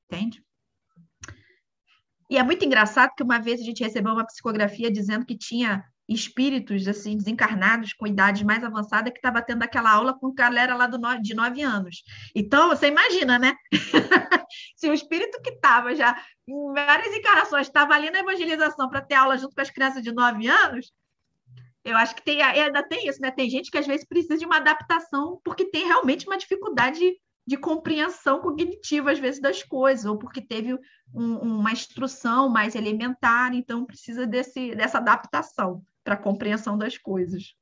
Entende? 0.06 0.42
E 2.30 2.38
é 2.38 2.44
muito 2.44 2.64
engraçado 2.64 3.14
que 3.14 3.24
uma 3.24 3.40
vez 3.40 3.60
a 3.60 3.64
gente 3.64 3.84
recebeu 3.84 4.14
uma 4.14 4.26
psicografia 4.26 4.90
dizendo 4.90 5.26
que 5.26 5.38
tinha 5.38 5.84
espíritos 6.08 6.88
assim 6.88 7.18
desencarnados 7.18 7.94
com 7.94 8.08
idade 8.08 8.46
mais 8.46 8.64
avançada 8.64 9.12
que 9.12 9.18
estava 9.18 9.42
tendo 9.42 9.64
aquela 9.64 9.92
aula 9.92 10.18
com 10.18 10.34
galera 10.34 10.76
lá 10.76 10.88
do 10.88 10.98
no, 10.98 11.22
de 11.22 11.34
nove 11.34 11.62
anos. 11.62 12.04
Então, 12.36 12.70
você 12.70 12.88
imagina, 12.88 13.40
né? 13.40 13.56
Se 14.78 14.90
o 14.90 14.94
espírito 14.94 15.42
que 15.42 15.50
estava 15.50 15.96
já 15.96 16.16
em 16.48 16.74
várias 16.74 17.14
encarnações 17.16 17.68
estava 17.68 17.94
ali 17.94 18.12
na 18.12 18.20
evangelização 18.20 18.88
para 18.90 19.02
ter 19.02 19.16
aula 19.16 19.38
junto 19.38 19.56
com 19.56 19.62
as 19.62 19.72
crianças 19.72 20.04
de 20.04 20.12
nove 20.12 20.48
anos, 20.48 20.92
eu 21.84 21.98
acho 21.98 22.16
que 22.16 22.24
tem, 22.24 22.42
ainda 22.42 22.84
tem 22.84 23.08
isso, 23.08 23.22
né? 23.22 23.32
Tem 23.32 23.50
gente 23.50 23.70
que 23.70 23.78
às 23.78 23.86
vezes 23.86 24.08
precisa 24.08 24.38
de 24.38 24.46
uma 24.46 24.58
adaptação 24.58 25.40
porque 25.44 25.66
tem 25.66 25.86
realmente 25.86 26.28
uma 26.28 26.38
dificuldade 26.38 27.00
de 27.48 27.58
compreensão 27.58 28.42
cognitiva, 28.42 29.12
às 29.12 29.20
vezes, 29.20 29.40
das 29.40 29.62
coisas, 29.62 30.04
ou 30.06 30.18
porque 30.18 30.42
teve 30.42 30.74
um, 31.14 31.38
uma 31.38 31.72
instrução 31.72 32.50
mais 32.50 32.74
elementar, 32.74 33.54
então 33.54 33.86
precisa 33.86 34.26
desse, 34.26 34.74
dessa 34.76 34.98
adaptação 34.98 35.84
para 36.06 36.14
a 36.14 36.18
compreensão 36.18 36.78
das 36.78 36.98
coisas. 36.98 37.56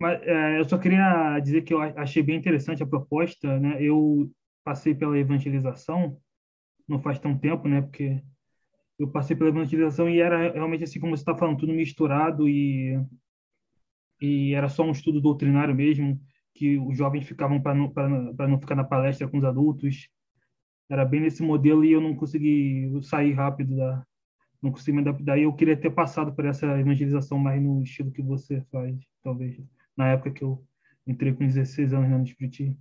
Mas, 0.00 0.20
é, 0.22 0.58
eu 0.58 0.64
só 0.64 0.78
queria 0.78 1.38
dizer 1.38 1.62
que 1.62 1.72
eu 1.72 1.80
achei 1.80 2.22
bem 2.22 2.36
interessante 2.36 2.82
a 2.82 2.86
proposta, 2.86 3.60
né? 3.60 3.80
Eu 3.80 4.28
passei 4.64 4.94
pela 4.94 5.16
evangelização, 5.18 6.18
não 6.88 7.00
faz 7.00 7.18
tão 7.18 7.38
tempo, 7.38 7.68
né? 7.68 7.82
Porque 7.82 8.20
eu 8.98 9.08
passei 9.08 9.36
pela 9.36 9.50
evangelização 9.50 10.08
e 10.08 10.18
era 10.18 10.52
realmente 10.52 10.84
assim 10.84 10.98
como 10.98 11.16
você 11.16 11.22
está 11.22 11.36
falando, 11.36 11.58
tudo 11.58 11.72
misturado 11.72 12.48
e 12.48 12.98
e 14.20 14.54
era 14.54 14.68
só 14.68 14.84
um 14.84 14.92
estudo 14.92 15.20
doutrinário 15.20 15.74
mesmo, 15.74 16.20
que 16.54 16.78
os 16.78 16.96
jovens 16.96 17.26
ficavam 17.26 17.60
para 17.60 17.74
não, 17.74 17.92
não 18.48 18.60
ficar 18.60 18.76
na 18.76 18.84
palestra 18.84 19.26
com 19.28 19.36
os 19.36 19.44
adultos. 19.44 20.08
Era 20.88 21.04
bem 21.04 21.20
nesse 21.20 21.42
modelo 21.42 21.84
e 21.84 21.90
eu 21.90 22.00
não 22.00 22.14
consegui 22.14 22.88
sair 23.02 23.32
rápido 23.32 23.74
da, 23.76 24.06
não 24.62 24.70
consigo 24.70 24.96
me 24.96 25.02
adaptar. 25.02 25.36
E 25.36 25.42
eu 25.42 25.52
queria 25.52 25.76
ter 25.76 25.90
passado 25.90 26.32
por 26.32 26.44
essa 26.44 26.66
evangelização 26.78 27.36
mais 27.38 27.60
no 27.60 27.82
estilo 27.82 28.12
que 28.12 28.22
você 28.22 28.62
faz, 28.70 28.96
talvez, 29.22 29.60
na 29.96 30.08
época 30.08 30.30
que 30.30 30.44
eu 30.44 30.64
entrei 31.06 31.32
com 31.32 31.46
16 31.46 31.92
anos 31.92 32.08
no 32.08 32.24
Espiritismo. 32.24 32.78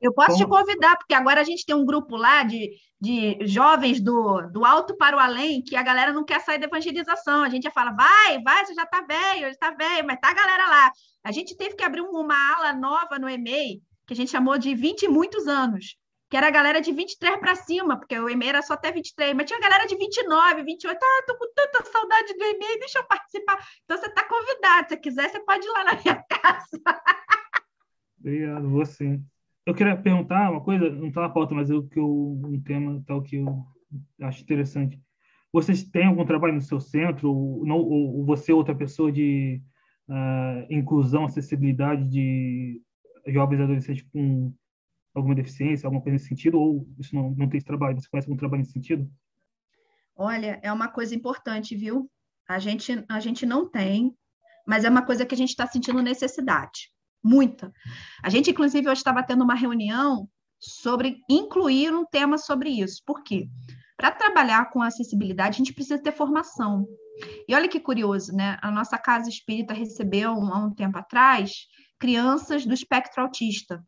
Eu 0.00 0.12
posso 0.14 0.36
te 0.36 0.46
convidar, 0.46 0.96
porque 0.96 1.12
agora 1.12 1.40
a 1.40 1.44
gente 1.44 1.66
tem 1.66 1.74
um 1.74 1.84
grupo 1.84 2.14
lá 2.16 2.44
de, 2.44 2.70
de 3.00 3.44
jovens 3.48 4.00
do, 4.00 4.42
do 4.42 4.64
alto 4.64 4.96
para 4.96 5.16
o 5.16 5.18
além, 5.18 5.60
que 5.60 5.74
a 5.74 5.82
galera 5.82 6.12
não 6.12 6.24
quer 6.24 6.40
sair 6.40 6.60
da 6.60 6.66
evangelização. 6.66 7.42
A 7.42 7.48
gente 7.48 7.64
já 7.64 7.72
fala, 7.72 7.90
vai, 7.90 8.40
vai, 8.40 8.64
você 8.64 8.74
já 8.74 8.84
está 8.84 9.02
velho, 9.02 9.40
já 9.40 9.50
está 9.50 9.70
velho, 9.72 10.06
mas 10.06 10.20
tá 10.20 10.30
a 10.30 10.34
galera 10.34 10.68
lá. 10.68 10.92
A 11.24 11.32
gente 11.32 11.56
teve 11.56 11.74
que 11.74 11.82
abrir 11.82 12.02
uma 12.02 12.54
ala 12.54 12.72
nova 12.74 13.18
no 13.18 13.28
EMEI, 13.28 13.82
que 14.06 14.12
a 14.12 14.16
gente 14.16 14.30
chamou 14.30 14.56
de 14.56 14.72
20 14.72 15.02
e 15.02 15.08
muitos 15.08 15.48
anos 15.48 15.96
que 16.28 16.36
era 16.36 16.48
a 16.48 16.50
galera 16.50 16.80
de 16.80 16.92
23 16.92 17.38
para 17.38 17.54
cima, 17.54 17.96
porque 17.96 18.18
o 18.18 18.28
e-mail 18.28 18.50
era 18.50 18.62
só 18.62 18.74
até 18.74 18.92
23, 18.92 19.34
mas 19.34 19.46
tinha 19.46 19.58
a 19.58 19.62
galera 19.62 19.86
de 19.86 19.96
29, 19.96 20.62
28. 20.62 20.98
Ah, 21.02 21.24
tô 21.26 21.38
com 21.38 21.46
tanta 21.54 21.84
saudade 21.90 22.34
do 22.34 22.44
e-mail, 22.44 22.78
deixa 22.78 22.98
eu 22.98 23.04
participar. 23.04 23.58
Então 23.84 23.96
você 23.96 24.06
está 24.06 24.28
convidado, 24.28 24.88
se 24.88 24.96
quiser, 24.98 25.30
você 25.30 25.40
pode 25.40 25.66
ir 25.66 25.70
lá 25.70 25.84
na 25.84 25.92
minha 26.02 26.22
casa. 26.28 27.02
Obrigado, 28.20 28.68
você. 28.68 29.20
Eu 29.64 29.74
queria 29.74 29.96
perguntar 29.96 30.50
uma 30.50 30.62
coisa, 30.62 30.90
não 30.90 31.08
está 31.08 31.22
na 31.22 31.28
pauta, 31.30 31.54
mas 31.54 31.70
eu, 31.70 31.86
que 31.86 31.98
eu, 31.98 32.40
um 32.44 32.60
tema 32.60 33.02
tal 33.06 33.22
que 33.22 33.36
eu 33.36 33.64
acho 34.20 34.42
interessante. 34.42 35.00
Vocês 35.52 35.82
têm 35.82 36.06
algum 36.06 36.26
trabalho 36.26 36.54
no 36.54 36.60
seu 36.60 36.78
centro, 36.78 37.30
ou, 37.30 37.64
não, 37.64 37.78
ou 37.78 38.24
você 38.24 38.52
outra 38.52 38.74
pessoa 38.74 39.10
de 39.10 39.62
uh, 40.08 40.66
inclusão, 40.70 41.24
acessibilidade 41.24 42.06
de 42.08 42.82
jovens 43.26 43.60
adolescentes 43.60 44.06
com 44.12 44.52
alguma 45.18 45.34
deficiência, 45.34 45.86
alguma 45.86 46.02
coisa 46.02 46.14
nesse 46.14 46.28
sentido, 46.28 46.60
ou 46.60 46.88
isso 46.98 47.14
não, 47.14 47.30
não 47.30 47.48
tem 47.48 47.58
esse 47.58 47.66
trabalho? 47.66 48.00
Você 48.00 48.08
conhece 48.08 48.28
algum 48.28 48.38
trabalho 48.38 48.60
nesse 48.60 48.72
sentido? 48.72 49.10
Olha, 50.16 50.58
é 50.62 50.72
uma 50.72 50.88
coisa 50.88 51.14
importante, 51.14 51.76
viu? 51.76 52.10
A 52.48 52.58
gente, 52.58 53.04
a 53.08 53.20
gente 53.20 53.46
não 53.46 53.68
tem, 53.68 54.14
mas 54.66 54.84
é 54.84 54.90
uma 54.90 55.02
coisa 55.02 55.24
que 55.24 55.34
a 55.34 55.38
gente 55.38 55.50
está 55.50 55.66
sentindo 55.66 56.02
necessidade, 56.02 56.90
muita. 57.22 57.72
A 58.22 58.28
gente, 58.28 58.50
inclusive, 58.50 58.88
hoje 58.88 58.98
estava 58.98 59.22
tendo 59.22 59.44
uma 59.44 59.54
reunião 59.54 60.28
sobre 60.58 61.20
incluir 61.28 61.94
um 61.94 62.04
tema 62.04 62.36
sobre 62.36 62.70
isso. 62.70 63.02
Por 63.06 63.22
quê? 63.22 63.48
Para 63.96 64.10
trabalhar 64.10 64.70
com 64.70 64.82
acessibilidade, 64.82 65.56
a 65.56 65.58
gente 65.58 65.72
precisa 65.72 66.00
ter 66.00 66.12
formação. 66.12 66.86
E 67.48 67.54
olha 67.54 67.68
que 67.68 67.80
curioso, 67.80 68.32
né? 68.32 68.58
A 68.62 68.70
nossa 68.70 68.96
casa 68.98 69.28
espírita 69.28 69.74
recebeu, 69.74 70.32
há 70.32 70.58
um 70.58 70.72
tempo 70.72 70.98
atrás, 70.98 71.66
crianças 71.98 72.64
do 72.64 72.74
espectro 72.74 73.22
autista. 73.22 73.84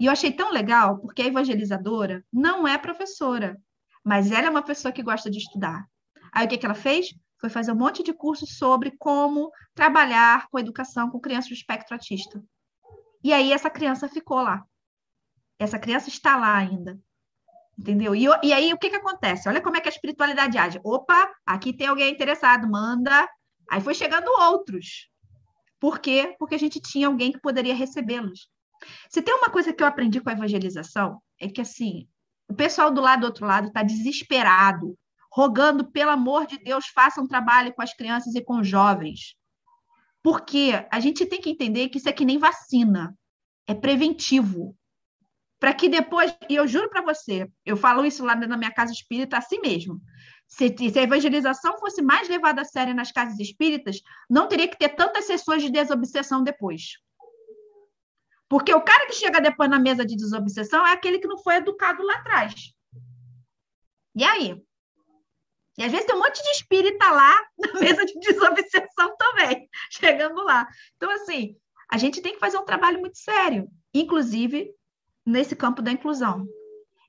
E 0.00 0.06
eu 0.06 0.12
achei 0.12 0.32
tão 0.32 0.50
legal, 0.50 0.98
porque 0.98 1.20
a 1.20 1.26
evangelizadora 1.26 2.24
não 2.32 2.66
é 2.66 2.78
professora, 2.78 3.60
mas 4.02 4.32
ela 4.32 4.46
é 4.46 4.50
uma 4.50 4.62
pessoa 4.62 4.90
que 4.90 5.02
gosta 5.02 5.30
de 5.30 5.36
estudar. 5.36 5.86
Aí 6.32 6.46
o 6.46 6.48
que, 6.48 6.56
que 6.56 6.64
ela 6.64 6.74
fez? 6.74 7.14
Foi 7.38 7.50
fazer 7.50 7.72
um 7.72 7.76
monte 7.76 8.02
de 8.02 8.14
cursos 8.14 8.56
sobre 8.56 8.92
como 8.98 9.50
trabalhar 9.74 10.48
com 10.48 10.58
educação 10.58 11.10
com 11.10 11.20
crianças 11.20 11.50
do 11.50 11.54
espectro 11.54 11.94
autista. 11.94 12.42
E 13.22 13.30
aí 13.30 13.52
essa 13.52 13.68
criança 13.68 14.08
ficou 14.08 14.40
lá. 14.40 14.64
Essa 15.58 15.78
criança 15.78 16.08
está 16.08 16.34
lá 16.34 16.56
ainda. 16.56 16.98
Entendeu? 17.78 18.14
E, 18.14 18.24
e 18.42 18.54
aí 18.54 18.72
o 18.72 18.78
que, 18.78 18.88
que 18.88 18.96
acontece? 18.96 19.50
Olha 19.50 19.60
como 19.60 19.76
é 19.76 19.82
que 19.82 19.88
a 19.88 19.92
espiritualidade 19.92 20.56
age. 20.56 20.80
Opa, 20.82 21.30
aqui 21.44 21.74
tem 21.74 21.88
alguém 21.88 22.10
interessado, 22.10 22.66
manda. 22.66 23.28
Aí 23.70 23.82
foi 23.82 23.92
chegando 23.92 24.28
outros. 24.28 25.10
Por 25.78 25.98
quê? 25.98 26.34
Porque 26.38 26.54
a 26.54 26.58
gente 26.58 26.80
tinha 26.80 27.06
alguém 27.06 27.32
que 27.32 27.40
poderia 27.40 27.74
recebê-los. 27.74 28.48
Se 29.08 29.22
tem 29.22 29.34
uma 29.34 29.50
coisa 29.50 29.72
que 29.72 29.82
eu 29.82 29.86
aprendi 29.86 30.20
com 30.20 30.30
a 30.30 30.32
evangelização, 30.32 31.20
é 31.38 31.48
que 31.48 31.60
assim, 31.60 32.08
o 32.48 32.54
pessoal 32.54 32.90
do 32.90 33.00
lado 33.00 33.20
do 33.20 33.26
outro 33.26 33.46
lado 33.46 33.68
está 33.68 33.82
desesperado, 33.82 34.98
rogando, 35.32 35.90
pelo 35.90 36.10
amor 36.10 36.46
de 36.46 36.58
Deus, 36.58 36.86
façam 36.88 37.26
trabalho 37.26 37.72
com 37.72 37.82
as 37.82 37.94
crianças 37.94 38.34
e 38.34 38.42
com 38.42 38.60
os 38.60 38.66
jovens. 38.66 39.36
Porque 40.22 40.72
a 40.90 41.00
gente 41.00 41.24
tem 41.24 41.40
que 41.40 41.50
entender 41.50 41.88
que 41.88 41.98
isso 41.98 42.08
é 42.08 42.12
que 42.12 42.24
nem 42.24 42.38
vacina, 42.38 43.16
é 43.66 43.74
preventivo. 43.74 44.76
Para 45.58 45.74
que 45.74 45.88
depois, 45.88 46.34
e 46.48 46.56
eu 46.56 46.66
juro 46.66 46.88
para 46.88 47.02
você, 47.02 47.48
eu 47.64 47.76
falo 47.76 48.04
isso 48.04 48.24
lá 48.24 48.34
na 48.34 48.56
minha 48.56 48.72
casa 48.72 48.92
espírita 48.92 49.36
assim 49.36 49.60
mesmo. 49.60 50.00
Se, 50.48 50.74
se, 50.76 50.98
a 50.98 51.02
evangelização 51.02 51.78
fosse 51.78 52.02
mais 52.02 52.28
levada 52.28 52.62
a 52.62 52.64
sério 52.64 52.94
nas 52.94 53.12
casas 53.12 53.38
espíritas, 53.38 54.00
não 54.28 54.48
teria 54.48 54.66
que 54.66 54.76
ter 54.76 54.88
tantas 54.90 55.26
sessões 55.26 55.62
de 55.62 55.70
desobsessão 55.70 56.42
depois. 56.42 56.94
Porque 58.50 58.74
o 58.74 58.82
cara 58.82 59.06
que 59.06 59.12
chega 59.12 59.40
depois 59.40 59.70
na 59.70 59.78
mesa 59.78 60.04
de 60.04 60.16
desobsessão 60.16 60.84
é 60.84 60.92
aquele 60.92 61.20
que 61.20 61.28
não 61.28 61.38
foi 61.38 61.54
educado 61.54 62.02
lá 62.02 62.14
atrás. 62.14 62.74
E 64.12 64.24
aí? 64.24 64.60
E 65.78 65.84
às 65.84 65.92
vezes 65.92 66.04
tem 66.04 66.16
um 66.16 66.18
monte 66.18 66.42
de 66.42 66.50
espírita 66.50 67.08
lá 67.10 67.40
na 67.56 67.80
mesa 67.80 68.04
de 68.04 68.12
desobsessão 68.18 69.16
também, 69.16 69.68
chegando 69.88 70.42
lá. 70.42 70.66
Então, 70.96 71.08
assim, 71.12 71.56
a 71.88 71.96
gente 71.96 72.20
tem 72.20 72.34
que 72.34 72.40
fazer 72.40 72.58
um 72.58 72.64
trabalho 72.64 72.98
muito 72.98 73.18
sério, 73.18 73.70
inclusive 73.94 74.74
nesse 75.24 75.54
campo 75.54 75.80
da 75.80 75.92
inclusão. 75.92 76.44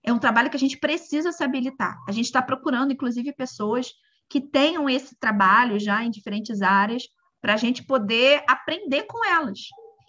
É 0.03 0.13
um 0.13 0.19
trabalho 0.19 0.49
que 0.49 0.57
a 0.57 0.59
gente 0.59 0.77
precisa 0.77 1.31
se 1.31 1.43
habilitar. 1.43 1.97
A 2.07 2.11
gente 2.11 2.25
está 2.25 2.41
procurando, 2.43 2.93
inclusive, 2.93 3.33
pessoas 3.33 3.91
que 4.29 4.39
tenham 4.39 4.87
esse 4.87 5.15
trabalho 5.15 5.79
já 5.79 6.03
em 6.03 6.11
diferentes 6.11 6.61
áreas, 6.61 7.07
para 7.41 7.55
a 7.55 7.57
gente 7.57 7.83
poder 7.83 8.43
aprender 8.47 9.03
com 9.07 9.25
elas 9.25 9.61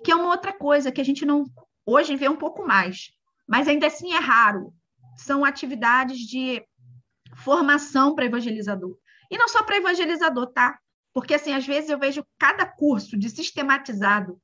que 0.03 0.11
é 0.11 0.15
uma 0.15 0.29
outra 0.29 0.53
coisa 0.53 0.93
que 0.93 1.01
a 1.01 1.05
gente 1.05 1.25
não 1.25 1.45
hoje 1.87 2.17
vê 2.17 2.29
um 2.29 2.37
pouco 2.37 2.67
mais, 2.67 3.13
mas 3.47 3.69
ainda 3.69 3.87
assim 3.87 4.13
é 4.13 4.19
raro. 4.19 4.73
São 5.17 5.45
atividades 5.45 6.19
de 6.19 6.65
formação 7.37 8.15
para 8.15 8.25
evangelizador. 8.25 8.97
E 9.31 9.39
não 9.39 9.49
só 9.49 9.63
para 9.63 9.77
evangelizador, 9.77 10.47
tá? 10.53 10.79
Porque 11.13 11.35
assim, 11.35 11.53
às 11.53 11.67
vezes 11.67 11.91
eu 11.91 11.99
vejo 11.99 12.25
cada 12.39 12.67
curso 12.67 13.19
de 13.19 13.29
sistematizado 13.29 14.41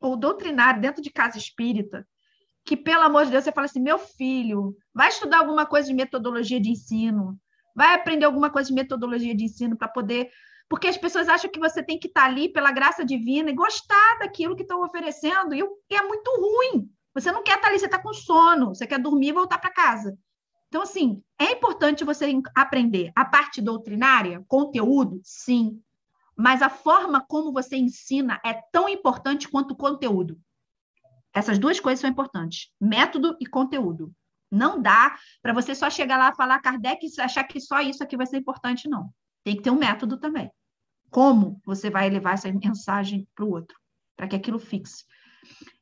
ou 0.00 0.16
doutrinário 0.16 0.80
dentro 0.80 1.02
de 1.02 1.10
casa 1.10 1.38
espírita, 1.38 2.06
que 2.64 2.76
pelo 2.76 3.02
amor 3.02 3.24
de 3.24 3.30
Deus 3.30 3.44
você 3.44 3.52
fala 3.52 3.66
assim: 3.66 3.80
"Meu 3.80 3.98
filho, 3.98 4.76
vai 4.92 5.08
estudar 5.08 5.38
alguma 5.38 5.66
coisa 5.66 5.88
de 5.88 5.94
metodologia 5.94 6.60
de 6.60 6.70
ensino, 6.70 7.38
vai 7.74 7.94
aprender 7.94 8.24
alguma 8.24 8.50
coisa 8.50 8.68
de 8.68 8.74
metodologia 8.74 9.34
de 9.34 9.44
ensino 9.44 9.76
para 9.76 9.88
poder 9.88 10.30
porque 10.68 10.88
as 10.88 10.96
pessoas 10.96 11.28
acham 11.28 11.50
que 11.50 11.58
você 11.58 11.82
tem 11.82 11.98
que 11.98 12.08
estar 12.08 12.24
ali 12.24 12.52
pela 12.52 12.72
graça 12.72 13.04
divina 13.04 13.50
e 13.50 13.54
gostar 13.54 14.18
daquilo 14.18 14.56
que 14.56 14.62
estão 14.62 14.82
oferecendo, 14.82 15.54
e 15.54 15.60
é 15.90 16.02
muito 16.02 16.30
ruim. 16.30 16.90
Você 17.14 17.30
não 17.30 17.42
quer 17.42 17.56
estar 17.56 17.68
ali, 17.68 17.78
você 17.78 17.86
está 17.86 17.98
com 17.98 18.12
sono, 18.12 18.74
você 18.74 18.86
quer 18.86 18.98
dormir 18.98 19.28
e 19.28 19.32
voltar 19.32 19.58
para 19.58 19.72
casa. 19.72 20.18
Então, 20.68 20.82
assim, 20.82 21.22
é 21.38 21.52
importante 21.52 22.02
você 22.02 22.26
aprender 22.56 23.12
a 23.14 23.24
parte 23.24 23.62
doutrinária, 23.62 24.44
conteúdo, 24.48 25.20
sim, 25.22 25.80
mas 26.36 26.62
a 26.62 26.68
forma 26.68 27.24
como 27.24 27.52
você 27.52 27.76
ensina 27.76 28.40
é 28.44 28.54
tão 28.72 28.88
importante 28.88 29.48
quanto 29.48 29.72
o 29.72 29.76
conteúdo. 29.76 30.40
Essas 31.32 31.58
duas 31.58 31.78
coisas 31.78 32.00
são 32.00 32.10
importantes: 32.10 32.72
método 32.80 33.36
e 33.40 33.46
conteúdo. 33.46 34.12
Não 34.50 34.80
dá 34.80 35.16
para 35.42 35.52
você 35.52 35.74
só 35.74 35.90
chegar 35.90 36.16
lá 36.16 36.30
e 36.30 36.36
falar 36.36 36.60
Kardec 36.60 37.06
e 37.06 37.20
achar 37.20 37.44
que 37.44 37.60
só 37.60 37.80
isso 37.80 38.02
aqui 38.02 38.16
vai 38.16 38.26
ser 38.26 38.38
importante, 38.38 38.88
não. 38.88 39.10
Tem 39.44 39.56
que 39.56 39.62
ter 39.62 39.70
um 39.70 39.78
método 39.78 40.16
também. 40.16 40.50
Como 41.10 41.60
você 41.64 41.90
vai 41.90 42.08
levar 42.08 42.32
essa 42.32 42.50
mensagem 42.50 43.28
para 43.34 43.44
o 43.44 43.50
outro, 43.50 43.76
para 44.16 44.26
que 44.26 44.34
aquilo 44.34 44.58
fixe. 44.58 45.04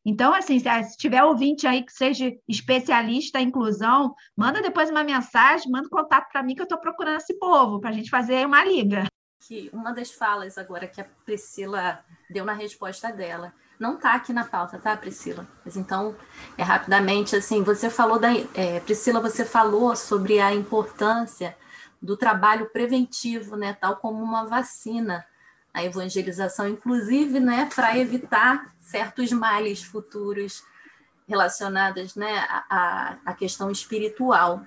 Então, 0.04 0.34
assim, 0.34 0.58
se 0.58 0.96
tiver 0.96 1.22
ouvinte 1.22 1.66
aí 1.66 1.84
que 1.84 1.92
seja 1.92 2.32
especialista 2.48 3.40
em 3.40 3.46
inclusão, 3.46 4.14
manda 4.36 4.60
depois 4.60 4.90
uma 4.90 5.04
mensagem, 5.04 5.70
manda 5.70 5.88
contato 5.88 6.28
para 6.30 6.42
mim 6.42 6.56
que 6.56 6.60
eu 6.60 6.64
estou 6.64 6.78
procurando 6.78 7.18
esse 7.18 7.38
povo, 7.38 7.80
para 7.80 7.90
a 7.90 7.92
gente 7.92 8.10
fazer 8.10 8.44
uma 8.44 8.64
liga. 8.64 9.06
Que 9.46 9.70
uma 9.72 9.92
das 9.92 10.10
falas 10.10 10.58
agora 10.58 10.88
que 10.88 11.00
a 11.00 11.06
Priscila 11.24 12.04
deu 12.28 12.44
na 12.44 12.52
resposta 12.52 13.12
dela, 13.12 13.54
não 13.78 13.94
está 13.94 14.14
aqui 14.14 14.32
na 14.32 14.44
pauta, 14.44 14.78
tá, 14.78 14.96
Priscila? 14.96 15.46
Mas 15.64 15.76
então, 15.76 16.16
é 16.58 16.62
rapidamente, 16.62 17.36
assim, 17.36 17.62
você 17.62 17.88
falou 17.88 18.18
da... 18.18 18.28
É, 18.54 18.80
Priscila, 18.80 19.20
você 19.20 19.44
falou 19.44 19.94
sobre 19.94 20.40
a 20.40 20.52
importância 20.52 21.56
do 22.02 22.16
trabalho 22.16 22.68
preventivo, 22.70 23.56
né, 23.56 23.72
tal 23.74 23.96
como 23.96 24.22
uma 24.22 24.44
vacina, 24.44 25.24
a 25.72 25.84
evangelização, 25.84 26.68
inclusive, 26.68 27.38
né, 27.38 27.70
para 27.72 27.96
evitar 27.96 28.74
certos 28.80 29.30
males 29.30 29.82
futuros 29.82 30.64
relacionados, 31.28 32.16
né, 32.16 32.44
à, 32.68 33.18
à 33.24 33.34
questão 33.34 33.70
espiritual. 33.70 34.62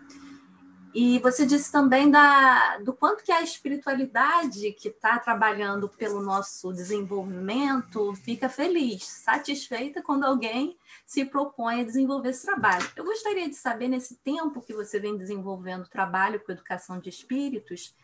E 0.94 1.20
você 1.20 1.46
disse 1.46 1.70
também 1.70 2.10
da, 2.10 2.78
do 2.78 2.94
quanto 2.94 3.22
que 3.22 3.32
a 3.32 3.42
espiritualidade 3.42 4.72
que 4.72 4.88
está 4.88 5.20
trabalhando 5.20 5.90
pelo 5.90 6.22
nosso 6.22 6.72
desenvolvimento 6.72 8.16
fica 8.16 8.48
feliz, 8.48 9.04
satisfeita 9.04 10.02
quando 10.02 10.24
alguém 10.24 10.78
se 11.06 11.24
propõe 11.24 11.82
a 11.82 11.86
desenvolver 11.86 12.30
esse 12.30 12.46
trabalho. 12.46 12.90
Eu 12.96 13.06
gostaria 13.06 13.48
de 13.48 13.56
saber, 13.56 13.88
nesse 13.88 14.16
tempo 14.18 14.62
que 14.62 14.74
você 14.74 15.00
vem 15.00 15.18
desenvolvendo 15.18 15.88
trabalho 15.88 16.40
com 16.40 16.52
educação 16.52 17.00
de 17.00 17.10
espíritos, 17.10 17.96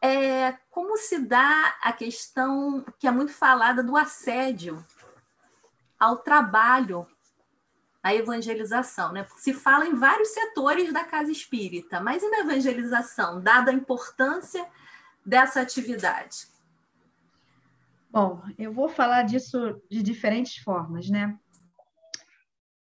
é, 0.00 0.52
como 0.70 0.96
se 0.96 1.18
dá 1.18 1.76
a 1.82 1.92
questão 1.92 2.84
que 2.98 3.06
é 3.06 3.10
muito 3.10 3.32
falada 3.32 3.82
do 3.82 3.96
assédio 3.96 4.84
ao 5.98 6.16
trabalho 6.18 7.06
a 8.02 8.14
evangelização, 8.14 9.12
né? 9.12 9.26
Se 9.36 9.52
fala 9.52 9.86
em 9.86 9.94
vários 9.94 10.28
setores 10.28 10.92
da 10.92 11.04
casa 11.04 11.30
espírita, 11.30 12.00
mas 12.00 12.22
e 12.22 12.30
na 12.30 12.38
evangelização, 12.38 13.42
dada 13.42 13.70
a 13.70 13.74
importância 13.74 14.66
dessa 15.26 15.60
atividade? 15.60 16.46
Bom, 18.10 18.42
eu 18.56 18.72
vou 18.72 18.88
falar 18.88 19.24
disso 19.24 19.82
de 19.90 20.02
diferentes 20.02 20.56
formas, 20.62 21.10
né? 21.10 21.36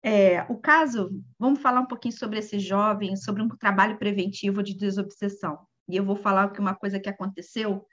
É, 0.04 0.44
o 0.50 0.58
caso, 0.58 1.12
vamos 1.38 1.62
falar 1.62 1.82
um 1.82 1.86
pouquinho 1.86 2.18
sobre 2.18 2.40
esse 2.40 2.60
jovem, 2.60 3.16
sobre 3.16 3.44
um 3.44 3.48
trabalho 3.50 3.98
preventivo 3.98 4.64
de 4.64 4.76
desobsessão. 4.76 5.60
E 5.88 5.96
eu 5.96 6.04
vou 6.04 6.16
falar 6.16 6.50
que 6.52 6.60
uma 6.60 6.74
coisa 6.74 7.00
que 7.00 7.10
aconteceu, 7.10 7.86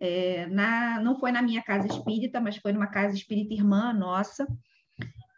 é, 0.00 0.46
na, 0.46 1.00
não 1.00 1.18
foi 1.18 1.30
na 1.30 1.42
minha 1.42 1.62
casa 1.62 1.86
espírita, 1.86 2.40
mas 2.40 2.56
foi 2.56 2.72
numa 2.72 2.88
casa 2.88 3.14
espírita 3.14 3.54
irmã 3.54 3.92
nossa, 3.92 4.46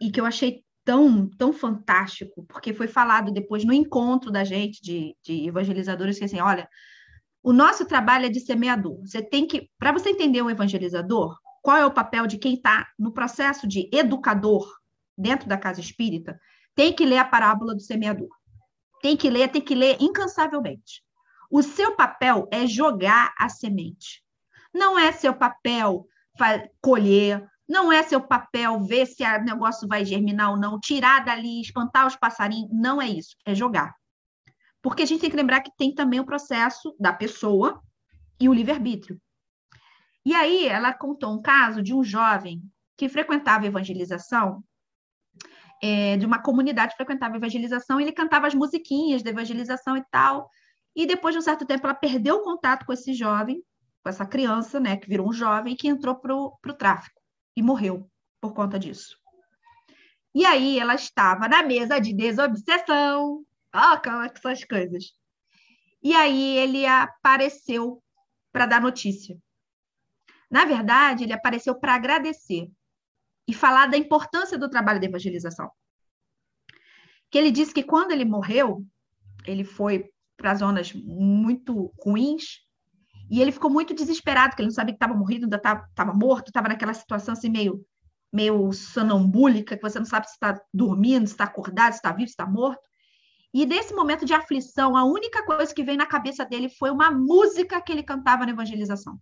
e 0.01 0.11
que 0.11 0.21
eu 0.21 0.25
achei 0.25 0.63
tão, 0.85 1.29
tão 1.37 1.53
fantástico, 1.53 2.47
porque 2.49 2.73
foi 2.73 2.89
falado 2.89 3.31
depois 3.31 3.65
no 3.65 3.75
encontro 3.75 4.31
da 4.31 4.45
gente, 4.45 4.81
de, 4.81 5.15
de 5.23 5.47
evangelizadores, 5.47 6.19
que 6.19 6.25
assim, 6.25 6.41
olha, 6.41 6.67
o 7.43 7.53
nosso 7.53 7.85
trabalho 7.85 8.27
é 8.27 8.31
de 8.31 8.41
semeador. 8.41 8.99
Você 9.01 9.23
tem 9.23 9.47
que, 9.47 9.69
para 9.79 9.93
você 9.93 10.11
entender 10.11 10.41
um 10.41 10.51
evangelizador, 10.51 11.37
qual 11.63 11.77
é 11.77 11.85
o 11.85 11.93
papel 11.93 12.27
de 12.27 12.39
quem 12.39 12.55
está 12.55 12.87
no 12.99 13.13
processo 13.13 13.69
de 13.69 13.91
educador 13.93 14.67
dentro 15.19 15.49
da 15.49 15.59
casa 15.59 15.81
espírita, 15.81 16.41
tem 16.75 16.93
que 16.93 17.05
ler 17.05 17.19
a 17.19 17.25
parábola 17.25 17.75
do 17.75 17.81
semeador. 17.81 18.29
Tem 19.03 19.17
que 19.17 19.29
ler, 19.29 19.49
tem 19.49 19.61
que 19.61 19.75
ler 19.75 19.97
incansavelmente. 20.01 21.03
O 21.51 21.63
seu 21.63 21.97
papel 21.97 22.47
é 22.53 22.67
jogar 22.67 23.35
a 23.39 23.49
semente. 23.49 24.23
Não 24.73 24.99
é 24.99 25.11
seu 25.13 25.35
papel 25.35 26.07
colher, 26.81 27.45
não 27.69 27.93
é 27.93 28.03
seu 28.03 28.21
papel 28.21 28.81
ver 28.81 29.07
se 29.07 29.25
o 29.25 29.45
negócio 29.45 29.89
vai 29.89 30.05
germinar 30.05 30.51
ou 30.51 30.57
não, 30.57 30.79
tirar 30.79 31.25
dali, 31.25 31.61
espantar 31.61 32.07
os 32.07 32.17
passarinhos. 32.17 32.71
Não 32.73 33.03
é 33.03 33.09
isso, 33.09 33.37
é 33.45 33.55
jogar. 33.55 33.95
Porque 34.81 35.03
a 35.03 35.07
gente 35.07 35.21
tem 35.21 35.31
que 35.31 35.37
lembrar 35.37 35.61
que 35.61 35.77
tem 35.77 35.95
também 35.95 36.21
o 36.21 36.25
processo 36.25 36.95
da 36.99 37.13
pessoa 37.13 37.83
e 38.41 38.49
o 38.49 38.55
livre-arbítrio. 38.55 39.21
E 40.25 40.35
aí 40.35 40.67
ela 40.67 40.93
contou 40.93 41.33
um 41.33 41.43
caso 41.43 41.83
de 41.83 41.95
um 41.95 42.05
jovem 42.05 42.63
que 42.97 43.09
frequentava 43.09 43.67
evangelização, 43.67 44.63
é, 45.83 46.17
de 46.17 46.27
uma 46.27 46.43
comunidade 46.43 46.93
que 46.93 46.97
frequentava 46.97 47.37
evangelização, 47.37 48.01
ele 48.01 48.13
cantava 48.13 48.47
as 48.47 48.55
musiquinhas 48.55 49.23
da 49.23 49.31
evangelização 49.31 49.97
e 49.97 50.05
tal. 50.11 50.51
E 50.95 51.07
depois 51.07 51.35
de 51.35 51.39
um 51.39 51.43
certo 51.43 51.67
tempo, 51.67 51.87
ela 51.87 51.95
perdeu 51.95 52.37
o 52.37 52.43
contato 52.43 52.85
com 52.85 52.93
esse 52.93 53.13
jovem, 53.15 53.63
com 54.03 54.09
essa 54.09 54.27
criança, 54.27 54.81
né, 54.81 54.97
que 54.97 55.09
virou 55.09 55.29
um 55.29 55.33
jovem, 55.33 55.77
que 55.77 55.89
entrou 55.89 56.17
para 56.17 56.35
o 56.35 56.75
tráfico 56.77 57.21
e 57.57 57.63
morreu 57.63 58.11
por 58.41 58.55
conta 58.55 58.79
disso. 58.79 59.17
E 60.35 60.45
aí 60.45 60.79
ela 60.79 60.95
estava 60.95 61.49
na 61.49 61.63
mesa 61.63 61.99
de 61.99 62.13
desobsessão. 62.13 63.45
Ó, 63.75 64.01
são 64.41 64.51
as 64.51 64.65
coisas. 64.65 65.13
E 66.03 66.15
aí 66.15 66.57
ele 66.57 66.87
apareceu 66.87 68.03
para 68.53 68.67
dar 68.67 68.81
notícia. 68.81 69.37
Na 70.51 70.65
verdade, 70.65 71.25
ele 71.25 71.33
apareceu 71.33 71.75
para 71.75 71.95
agradecer 71.95 72.71
e 73.49 73.55
falar 73.55 73.87
da 73.87 73.97
importância 73.97 74.59
do 74.59 74.69
trabalho 74.69 75.01
de 75.01 75.07
evangelização. 75.07 75.71
Que 77.31 77.39
ele 77.39 77.51
disse 77.51 77.73
que 77.73 77.83
quando 77.83 78.13
ele 78.13 78.25
morreu, 78.25 78.85
ele 79.47 79.65
foi 79.65 80.11
para 80.37 80.55
zonas 80.55 80.93
muito 80.93 81.93
ruins 81.99 82.61
e 83.31 83.41
ele 83.41 83.51
ficou 83.53 83.71
muito 83.71 83.95
desesperado, 83.95 84.51
porque 84.51 84.63
ele 84.63 84.69
não 84.69 84.75
sabia 84.75 84.93
que 84.93 84.97
estava 84.97 85.19
morrido, 85.19 85.45
ainda 85.45 85.57
estava 85.57 86.15
morto, 86.15 86.49
estava 86.49 86.69
naquela 86.69 86.95
situação 86.95 87.33
assim 87.33 87.49
meio 87.49 87.85
meio 88.31 88.71
sonambúlica, 88.75 89.75
que 89.75 89.83
você 89.83 89.99
não 89.99 90.05
sabe 90.05 90.27
se 90.27 90.35
está 90.35 90.61
dormindo, 90.73 91.27
se 91.27 91.33
está 91.33 91.45
acordado, 91.45 91.93
se 91.93 91.99
está 91.99 92.13
vivo, 92.13 92.27
se 92.27 92.33
está 92.33 92.47
morto. 92.47 92.87
E 93.55 93.65
nesse 93.65 93.95
momento 93.95 94.27
de 94.27 94.35
aflição, 94.35 94.95
a 94.95 95.05
única 95.05 95.43
coisa 95.47 95.75
que 95.75 95.83
veio 95.83 95.97
na 95.97 96.05
cabeça 96.05 96.45
dele 96.45 96.69
foi 96.69 96.91
uma 96.91 97.11
música 97.11 97.81
que 97.81 97.91
ele 97.91 98.03
cantava 98.03 98.45
na 98.45 98.53
evangelização. 98.53 99.19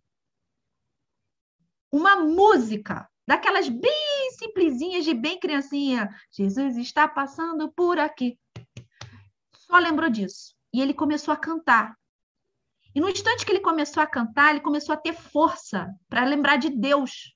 Uma 1.93 2.17
música, 2.17 3.09
daquelas 3.27 3.69
bem 3.69 4.31
simplesinhas, 4.39 5.05
de 5.05 5.13
bem 5.13 5.39
criancinha. 5.39 6.09
Jesus 6.31 6.77
está 6.77 7.09
passando 7.09 7.73
por 7.73 7.99
aqui. 7.99 8.39
Só 9.55 9.79
lembrou 9.79 10.09
disso. 10.09 10.55
E 10.73 10.81
ele 10.81 10.95
começou 10.95 11.35
a 11.35 11.37
cantar. 11.37 11.97
E 12.95 13.01
no 13.01 13.11
instante 13.11 13.45
que 13.45 13.53
ele 13.53 13.61
começou 13.61 14.03
a 14.03 14.07
cantar, 14.07 14.51
ele 14.51 14.61
começou 14.61 14.95
a 14.95 14.97
ter 14.97 15.13
força 15.13 15.93
para 16.09 16.25
lembrar 16.25 16.57
de 16.57 16.71
Deus. 16.71 17.35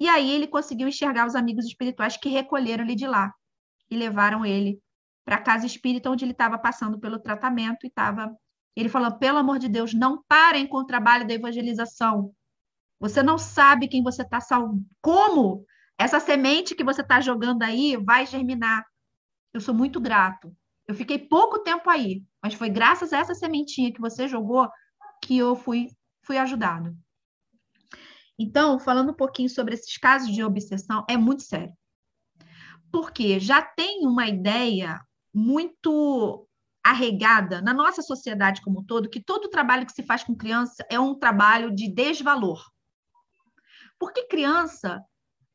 E 0.00 0.08
aí 0.08 0.30
ele 0.30 0.46
conseguiu 0.46 0.88
enxergar 0.88 1.26
os 1.26 1.34
amigos 1.34 1.66
espirituais 1.66 2.16
que 2.16 2.28
recolheram 2.28 2.84
ele 2.84 2.94
de 2.94 3.06
lá 3.06 3.32
e 3.90 3.96
levaram 3.96 4.44
ele 4.44 4.80
para 5.24 5.36
a 5.36 5.42
casa 5.42 5.66
espírita 5.66 6.10
onde 6.10 6.24
ele 6.24 6.32
estava 6.32 6.58
passando 6.58 6.98
pelo 6.98 7.18
tratamento 7.18 7.84
e 7.84 7.88
estava. 7.88 8.34
Ele 8.74 8.88
falou: 8.88 9.16
pelo 9.18 9.38
amor 9.38 9.58
de 9.58 9.68
Deus, 9.68 9.94
não 9.94 10.22
parem 10.28 10.66
com 10.66 10.78
o 10.78 10.84
trabalho 10.84 11.26
da 11.26 11.34
evangelização. 11.34 12.32
Você 12.98 13.22
não 13.22 13.38
sabe 13.38 13.88
quem 13.88 14.02
você 14.02 14.22
está 14.22 14.40
salvando. 14.40 14.84
Como 15.00 15.64
essa 15.98 16.20
semente 16.20 16.74
que 16.74 16.84
você 16.84 17.02
está 17.02 17.20
jogando 17.20 17.62
aí 17.62 17.96
vai 17.96 18.26
germinar. 18.26 18.84
Eu 19.52 19.60
sou 19.60 19.74
muito 19.74 20.00
grato. 20.00 20.54
Eu 20.86 20.94
fiquei 20.94 21.18
pouco 21.18 21.60
tempo 21.60 21.88
aí, 21.90 22.22
mas 22.42 22.54
foi 22.54 22.70
graças 22.70 23.12
a 23.12 23.18
essa 23.18 23.34
sementinha 23.34 23.92
que 23.92 24.00
você 24.00 24.28
jogou 24.28 24.68
que 25.22 25.36
eu 25.36 25.56
fui, 25.56 25.88
fui 26.22 26.38
ajudado. 26.38 26.96
Então, 28.38 28.78
falando 28.78 29.10
um 29.10 29.16
pouquinho 29.16 29.48
sobre 29.48 29.74
esses 29.74 29.96
casos 29.96 30.32
de 30.32 30.44
obsessão, 30.44 31.04
é 31.08 31.16
muito 31.16 31.42
sério. 31.42 31.72
Porque 32.92 33.40
já 33.40 33.62
tem 33.62 34.06
uma 34.06 34.28
ideia 34.28 35.00
muito 35.34 36.46
arregada 36.84 37.60
na 37.60 37.74
nossa 37.74 38.00
sociedade 38.00 38.62
como 38.62 38.80
um 38.80 38.84
todo 38.84 39.10
que 39.10 39.20
todo 39.20 39.50
trabalho 39.50 39.84
que 39.84 39.92
se 39.92 40.04
faz 40.04 40.22
com 40.22 40.36
criança 40.36 40.86
é 40.88 41.00
um 41.00 41.18
trabalho 41.18 41.74
de 41.74 41.92
desvalor. 41.92 42.64
Porque 43.98 44.26
criança, 44.26 45.02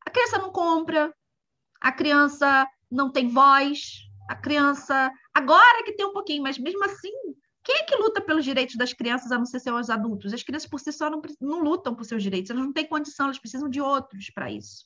a 0.06 0.10
criança 0.10 0.38
não 0.38 0.52
compra, 0.52 1.14
a 1.80 1.92
criança 1.92 2.68
não 2.90 3.12
tem 3.12 3.28
voz, 3.28 4.08
a 4.30 4.36
criança 4.36 5.12
agora 5.34 5.84
que 5.84 5.94
tem 5.94 6.06
um 6.06 6.14
pouquinho, 6.14 6.44
mas 6.44 6.58
mesmo 6.58 6.84
assim, 6.86 7.12
quem 7.64 7.76
é 7.76 7.84
que 7.84 7.96
luta 7.96 8.22
pelos 8.22 8.44
direitos 8.44 8.76
das 8.76 8.94
crianças 8.94 9.32
a 9.32 9.38
não 9.38 9.46
ser 9.46 9.60
seus 9.60 9.90
adultos? 9.90 10.34
As 10.34 10.44
crianças 10.44 10.70
por 10.70 10.80
si 10.80 10.92
só 10.92 11.10
não, 11.10 11.22
não 11.40 11.60
lutam 11.62 11.96
por 11.96 12.04
seus 12.06 12.24
direitos, 12.24 12.50
elas 12.50 12.64
não 12.64 12.74
têm 12.74 12.88
condição, 12.88 13.26
elas 13.26 13.40
precisam 13.40 13.70
de 13.70 13.80
outros 13.80 14.30
para 14.32 14.52
isso. 14.52 14.86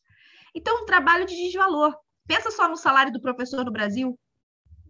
Então, 0.53 0.83
um 0.83 0.85
trabalho 0.85 1.25
de 1.25 1.35
desvalor. 1.35 1.95
Pensa 2.27 2.49
só 2.51 2.67
no 2.67 2.75
salário 2.75 3.13
do 3.13 3.21
professor 3.21 3.63
no 3.63 3.71
Brasil, 3.71 4.17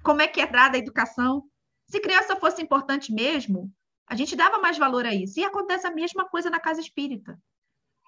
como 0.04 0.22
é 0.22 0.28
que 0.28 0.40
é 0.40 0.48
dada 0.48 0.78
a 0.78 0.80
educação. 0.80 1.44
Se 1.88 2.00
criança 2.00 2.36
fosse 2.36 2.62
importante 2.62 3.12
mesmo, 3.12 3.72
a 4.08 4.16
gente 4.16 4.36
dava 4.36 4.60
mais 4.60 4.78
valor 4.78 5.06
a 5.06 5.14
isso. 5.14 5.40
E 5.40 5.44
acontece 5.44 5.86
a 5.86 5.92
mesma 5.92 6.28
coisa 6.30 6.50
na 6.50 6.60
casa 6.60 6.80
espírita. 6.80 7.38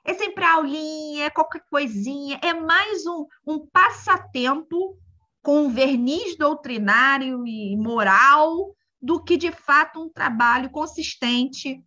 É 0.07 0.13
sempre 0.13 0.43
aulinha, 0.43 1.25
é 1.25 1.29
qualquer 1.29 1.61
coisinha, 1.69 2.39
é 2.41 2.53
mais 2.53 3.05
um, 3.05 3.25
um 3.45 3.67
passatempo 3.67 4.97
com 5.43 5.69
verniz 5.69 6.37
doutrinário 6.37 7.45
e 7.45 7.75
moral 7.77 8.73
do 9.01 9.21
que, 9.21 9.37
de 9.37 9.51
fato, 9.51 10.01
um 10.01 10.09
trabalho 10.09 10.69
consistente, 10.69 11.83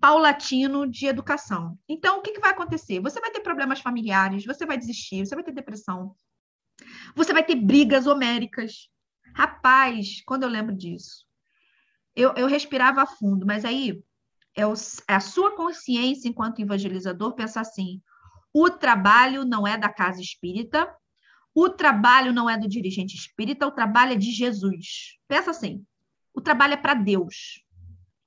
paulatino 0.00 0.86
de 0.86 1.06
educação. 1.06 1.78
Então, 1.88 2.18
o 2.18 2.22
que, 2.22 2.32
que 2.32 2.40
vai 2.40 2.50
acontecer? 2.50 3.00
Você 3.00 3.20
vai 3.20 3.30
ter 3.30 3.40
problemas 3.40 3.80
familiares, 3.80 4.44
você 4.44 4.66
vai 4.66 4.76
desistir, 4.76 5.24
você 5.24 5.34
vai 5.34 5.44
ter 5.44 5.52
depressão, 5.52 6.14
você 7.14 7.32
vai 7.32 7.44
ter 7.44 7.54
brigas 7.54 8.06
homéricas, 8.06 8.90
Rapaz, 9.34 10.22
quando 10.24 10.44
eu 10.44 10.48
lembro 10.48 10.74
disso, 10.74 11.26
eu, 12.14 12.32
eu 12.36 12.46
respirava 12.46 13.04
fundo, 13.04 13.44
mas 13.44 13.64
aí 13.64 14.00
é, 14.56 14.66
o, 14.66 14.74
é 15.08 15.14
a 15.14 15.20
sua 15.20 15.56
consciência 15.56 16.28
enquanto 16.28 16.60
evangelizador 16.60 17.34
pensar 17.34 17.62
assim: 17.62 18.00
o 18.52 18.70
trabalho 18.70 19.44
não 19.44 19.66
é 19.66 19.76
da 19.76 19.88
casa 19.88 20.20
espírita, 20.20 20.92
o 21.54 21.68
trabalho 21.68 22.32
não 22.32 22.48
é 22.48 22.58
do 22.58 22.68
dirigente 22.68 23.16
espírita, 23.16 23.66
o 23.66 23.72
trabalho 23.72 24.12
é 24.12 24.16
de 24.16 24.30
Jesus. 24.30 25.18
Pensa 25.28 25.50
assim: 25.50 25.84
o 26.32 26.40
trabalho 26.40 26.74
é 26.74 26.78
para 26.78 26.94
Deus. 26.94 27.62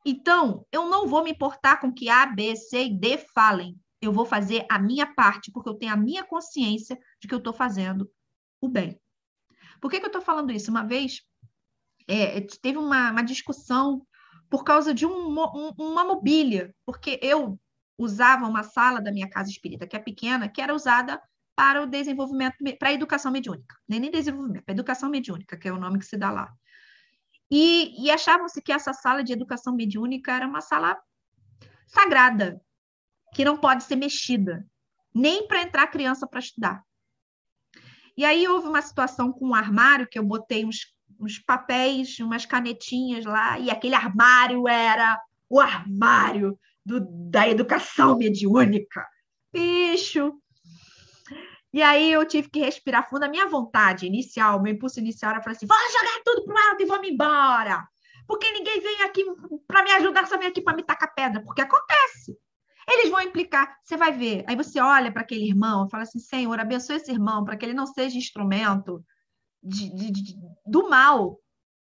Então, 0.05 0.65
eu 0.71 0.87
não 0.89 1.05
vou 1.05 1.23
me 1.23 1.31
importar 1.31 1.81
com 1.81 1.91
que 1.91 2.09
A, 2.09 2.25
B, 2.25 2.55
C 2.55 2.85
e 2.85 2.93
D 2.93 3.17
falem. 3.33 3.77
Eu 4.01 4.13
vou 4.13 4.25
fazer 4.25 4.65
a 4.69 4.79
minha 4.79 5.05
parte, 5.05 5.51
porque 5.51 5.67
eu 5.67 5.73
tenho 5.73 5.91
a 5.91 5.97
minha 5.97 6.23
consciência 6.23 6.97
de 7.19 7.27
que 7.27 7.33
eu 7.33 7.39
estou 7.39 7.51
fazendo 7.51 8.09
o 8.61 8.69
bem. 8.69 8.97
Por 9.81 9.91
que, 9.91 9.99
que 9.99 10.05
eu 10.05 10.09
estou 10.09 10.21
falando 10.21 10.51
isso? 10.51 10.71
Uma 10.71 10.83
vez 10.83 11.21
é, 12.07 12.39
teve 12.61 12.77
uma, 12.77 13.11
uma, 13.11 13.21
discussão 13.21 14.05
por 14.49 14.63
causa 14.63 14.93
de 14.93 15.05
um, 15.05 15.29
um, 15.29 15.73
uma 15.77 16.03
mobília, 16.03 16.73
porque 16.85 17.19
eu 17.21 17.59
usava 17.97 18.45
uma 18.45 18.63
sala 18.63 19.01
da 19.01 19.11
minha 19.11 19.29
casa 19.29 19.49
espírita, 19.49 19.87
que 19.87 19.95
é 19.95 19.99
pequena, 19.99 20.47
que 20.47 20.61
era 20.61 20.73
usada 20.73 21.21
para 21.55 21.81
o 21.81 21.87
desenvolvimento, 21.87 22.55
para 22.77 22.89
a 22.89 22.93
educação 22.93 23.31
mediúnica. 23.31 23.75
Nem, 23.87 23.99
nem 23.99 24.11
desenvolvimento, 24.11 24.63
para 24.63 24.73
a 24.73 24.75
educação 24.75 25.09
mediúnica, 25.09 25.57
que 25.57 25.67
é 25.67 25.73
o 25.73 25.79
nome 25.79 25.99
que 25.99 26.05
se 26.05 26.15
dá 26.15 26.29
lá. 26.29 26.53
E, 27.49 28.05
e 28.05 28.11
achavam-se 28.11 28.61
que 28.61 28.71
essa 28.71 28.93
sala 28.93 29.23
de 29.23 29.33
educação 29.33 29.75
mediúnica 29.75 30.31
era 30.33 30.47
uma 30.47 30.61
sala 30.61 30.97
sagrada, 31.87 32.61
que 33.33 33.43
não 33.43 33.57
pode 33.57 33.83
ser 33.83 33.95
mexida, 33.95 34.65
nem 35.13 35.47
para 35.47 35.61
entrar 35.61 35.87
criança 35.87 36.27
para 36.27 36.39
estudar. 36.39 36.83
E 38.15 38.25
aí 38.25 38.47
houve 38.47 38.67
uma 38.67 38.81
situação 38.81 39.31
com 39.31 39.49
um 39.49 39.55
armário 39.55 40.07
que 40.07 40.19
eu 40.19 40.23
botei 40.23 40.65
uns, 40.65 40.93
uns 41.19 41.39
papéis, 41.39 42.19
umas 42.19 42.45
canetinhas 42.45 43.25
lá, 43.25 43.59
e 43.59 43.69
aquele 43.69 43.95
armário 43.95 44.67
era 44.67 45.19
o 45.49 45.59
armário 45.59 46.57
do, 46.85 47.01
da 47.29 47.47
educação 47.47 48.17
mediúnica. 48.17 49.05
Bicho! 49.51 50.33
E 51.73 51.81
aí 51.81 52.11
eu 52.11 52.25
tive 52.25 52.49
que 52.49 52.59
respirar 52.59 53.07
fundo. 53.09 53.23
A 53.23 53.29
minha 53.29 53.47
vontade 53.47 54.05
inicial, 54.05 54.61
meu 54.61 54.73
impulso 54.73 54.99
inicial 54.99 55.31
era 55.31 55.41
falar 55.41 55.55
assim: 55.55 55.67
vou 55.67 55.77
jogar 55.77 56.21
tudo 56.23 56.45
pro 56.45 56.57
alto 56.57 56.81
e 56.81 56.85
vamos 56.85 57.07
embora. 57.07 57.87
Porque 58.25 58.51
ninguém 58.51 58.81
vem 58.81 59.03
aqui 59.03 59.23
para 59.67 59.83
me 59.83 59.91
ajudar, 59.91 60.27
só 60.27 60.37
vem 60.37 60.47
aqui 60.47 60.61
para 60.61 60.75
me 60.75 60.83
tacar 60.83 61.13
pedra. 61.13 61.41
Porque 61.43 61.61
acontece. 61.61 62.37
Eles 62.89 63.09
vão 63.09 63.21
implicar, 63.21 63.77
você 63.83 63.97
vai 63.97 64.13
ver. 64.13 64.45
Aí 64.47 64.55
você 64.55 64.79
olha 64.79 65.11
para 65.11 65.21
aquele 65.21 65.45
irmão 65.45 65.85
e 65.85 65.89
fala 65.89 66.03
assim: 66.03 66.19
Senhor, 66.19 66.59
abençoe 66.59 66.95
esse 66.95 67.11
irmão 67.11 67.43
para 67.43 67.57
que 67.57 67.65
ele 67.65 67.73
não 67.73 67.85
seja 67.85 68.17
instrumento 68.17 69.03
de, 69.67 69.93
de, 69.93 70.11
de, 70.11 70.35
do 70.65 70.89
mal, 70.89 71.39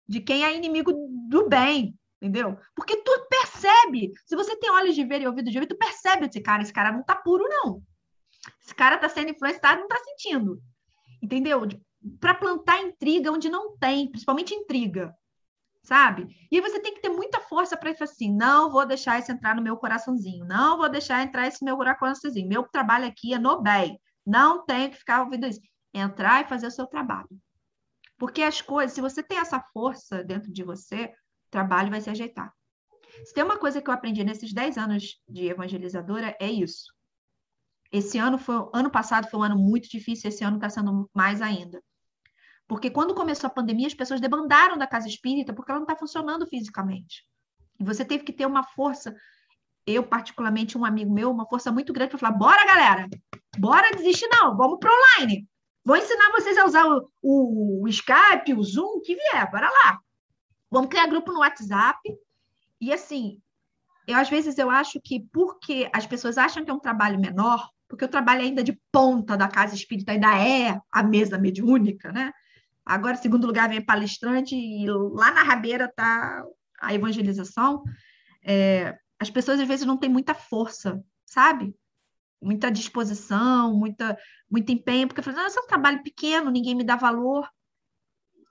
de 0.08 0.20
quem 0.20 0.44
é 0.44 0.56
inimigo 0.56 0.92
do 1.30 1.48
bem, 1.48 1.98
entendeu? 2.22 2.58
Porque 2.76 2.98
tu 2.98 3.28
percebe. 3.30 4.12
Se 4.26 4.36
você 4.36 4.56
tem 4.58 4.72
olhos 4.72 4.96
de 4.96 5.04
ver 5.04 5.22
e 5.22 5.28
ouvido 5.28 5.50
de 5.50 5.58
ouvir, 5.58 5.68
tu 5.68 5.78
percebe 5.78 6.26
esse 6.26 6.42
cara. 6.42 6.62
Esse 6.62 6.74
cara 6.74 6.92
não 6.92 7.04
tá 7.04 7.16
puro, 7.16 7.48
não. 7.48 7.82
Esse 8.64 8.76
cara 8.76 8.98
tá 8.98 9.10
sendo 9.10 9.32
influenciado, 9.32 9.82
não 9.82 9.88
tá 9.88 9.98
sentindo. 9.98 10.62
Entendeu? 11.22 11.62
Para 12.20 12.36
plantar 12.36 12.82
intriga 12.82 13.32
onde 13.32 13.50
não 13.50 13.78
tem, 13.78 14.10
principalmente 14.10 14.54
intriga 14.54 15.14
sabe? 15.86 16.28
E 16.52 16.60
você 16.60 16.80
tem 16.80 16.94
que 16.96 17.02
ter 17.02 17.10
muita 17.10 17.40
força 17.40 17.78
para 17.78 17.94
falar 17.94 18.10
assim, 18.10 18.36
não 18.36 18.72
vou 18.72 18.86
deixar 18.86 19.20
isso 19.20 19.32
entrar 19.32 19.56
no 19.56 19.62
meu 19.62 19.78
coraçãozinho, 19.78 20.44
não 20.46 20.78
vou 20.78 20.90
deixar 20.90 21.24
entrar 21.24 21.48
esse 21.48 21.64
meu 21.64 21.78
coraçãozinho. 21.78 22.50
Meu 22.50 22.64
trabalho 22.64 23.06
aqui 23.06 23.34
é 23.34 23.40
no 23.40 23.62
bem, 23.62 24.00
não 24.26 24.66
tenho 24.66 24.90
que 24.90 24.98
ficar 24.98 25.22
ouvindo 25.22 25.46
isso. 25.46 25.62
Entrar 25.94 26.44
e 26.44 26.50
fazer 26.50 26.68
o 26.68 26.72
seu 26.72 26.88
trabalho. 26.88 27.30
Porque 28.18 28.42
as 28.42 28.62
coisas, 28.62 28.94
se 28.94 29.02
você 29.02 29.22
tem 29.22 29.38
essa 29.38 29.60
força 29.74 30.24
dentro 30.24 30.52
de 30.52 30.64
você, 30.64 31.06
o 31.06 31.50
trabalho 31.50 31.90
vai 31.90 32.02
se 32.02 32.10
ajeitar. 32.10 32.54
Se 33.24 33.34
tem 33.34 33.44
uma 33.44 33.58
coisa 33.58 33.82
que 33.82 33.90
eu 33.90 33.94
aprendi 33.94 34.24
nesses 34.24 34.54
10 34.54 34.78
anos 34.78 35.22
de 35.28 35.48
evangelizadora, 35.48 36.36
é 36.40 36.50
isso. 36.50 36.94
Esse 37.92 38.18
ano 38.18 38.38
foi, 38.38 38.56
ano 38.74 38.90
passado 38.90 39.30
foi 39.30 39.40
um 39.40 39.44
ano 39.44 39.58
muito 39.58 39.90
difícil, 39.90 40.30
esse 40.30 40.44
ano 40.44 40.58
está 40.58 40.70
sendo 40.70 41.10
mais 41.14 41.42
ainda. 41.42 41.82
Porque 42.68 42.90
quando 42.90 43.14
começou 43.14 43.48
a 43.48 43.54
pandemia, 43.54 43.88
as 43.88 43.94
pessoas 43.94 44.20
debandaram 44.20 44.78
da 44.78 44.88
casa 44.88 45.08
espírita 45.08 45.54
porque 45.54 45.72
ela 45.72 45.80
não 45.80 45.86
está 45.86 45.98
funcionando 45.98 46.48
fisicamente. 46.48 47.24
E 47.80 47.84
você 47.84 48.04
teve 48.04 48.24
que 48.24 48.34
ter 48.34 48.46
uma 48.46 48.64
força, 48.64 49.16
eu 49.86 50.04
particularmente, 50.04 50.78
um 50.78 50.86
amigo 50.86 51.14
meu, 51.14 51.32
uma 51.32 51.48
força 51.48 51.72
muito 51.72 51.94
grande 51.94 52.12
para 52.12 52.20
falar: 52.20 52.38
bora, 52.38 52.66
galera, 52.66 53.08
bora 53.58 53.96
desistir, 53.96 54.28
não, 54.30 54.58
vamos 54.58 54.80
para 54.80 54.92
online. 54.92 55.48
Vou 55.86 55.96
ensinar 55.96 56.32
vocês 56.32 56.58
a 56.58 56.66
usar 56.66 56.88
o, 56.88 57.12
o, 57.22 57.84
o 57.84 57.88
Skype, 57.88 58.56
o 58.56 58.64
Zoom, 58.64 59.02
que 59.02 59.16
vier, 59.16 59.52
bora 59.52 59.70
lá. 59.70 60.00
Vamos 60.72 60.90
criar 60.90 61.06
grupo 61.06 61.32
no 61.32 61.40
WhatsApp. 61.40 62.00
E 62.82 62.92
assim, 62.92 63.40
eu 64.08 64.18
às 64.18 64.28
vezes 64.28 64.58
eu 64.58 64.70
acho 64.70 65.00
que 65.00 65.28
porque 65.32 65.88
as 65.94 66.08
pessoas 66.08 66.40
acham 66.40 66.66
que 66.66 66.72
é 66.72 66.74
um 66.74 66.80
trabalho 66.80 67.20
menor, 67.20 67.70
porque 67.88 68.04
o 68.04 68.10
trabalho 68.10 68.42
ainda 68.42 68.64
de 68.64 68.80
ponta 68.92 69.38
da 69.38 69.48
casa 69.48 69.76
espírita 69.76 70.12
ainda 70.12 70.36
é 70.36 70.80
a 70.92 71.04
mesa 71.04 71.38
mediúnica, 71.38 72.12
né? 72.12 72.32
Agora, 72.84 73.16
segundo 73.16 73.48
lugar, 73.48 73.70
vem 73.70 73.84
palestrante, 73.84 74.56
e 74.56 74.86
lá 74.88 75.32
na 75.32 75.44
rabeira 75.44 75.86
está 75.86 76.44
a 76.80 76.94
evangelização. 76.94 77.84
É, 78.44 78.96
as 79.20 79.30
pessoas, 79.30 79.60
às 79.60 79.68
vezes, 79.68 79.86
não 79.86 79.98
têm 79.98 80.10
muita 80.10 80.36
força, 80.36 81.04
sabe? 81.26 81.76
Muita 82.46 82.70
disposição, 82.72 83.76
muita, 83.76 84.18
muito 84.50 84.72
empenho, 84.72 85.08
porque 85.08 85.20
eu 85.20 85.24
falei, 85.24 85.44
esse 85.46 85.58
é 85.58 85.62
um 85.62 85.68
trabalho 85.68 86.04
pequeno, 86.04 86.52
ninguém 86.52 86.76
me 86.76 86.84
dá 86.84 86.96
valor, 86.96 87.50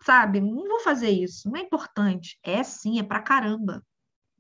sabe? 0.03 0.41
Não 0.41 0.67
vou 0.69 0.81
fazer 0.81 1.11
isso, 1.11 1.49
não 1.49 1.57
é 1.57 1.63
importante. 1.63 2.37
É 2.43 2.63
sim, 2.65 2.99
é 2.99 3.03
pra 3.05 3.23
caramba. 3.23 3.87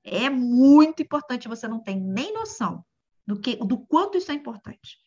É 0.02 0.28
muito 0.28 1.02
importante, 1.02 1.48
você 1.48 1.68
não 1.68 1.80
tem 1.80 2.00
nem 2.00 2.34
noção 2.34 2.84
do, 3.24 3.40
que, 3.40 3.57
do 3.57 3.78
quanto 3.78 4.18
isso 4.18 4.32
é 4.32 4.34
importante. 4.34 4.98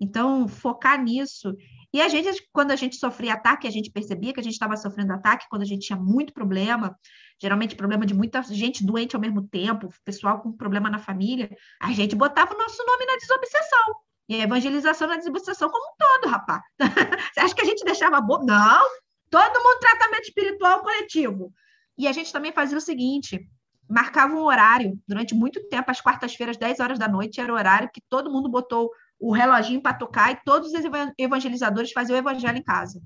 Então, 0.00 0.48
focar 0.48 1.00
nisso. 1.00 1.54
E 1.94 2.00
a 2.02 2.08
gente, 2.08 2.44
quando 2.52 2.72
a 2.72 2.76
gente 2.76 2.96
sofria 2.96 3.34
ataque, 3.34 3.68
a 3.68 3.70
gente 3.70 3.88
percebia 3.88 4.32
que 4.32 4.40
a 4.40 4.42
gente 4.42 4.54
estava 4.54 4.76
sofrendo 4.76 5.12
ataque 5.12 5.46
quando 5.48 5.62
a 5.62 5.64
gente 5.64 5.86
tinha 5.86 5.96
muito 5.96 6.32
problema, 6.32 6.98
geralmente 7.40 7.76
problema 7.76 8.04
de 8.04 8.12
muita 8.12 8.42
gente 8.42 8.84
doente 8.84 9.14
ao 9.14 9.22
mesmo 9.22 9.46
tempo, 9.46 9.88
pessoal 10.04 10.42
com 10.42 10.50
problema 10.50 10.90
na 10.90 10.98
família, 10.98 11.48
a 11.80 11.92
gente 11.92 12.16
botava 12.16 12.52
o 12.52 12.58
nosso 12.58 12.84
nome 12.84 13.06
na 13.06 13.16
desobsessão. 13.16 13.94
E 14.28 14.34
a 14.34 14.42
evangelização 14.42 15.06
na 15.06 15.18
desobsessão 15.18 15.70
como 15.70 15.92
um 15.92 15.94
todo, 15.96 16.32
rapaz. 16.32 16.62
Você 17.32 17.38
acha 17.40 17.54
que 17.54 17.62
a 17.62 17.66
gente 17.66 17.84
deixava 17.84 18.20
bo... 18.20 18.44
Não! 18.44 18.84
Todo 19.30 19.62
mundo 19.62 19.78
tratamento 19.78 20.24
espiritual 20.24 20.80
coletivo. 20.82 21.52
E 21.96 22.08
a 22.08 22.12
gente 22.12 22.32
também 22.32 22.50
fazia 22.50 22.76
o 22.76 22.80
seguinte: 22.80 23.48
marcava 23.88 24.34
um 24.34 24.42
horário 24.42 24.98
durante 25.06 25.32
muito 25.32 25.62
tempo, 25.68 25.92
às 25.92 26.00
quartas-feiras, 26.00 26.56
10 26.56 26.80
horas 26.80 26.98
da 26.98 27.06
noite, 27.06 27.40
era 27.40 27.52
o 27.52 27.56
horário 27.56 27.90
que 27.94 28.02
todo 28.08 28.32
mundo 28.32 28.48
botou 28.48 28.90
o 29.18 29.32
reloginho 29.32 29.80
para 29.80 29.96
tocar 29.96 30.32
e 30.32 30.40
todos 30.44 30.72
os 30.72 31.14
evangelizadores 31.18 31.92
faziam 31.92 32.16
o 32.16 32.18
evangelho 32.18 32.58
em 32.58 32.62
casa, 32.62 33.02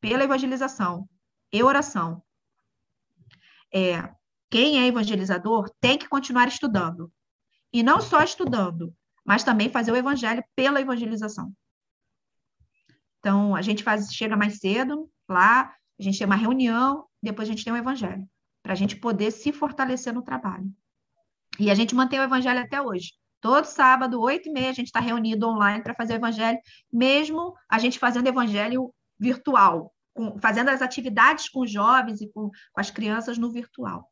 pela 0.00 0.24
evangelização 0.24 1.08
e 1.52 1.62
oração. 1.62 2.22
É, 3.72 4.12
quem 4.50 4.80
é 4.80 4.86
evangelizador 4.86 5.70
tem 5.80 5.98
que 5.98 6.08
continuar 6.08 6.48
estudando. 6.48 7.12
E 7.72 7.82
não 7.82 8.00
só 8.00 8.22
estudando, 8.22 8.94
mas 9.24 9.42
também 9.42 9.68
fazer 9.68 9.90
o 9.90 9.96
evangelho 9.96 10.44
pela 10.54 10.80
evangelização. 10.80 11.52
Então, 13.18 13.54
a 13.56 13.62
gente 13.62 13.82
faz, 13.82 14.12
chega 14.12 14.36
mais 14.36 14.58
cedo 14.58 15.10
lá, 15.28 15.74
a 15.98 16.02
gente 16.02 16.18
tem 16.18 16.26
uma 16.26 16.36
reunião, 16.36 17.06
depois 17.22 17.48
a 17.48 17.50
gente 17.52 17.64
tem 17.64 17.72
o 17.72 17.76
evangelho 17.76 18.28
para 18.64 18.72
a 18.72 18.76
gente 18.76 18.96
poder 18.96 19.30
se 19.30 19.52
fortalecer 19.52 20.12
no 20.14 20.22
trabalho. 20.22 20.72
E 21.60 21.70
a 21.70 21.74
gente 21.74 21.94
mantém 21.94 22.18
o 22.18 22.22
evangelho 22.22 22.60
até 22.60 22.80
hoje. 22.80 23.12
Todo 23.44 23.66
sábado, 23.66 24.22
oito 24.22 24.48
e 24.48 24.52
meia, 24.52 24.70
a 24.70 24.72
gente 24.72 24.86
está 24.86 25.00
reunido 25.00 25.46
online 25.46 25.82
para 25.82 25.94
fazer 25.94 26.14
o 26.14 26.16
evangelho, 26.16 26.58
mesmo 26.90 27.54
a 27.70 27.78
gente 27.78 27.98
fazendo 27.98 28.26
evangelho 28.26 28.90
virtual, 29.20 29.92
com, 30.14 30.38
fazendo 30.38 30.70
as 30.70 30.80
atividades 30.80 31.50
com 31.50 31.60
os 31.60 31.70
jovens 31.70 32.22
e 32.22 32.28
com, 32.28 32.48
com 32.48 32.80
as 32.80 32.90
crianças 32.90 33.36
no 33.36 33.52
virtual. 33.52 34.10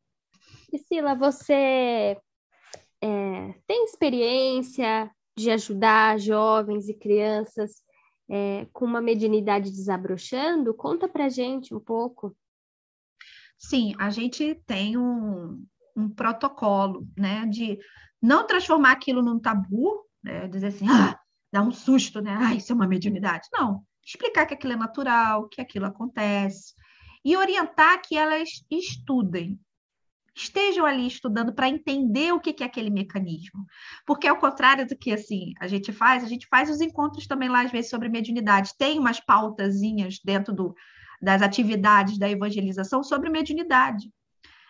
Priscila, 0.68 1.14
você 1.14 2.20
é, 3.00 3.54
tem 3.66 3.86
experiência 3.86 5.10
de 5.34 5.50
ajudar 5.50 6.20
jovens 6.20 6.90
e 6.90 6.92
crianças 6.92 7.82
é, 8.30 8.66
com 8.70 8.84
uma 8.84 9.00
mediunidade 9.00 9.70
desabrochando? 9.70 10.74
Conta 10.74 11.08
para 11.08 11.30
gente 11.30 11.74
um 11.74 11.80
pouco. 11.80 12.36
Sim, 13.56 13.94
a 13.98 14.10
gente 14.10 14.62
tem 14.66 14.98
um, 14.98 15.64
um 15.96 16.10
protocolo, 16.10 17.08
né, 17.16 17.46
de 17.46 17.78
não 18.22 18.46
transformar 18.46 18.92
aquilo 18.92 19.20
num 19.20 19.38
tabu, 19.38 20.06
né, 20.22 20.46
dizer 20.46 20.68
assim, 20.68 20.86
ah, 20.88 21.18
dá 21.52 21.60
um 21.60 21.72
susto, 21.72 22.20
né, 22.20 22.38
ah, 22.40 22.54
isso 22.54 22.72
é 22.72 22.74
uma 22.74 22.86
mediunidade. 22.86 23.48
Não, 23.52 23.82
explicar 24.04 24.46
que 24.46 24.54
aquilo 24.54 24.74
é 24.74 24.76
natural, 24.76 25.48
que 25.48 25.60
aquilo 25.60 25.86
acontece, 25.86 26.74
e 27.24 27.36
orientar 27.36 28.00
que 28.00 28.16
elas 28.16 28.64
estudem, 28.70 29.58
estejam 30.34 30.86
ali 30.86 31.06
estudando 31.06 31.52
para 31.52 31.68
entender 31.68 32.32
o 32.32 32.40
que 32.40 32.62
é 32.62 32.66
aquele 32.66 32.90
mecanismo. 32.90 33.64
Porque 34.06 34.26
ao 34.26 34.38
contrário 34.38 34.86
do 34.86 34.96
que 34.96 35.12
assim 35.12 35.52
a 35.60 35.66
gente 35.66 35.92
faz, 35.92 36.24
a 36.24 36.26
gente 36.26 36.46
faz 36.48 36.70
os 36.70 36.80
encontros 36.80 37.26
também 37.26 37.48
lá 37.48 37.62
às 37.62 37.70
vezes 37.70 37.90
sobre 37.90 38.08
mediunidade. 38.08 38.72
Tem 38.78 38.98
umas 38.98 39.20
pautazinhas 39.20 40.18
dentro 40.24 40.54
do, 40.54 40.74
das 41.20 41.42
atividades 41.42 42.18
da 42.18 42.30
evangelização 42.30 43.02
sobre 43.02 43.28
mediunidade. 43.28 44.10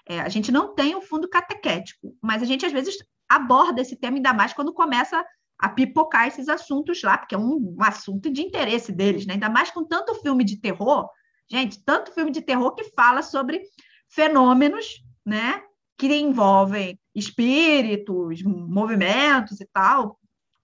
É, 0.06 0.20
a 0.20 0.28
gente 0.28 0.50
não 0.50 0.74
tem 0.74 0.96
um 0.96 1.00
fundo 1.00 1.28
catequético, 1.28 2.16
mas 2.20 2.42
a 2.42 2.44
gente 2.44 2.66
às 2.66 2.72
vezes 2.72 2.96
aborda 3.36 3.80
esse 3.80 3.96
tema 3.96 4.16
ainda 4.16 4.32
mais 4.32 4.52
quando 4.52 4.72
começa 4.72 5.24
a 5.58 5.68
pipocar 5.68 6.26
esses 6.26 6.48
assuntos 6.48 7.02
lá, 7.02 7.16
porque 7.16 7.34
é 7.34 7.38
um, 7.38 7.76
um 7.78 7.82
assunto 7.82 8.30
de 8.30 8.42
interesse 8.42 8.90
deles, 8.90 9.26
né? 9.26 9.34
ainda 9.34 9.48
mais 9.48 9.70
com 9.70 9.84
tanto 9.84 10.14
filme 10.16 10.44
de 10.44 10.56
terror, 10.60 11.08
gente, 11.48 11.82
tanto 11.84 12.12
filme 12.12 12.30
de 12.30 12.40
terror 12.40 12.74
que 12.74 12.84
fala 12.96 13.22
sobre 13.22 13.62
fenômenos, 14.08 15.02
né, 15.24 15.62
que 15.96 16.12
envolvem 16.14 16.98
espíritos, 17.14 18.42
movimentos 18.42 19.60
e 19.60 19.66
tal. 19.72 20.18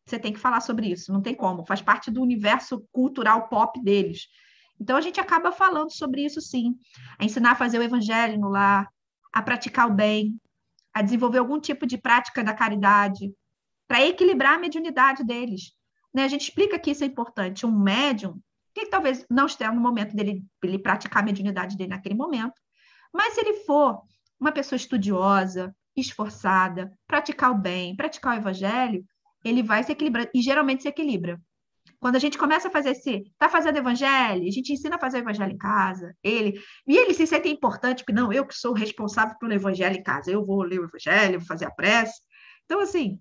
Você 0.05 0.19
tem 0.19 0.33
que 0.33 0.39
falar 0.39 0.61
sobre 0.61 0.89
isso, 0.89 1.13
não 1.13 1.23
tem 1.23 1.35
como, 1.35 1.67
faz 1.67 1.81
parte 1.81 2.11
do 2.11 2.23
universo 2.23 2.85
cultural 2.91 3.49
pop 3.49 3.81
deles. 3.83 4.27
Então, 4.81 4.97
a 4.97 5.01
gente 5.01 5.21
acaba 5.21 5.53
falando 5.53 5.93
sobre 5.93 6.25
isso, 6.25 6.41
sim. 6.41 6.77
A 7.19 7.25
ensinar 7.25 7.53
a 7.53 7.57
fazer 7.57 7.79
o 7.79 7.83
evangelho 7.83 8.39
no 8.39 8.49
lar, 8.49 8.89
a 9.33 9.43
praticar 9.43 9.89
o 9.89 9.95
bem, 9.95 10.41
a 10.99 11.03
desenvolver 11.03 11.39
algum 11.39 11.61
tipo 11.61 11.87
de 11.87 11.97
prática 11.97 12.43
da 12.43 12.53
caridade, 12.53 13.33
para 13.87 14.05
equilibrar 14.05 14.55
a 14.55 14.59
mediunidade 14.59 15.25
deles. 15.25 15.73
Né? 16.13 16.25
A 16.25 16.29
gente 16.29 16.43
explica 16.43 16.77
que 16.77 16.91
isso 16.91 17.05
é 17.05 17.07
importante. 17.07 17.65
Um 17.65 17.71
médium, 17.71 18.41
que 18.75 18.87
talvez 18.87 19.25
não 19.31 19.47
esteja 19.47 19.71
no 19.71 19.81
momento 19.81 20.17
dele, 20.17 20.45
dele 20.61 20.79
praticar 20.79 21.23
a 21.23 21.27
mediunidade 21.27 21.77
dele 21.77 21.91
naquele 21.91 22.17
momento, 22.17 22.61
mas 23.15 23.35
se 23.35 23.41
ele 23.41 23.61
for 23.65 24.03
uma 24.41 24.51
pessoa 24.51 24.77
estudiosa, 24.77 25.73
esforçada, 25.97 26.93
praticar 27.07 27.53
o 27.53 27.59
bem, 27.59 27.95
praticar 27.95 28.35
o 28.35 28.41
evangelho, 28.41 29.05
ele 29.45 29.63
vai 29.63 29.85
se 29.85 29.93
equilibrar, 29.93 30.29
e 30.35 30.43
geralmente 30.43 30.83
se 30.83 30.89
equilibra. 30.89 31.41
Quando 32.01 32.17
a 32.17 32.21
gente 32.21 32.39
começa 32.39 32.69
a 32.69 32.71
fazer 32.71 32.91
esse, 32.91 33.25
tá 33.39 33.49
fazendo 33.49 33.79
evangelho, 33.79 34.47
a 34.47 34.51
gente 34.51 34.73
ensina 34.73 34.97
a 34.97 35.01
fazer 35.01 35.19
o 35.19 35.21
evangelho 35.21 35.53
em 35.53 35.59
casa, 35.59 36.15
ele, 36.23 36.61
e 36.87 36.97
ele 36.97 37.13
se 37.13 37.27
sente 37.27 37.49
importante, 37.49 38.05
porque 38.05 38.13
não, 38.13 38.33
eu 38.33 38.47
que 38.47 38.55
sou 38.55 38.73
responsável 38.73 39.37
pelo 39.39 39.53
evangelho 39.53 39.97
em 39.97 40.03
casa, 40.03 40.31
eu 40.31 40.47
vou 40.47 40.63
ler 40.63 40.79
o 40.79 40.85
evangelho, 40.85 41.41
vou 41.41 41.47
fazer 41.47 41.65
a 41.65 41.71
prece. 41.71 42.21
Então, 42.65 42.81
assim, 42.81 43.21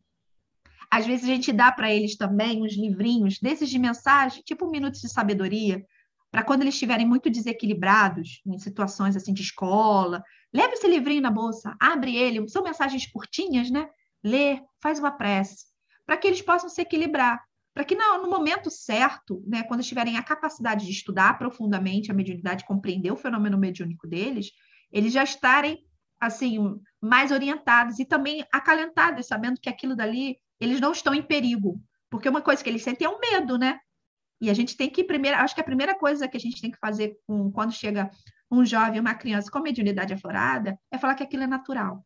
às 0.92 1.08
vezes 1.08 1.26
a 1.26 1.28
gente 1.28 1.52
dá 1.52 1.72
para 1.72 1.92
eles 1.92 2.16
também 2.16 2.64
uns 2.64 2.76
livrinhos 2.78 3.40
desses 3.40 3.70
de 3.70 3.80
mensagem, 3.80 4.44
tipo 4.44 4.70
Minutos 4.70 5.02
de 5.02 5.10
Sabedoria, 5.10 5.84
para 6.32 6.44
quando 6.44 6.62
eles 6.62 6.76
estiverem 6.76 7.06
muito 7.06 7.30
desequilibrados 7.32 8.42
em 8.46 8.60
situações 8.60 9.16
assim 9.16 9.34
de 9.34 9.42
escola, 9.42 10.22
leve 10.54 10.74
esse 10.74 10.88
livrinho 10.88 11.22
na 11.22 11.32
bolsa, 11.32 11.76
abre 11.80 12.16
ele, 12.16 12.48
são 12.48 12.64
mensagens 12.64 13.08
curtinhas, 13.08 13.72
né? 13.72 13.90
Lê, 14.24 14.62
faz 14.82 15.00
uma 15.00 15.12
prece, 15.12 15.66
para 16.06 16.18
que 16.18 16.28
eles 16.28 16.42
possam 16.42 16.70
se 16.70 16.82
equilibrar 16.82 17.47
para 17.78 17.86
que 17.86 17.94
no, 17.94 18.28
momento 18.28 18.72
certo, 18.72 19.44
né, 19.46 19.62
quando 19.62 19.84
tiverem 19.84 20.18
a 20.18 20.24
capacidade 20.24 20.84
de 20.84 20.92
estudar 20.92 21.38
profundamente 21.38 22.10
a 22.10 22.14
mediunidade, 22.14 22.66
compreender 22.66 23.12
o 23.12 23.16
fenômeno 23.16 23.56
mediúnico 23.56 24.08
deles, 24.08 24.50
eles 24.92 25.14
já 25.14 25.24
estarem 25.24 25.86
assim 26.20 26.58
mais 27.00 27.30
orientados 27.30 28.00
e 28.00 28.06
também 28.06 28.44
acalentados, 28.52 29.28
sabendo 29.28 29.62
que 29.62 29.70
aquilo 29.70 29.96
dali 29.96 30.40
eles 30.60 30.82
não 30.82 30.92
estão 30.92 31.14
em 31.14 31.22
perigo, 31.22 31.80
porque 32.10 32.28
uma 32.28 32.42
coisa 32.42 32.64
que 32.64 32.70
eles 32.72 32.82
sentem 32.82 33.06
é 33.06 33.10
o 33.12 33.20
medo, 33.20 33.60
né? 33.60 33.80
E 34.42 34.50
a 34.50 34.56
gente 34.56 34.76
tem 34.76 34.90
que 34.90 35.04
primeiro, 35.04 35.38
acho 35.38 35.54
que 35.54 35.62
a 35.62 35.64
primeira 35.64 35.96
coisa 35.96 36.28
que 36.28 36.38
a 36.38 36.40
gente 36.40 36.60
tem 36.60 36.72
que 36.72 36.80
fazer 36.80 37.16
com, 37.28 37.52
quando 37.52 37.74
chega 37.74 38.10
um 38.50 38.66
jovem, 38.66 39.00
uma 39.00 39.14
criança 39.14 39.52
com 39.52 39.60
mediunidade 39.60 40.16
aflorada, 40.16 40.80
é 40.90 40.98
falar 40.98 41.14
que 41.14 41.22
aquilo 41.22 41.44
é 41.44 41.48
natural. 41.48 42.04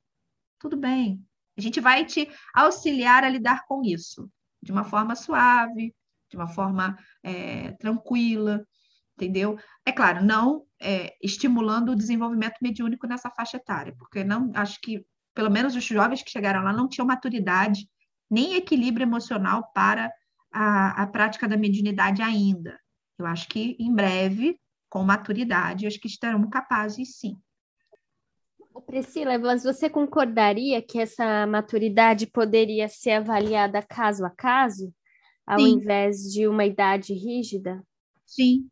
Tudo 0.59 0.75
bem. 0.75 1.25
A 1.57 1.61
gente 1.61 1.79
vai 1.79 2.03
te 2.03 2.29
auxiliar 2.53 3.23
a 3.23 3.29
lidar 3.29 3.63
com 3.65 3.81
isso 3.85 4.29
de 4.61 4.71
uma 4.71 4.83
forma 4.83 5.15
suave, 5.15 5.93
de 6.29 6.37
uma 6.37 6.47
forma 6.47 6.97
é, 7.23 7.71
tranquila, 7.73 8.65
entendeu? 9.15 9.57
É 9.85 9.91
claro, 9.91 10.23
não 10.23 10.65
é, 10.81 11.15
estimulando 11.21 11.89
o 11.89 11.95
desenvolvimento 11.95 12.55
mediúnico 12.61 13.07
nessa 13.07 13.29
faixa 13.29 13.57
etária, 13.57 13.93
porque 13.97 14.23
não 14.23 14.51
acho 14.55 14.79
que 14.81 15.05
pelo 15.33 15.49
menos 15.49 15.75
os 15.75 15.83
jovens 15.83 16.23
que 16.23 16.31
chegaram 16.31 16.63
lá 16.63 16.73
não 16.73 16.87
tinham 16.87 17.07
maturidade 17.07 17.87
nem 18.29 18.55
equilíbrio 18.55 19.03
emocional 19.03 19.71
para 19.73 20.11
a, 20.51 21.03
a 21.03 21.07
prática 21.07 21.47
da 21.47 21.57
mediunidade 21.57 22.21
ainda. 22.21 22.79
Eu 23.17 23.25
acho 23.25 23.47
que 23.47 23.75
em 23.79 23.93
breve, 23.93 24.57
com 24.89 25.03
maturidade, 25.03 25.85
acho 25.87 25.99
que 25.99 26.07
estarão 26.07 26.49
capazes, 26.49 27.17
sim. 27.17 27.37
Priscila, 28.79 29.37
mas 29.37 29.63
você 29.63 29.89
concordaria 29.89 30.81
que 30.81 30.99
essa 30.99 31.45
maturidade 31.47 32.27
poderia 32.27 32.87
ser 32.87 33.11
avaliada 33.11 33.81
caso 33.81 34.25
a 34.25 34.29
caso, 34.29 34.93
ao 35.45 35.59
Sim. 35.59 35.75
invés 35.75 36.31
de 36.31 36.47
uma 36.47 36.63
idade 36.63 37.13
rígida? 37.13 37.83
Sim, 38.25 38.69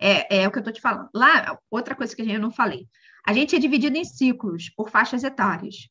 é, 0.00 0.42
é 0.42 0.48
o 0.48 0.50
que 0.50 0.58
eu 0.58 0.60
estou 0.60 0.72
te 0.72 0.80
falando. 0.80 1.08
Lá, 1.14 1.58
outra 1.70 1.94
coisa 1.94 2.14
que 2.14 2.22
eu 2.22 2.40
não 2.40 2.50
falei. 2.50 2.88
A 3.26 3.32
gente 3.32 3.54
é 3.54 3.58
dividido 3.58 3.96
em 3.96 4.04
ciclos, 4.04 4.70
por 4.70 4.90
faixas 4.90 5.22
etárias. 5.22 5.88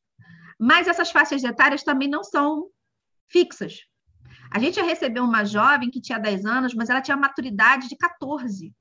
Mas 0.58 0.86
essas 0.88 1.10
faixas 1.10 1.42
etárias 1.42 1.82
também 1.82 2.08
não 2.08 2.22
são 2.22 2.68
fixas. 3.28 3.80
A 4.52 4.58
gente 4.58 4.76
já 4.76 4.82
recebeu 4.82 5.24
uma 5.24 5.44
jovem 5.44 5.90
que 5.90 6.00
tinha 6.00 6.18
10 6.18 6.44
anos, 6.44 6.74
mas 6.74 6.90
ela 6.90 7.00
tinha 7.00 7.16
maturidade 7.16 7.88
de 7.88 7.96
14. 7.96 8.74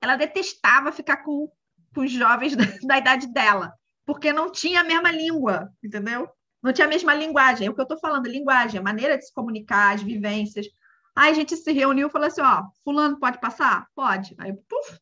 Ela 0.00 0.16
detestava 0.16 0.90
ficar 0.90 1.18
com, 1.18 1.50
com 1.94 2.00
os 2.00 2.10
jovens 2.10 2.56
da, 2.56 2.64
da 2.82 2.98
idade 2.98 3.26
dela 3.32 3.72
porque 4.04 4.32
não 4.32 4.50
tinha 4.50 4.80
a 4.80 4.84
mesma 4.84 5.10
língua, 5.10 5.70
entendeu? 5.82 6.28
Não 6.62 6.72
tinha 6.72 6.86
a 6.86 6.90
mesma 6.90 7.14
linguagem. 7.14 7.66
É 7.66 7.70
o 7.70 7.74
que 7.74 7.80
eu 7.80 7.84
estou 7.84 7.98
falando, 7.98 8.26
linguagem, 8.26 8.78
a 8.78 8.82
maneira 8.82 9.18
de 9.18 9.26
se 9.26 9.34
comunicar, 9.34 9.94
as 9.94 10.02
vivências. 10.02 10.66
Aí 11.16 11.30
a 11.30 11.34
gente 11.34 11.56
se 11.56 11.72
reuniu 11.72 12.08
e 12.08 12.10
falou 12.10 12.28
assim: 12.28 12.40
ó, 12.40 12.64
Fulano 12.84 13.18
pode 13.18 13.40
passar? 13.40 13.86
Pode. 13.94 14.34
Aí, 14.38 14.52
puf, 14.52 14.98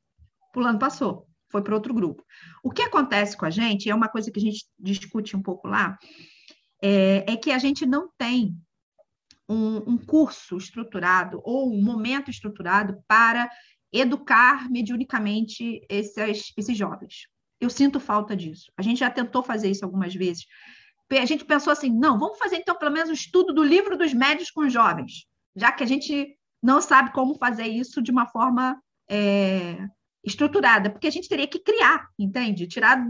Fulano 0.52 0.78
passou, 0.78 1.26
foi 1.50 1.62
para 1.62 1.74
outro 1.74 1.94
grupo. 1.94 2.24
O 2.62 2.70
que 2.70 2.82
acontece 2.82 3.36
com 3.36 3.46
a 3.46 3.50
gente, 3.50 3.88
é 3.88 3.94
uma 3.94 4.08
coisa 4.08 4.30
que 4.30 4.38
a 4.38 4.42
gente 4.42 4.64
discute 4.78 5.36
um 5.36 5.42
pouco 5.42 5.68
lá, 5.68 5.98
é, 6.82 7.32
é 7.32 7.36
que 7.36 7.50
a 7.50 7.58
gente 7.58 7.86
não 7.86 8.10
tem 8.16 8.56
um, 9.48 9.92
um 9.92 9.98
curso 9.98 10.56
estruturado 10.56 11.40
ou 11.44 11.72
um 11.72 11.82
momento 11.82 12.30
estruturado 12.30 13.02
para 13.06 13.50
educar 13.92 14.70
mediunicamente 14.70 15.84
esses, 15.88 16.52
esses 16.56 16.76
jovens. 16.76 17.26
Eu 17.60 17.68
sinto 17.68 18.00
falta 18.00 18.34
disso. 18.34 18.72
A 18.76 18.82
gente 18.82 19.00
já 19.00 19.10
tentou 19.10 19.42
fazer 19.42 19.70
isso 19.70 19.84
algumas 19.84 20.14
vezes. 20.14 20.46
A 21.10 21.24
gente 21.24 21.44
pensou 21.44 21.72
assim: 21.72 21.90
não, 21.90 22.18
vamos 22.18 22.38
fazer 22.38 22.56
então 22.56 22.76
pelo 22.76 22.92
menos 22.92 23.10
um 23.10 23.14
estudo 23.14 23.52
do 23.52 23.62
livro 23.62 23.98
dos 23.98 24.14
médios 24.14 24.50
com 24.50 24.68
jovens, 24.68 25.26
já 25.54 25.72
que 25.72 25.82
a 25.82 25.86
gente 25.86 26.36
não 26.62 26.80
sabe 26.80 27.12
como 27.12 27.34
fazer 27.36 27.66
isso 27.66 28.02
de 28.02 28.10
uma 28.10 28.26
forma 28.26 28.80
é, 29.08 29.88
estruturada, 30.24 30.90
porque 30.90 31.06
a 31.06 31.10
gente 31.10 31.28
teria 31.28 31.46
que 31.46 31.58
criar, 31.58 32.08
entende? 32.18 32.66
Tirar. 32.66 33.04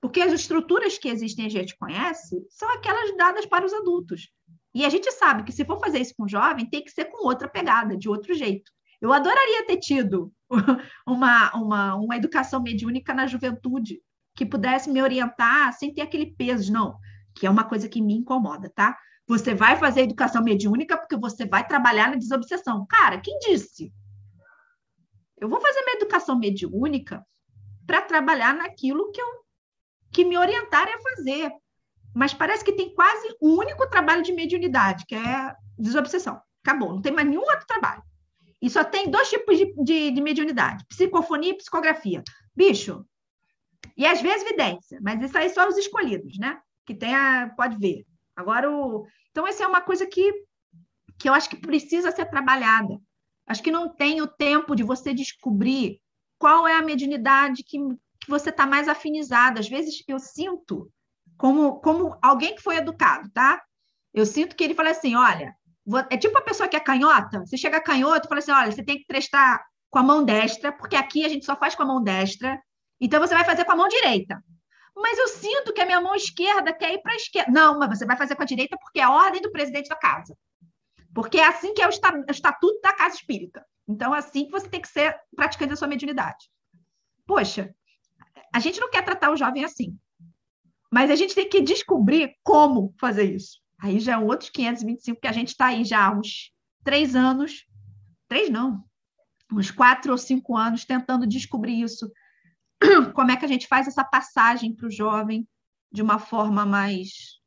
Porque 0.00 0.20
as 0.20 0.32
estruturas 0.32 0.98
que 0.98 1.08
existem, 1.08 1.46
a 1.46 1.48
gente 1.48 1.76
conhece, 1.76 2.44
são 2.50 2.70
aquelas 2.74 3.16
dadas 3.16 3.46
para 3.46 3.64
os 3.64 3.72
adultos. 3.72 4.30
E 4.74 4.84
a 4.84 4.88
gente 4.88 5.10
sabe 5.12 5.44
que 5.44 5.52
se 5.52 5.64
for 5.64 5.78
fazer 5.78 6.00
isso 6.00 6.14
com 6.16 6.28
jovem, 6.28 6.68
tem 6.68 6.82
que 6.82 6.90
ser 6.90 7.06
com 7.06 7.26
outra 7.26 7.48
pegada, 7.48 7.96
de 7.96 8.08
outro 8.08 8.34
jeito. 8.34 8.70
Eu 9.00 9.12
adoraria 9.12 9.66
ter 9.66 9.78
tido 9.78 10.32
uma, 11.06 11.54
uma, 11.54 11.94
uma 11.94 12.16
educação 12.16 12.62
mediúnica 12.62 13.14
na 13.14 13.26
juventude 13.26 14.00
que 14.36 14.44
pudesse 14.44 14.90
me 14.90 15.00
orientar 15.00 15.72
sem 15.72 15.92
ter 15.92 16.02
aquele 16.02 16.34
peso, 16.34 16.72
não, 16.72 16.98
que 17.34 17.46
é 17.46 17.50
uma 17.50 17.64
coisa 17.64 17.88
que 17.88 18.02
me 18.02 18.14
incomoda, 18.14 18.70
tá? 18.74 18.96
Você 19.26 19.54
vai 19.54 19.76
fazer 19.76 20.02
educação 20.02 20.42
mediúnica 20.42 20.96
porque 20.98 21.16
você 21.16 21.46
vai 21.46 21.66
trabalhar 21.66 22.10
na 22.10 22.16
desobsessão. 22.16 22.84
Cara, 22.86 23.20
quem 23.20 23.38
disse? 23.38 23.92
Eu 25.38 25.48
vou 25.48 25.60
fazer 25.60 25.80
minha 25.82 25.96
educação 25.96 26.38
mediúnica 26.38 27.24
para 27.86 28.02
trabalhar 28.02 28.54
naquilo 28.54 29.10
que, 29.12 29.20
eu, 29.20 29.26
que 30.12 30.24
me 30.24 30.36
orientarem 30.36 30.94
a 30.94 31.00
fazer. 31.00 31.52
Mas 32.14 32.34
parece 32.34 32.64
que 32.64 32.72
tem 32.72 32.94
quase 32.94 33.36
um 33.42 33.56
único 33.58 33.88
trabalho 33.88 34.22
de 34.22 34.32
mediunidade, 34.32 35.04
que 35.06 35.14
é 35.14 35.54
desobsessão. 35.78 36.40
Acabou, 36.64 36.92
não 36.92 37.02
tem 37.02 37.12
mais 37.12 37.28
nenhum 37.28 37.42
outro 37.42 37.66
trabalho. 37.66 38.02
E 38.64 38.70
só 38.70 38.82
tem 38.82 39.10
dois 39.10 39.28
tipos 39.28 39.58
de, 39.58 39.74
de, 39.76 40.10
de 40.10 40.20
mediunidade: 40.22 40.86
psicofonia 40.88 41.50
e 41.50 41.56
psicografia. 41.58 42.24
Bicho. 42.56 43.04
E 43.94 44.06
às 44.06 44.22
vezes 44.22 44.48
vidência, 44.48 44.98
mas 45.02 45.22
isso 45.22 45.36
aí 45.36 45.50
só 45.50 45.68
os 45.68 45.76
escolhidos, 45.76 46.38
né? 46.38 46.58
Que 46.86 46.94
tem 46.94 47.14
a, 47.14 47.52
pode 47.54 47.76
ver. 47.76 48.06
Agora, 48.34 48.70
o... 48.70 49.06
então, 49.30 49.46
essa 49.46 49.64
é 49.64 49.66
uma 49.66 49.82
coisa 49.82 50.06
que, 50.06 50.32
que 51.18 51.28
eu 51.28 51.34
acho 51.34 51.50
que 51.50 51.56
precisa 51.56 52.10
ser 52.10 52.24
trabalhada. 52.24 52.98
Acho 53.46 53.62
que 53.62 53.70
não 53.70 53.86
tem 53.86 54.22
o 54.22 54.26
tempo 54.26 54.74
de 54.74 54.82
você 54.82 55.12
descobrir 55.12 56.00
qual 56.38 56.66
é 56.66 56.74
a 56.74 56.82
mediunidade 56.82 57.62
que, 57.62 57.78
que 57.78 58.30
você 58.30 58.48
está 58.48 58.66
mais 58.66 58.88
afinizado. 58.88 59.60
Às 59.60 59.68
vezes 59.68 60.02
eu 60.08 60.18
sinto 60.18 60.90
como, 61.36 61.80
como 61.80 62.16
alguém 62.22 62.54
que 62.54 62.62
foi 62.62 62.76
educado, 62.76 63.28
tá? 63.30 63.62
Eu 64.14 64.24
sinto 64.24 64.56
que 64.56 64.64
ele 64.64 64.74
fala 64.74 64.88
assim: 64.88 65.14
olha, 65.14 65.54
é 66.10 66.16
tipo 66.16 66.36
a 66.38 66.42
pessoa 66.42 66.68
que 66.68 66.76
é 66.76 66.80
canhota. 66.80 67.40
Você 67.40 67.56
chega 67.56 67.80
canhoto 67.80 68.26
e 68.26 68.28
fala 68.28 68.38
assim: 68.38 68.52
olha, 68.52 68.72
você 68.72 68.82
tem 68.82 68.98
que 68.98 69.06
prestar 69.06 69.64
com 69.90 69.98
a 69.98 70.02
mão 70.02 70.24
destra, 70.24 70.72
porque 70.72 70.96
aqui 70.96 71.24
a 71.24 71.28
gente 71.28 71.44
só 71.44 71.56
faz 71.56 71.74
com 71.74 71.82
a 71.82 71.86
mão 71.86 72.02
destra, 72.02 72.60
então 73.00 73.20
você 73.20 73.34
vai 73.34 73.44
fazer 73.44 73.64
com 73.64 73.72
a 73.72 73.76
mão 73.76 73.88
direita. 73.88 74.42
Mas 74.96 75.18
eu 75.18 75.28
sinto 75.28 75.72
que 75.72 75.80
a 75.80 75.86
minha 75.86 76.00
mão 76.00 76.14
esquerda 76.14 76.72
quer 76.72 76.94
ir 76.94 77.02
para 77.02 77.12
a 77.12 77.16
esquerda. 77.16 77.50
Não, 77.50 77.78
mas 77.78 77.98
você 77.98 78.06
vai 78.06 78.16
fazer 78.16 78.36
com 78.36 78.42
a 78.42 78.46
direita 78.46 78.76
porque 78.80 79.00
é 79.00 79.02
a 79.02 79.10
ordem 79.10 79.42
do 79.42 79.50
presidente 79.50 79.88
da 79.88 79.96
casa. 79.96 80.36
Porque 81.12 81.38
é 81.38 81.46
assim 81.46 81.74
que 81.74 81.82
é 81.82 81.86
o 81.86 81.90
estatuto 81.90 82.80
da 82.80 82.92
casa 82.92 83.16
espírita. 83.16 83.64
Então, 83.88 84.14
é 84.14 84.18
assim 84.18 84.46
que 84.46 84.52
você 84.52 84.68
tem 84.68 84.80
que 84.80 84.88
ser 84.88 85.16
praticante 85.34 85.70
da 85.70 85.76
sua 85.76 85.88
mediunidade. 85.88 86.48
Poxa, 87.26 87.74
a 88.52 88.60
gente 88.60 88.80
não 88.80 88.90
quer 88.90 89.04
tratar 89.04 89.30
o 89.30 89.36
jovem 89.36 89.64
assim. 89.64 89.96
Mas 90.92 91.10
a 91.10 91.16
gente 91.16 91.34
tem 91.34 91.48
que 91.48 91.60
descobrir 91.60 92.36
como 92.42 92.94
fazer 93.00 93.24
isso. 93.24 93.60
Aí 93.78 94.00
já 94.00 94.14
é 94.14 94.18
outros 94.18 94.50
525, 94.50 95.20
que 95.20 95.26
a 95.26 95.32
gente 95.32 95.48
está 95.48 95.66
aí 95.66 95.84
já 95.84 96.06
há 96.06 96.10
uns 96.10 96.52
três 96.82 97.14
anos, 97.14 97.66
três 98.28 98.48
não, 98.50 98.84
uns 99.52 99.70
quatro 99.70 100.12
ou 100.12 100.18
cinco 100.18 100.56
anos 100.56 100.84
tentando 100.84 101.26
descobrir 101.26 101.80
isso. 101.80 102.10
Como 103.14 103.30
é 103.30 103.36
que 103.36 103.44
a 103.44 103.48
gente 103.48 103.66
faz 103.66 103.86
essa 103.86 104.04
passagem 104.04 104.74
para 104.74 104.86
o 104.86 104.90
jovem 104.90 105.46
de 105.92 106.02
uma 106.02 106.18
forma 106.18 106.66
mais, 106.66 107.40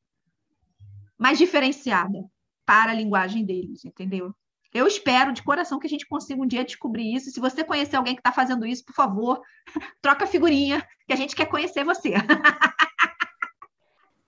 mais 1.17 1.37
diferenciada 1.37 2.23
para 2.65 2.91
a 2.91 2.95
linguagem 2.95 3.45
deles, 3.45 3.83
entendeu? 3.85 4.35
Eu 4.73 4.85
espero 4.85 5.31
de 5.33 5.43
coração 5.43 5.79
que 5.79 5.87
a 5.87 5.89
gente 5.89 6.07
consiga 6.07 6.41
um 6.41 6.47
dia 6.47 6.63
descobrir 6.63 7.15
isso. 7.15 7.31
Se 7.31 7.39
você 7.39 7.63
conhecer 7.63 7.95
alguém 7.95 8.13
que 8.13 8.19
está 8.19 8.31
fazendo 8.31 8.65
isso, 8.65 8.85
por 8.85 8.93
favor, 8.93 9.41
troca 10.01 10.27
figurinha, 10.27 10.85
que 11.07 11.13
a 11.13 11.15
gente 11.15 11.35
quer 11.35 11.45
conhecer 11.47 11.83
você. 11.83 12.13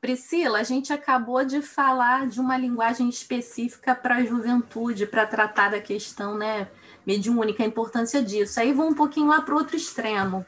Priscila, 0.01 0.59
a 0.59 0.63
gente 0.63 0.93
acabou 0.93 1.43
de 1.43 1.61
falar 1.61 2.27
de 2.27 2.39
uma 2.39 2.57
linguagem 2.57 3.09
específica 3.09 3.93
para 3.93 4.17
a 4.17 4.23
juventude, 4.23 5.05
para 5.05 5.27
tratar 5.27 5.71
da 5.71 5.81
questão 5.81 6.37
né, 6.37 6.69
mediúnica, 7.05 7.63
a 7.63 7.67
importância 7.67 8.23
disso. 8.23 8.59
Aí 8.59 8.71
vou 8.71 8.87
um 8.87 8.95
pouquinho 8.95 9.27
lá 9.27 9.41
para 9.41 9.53
o 9.53 9.57
outro 9.57 9.75
extremo. 9.75 10.45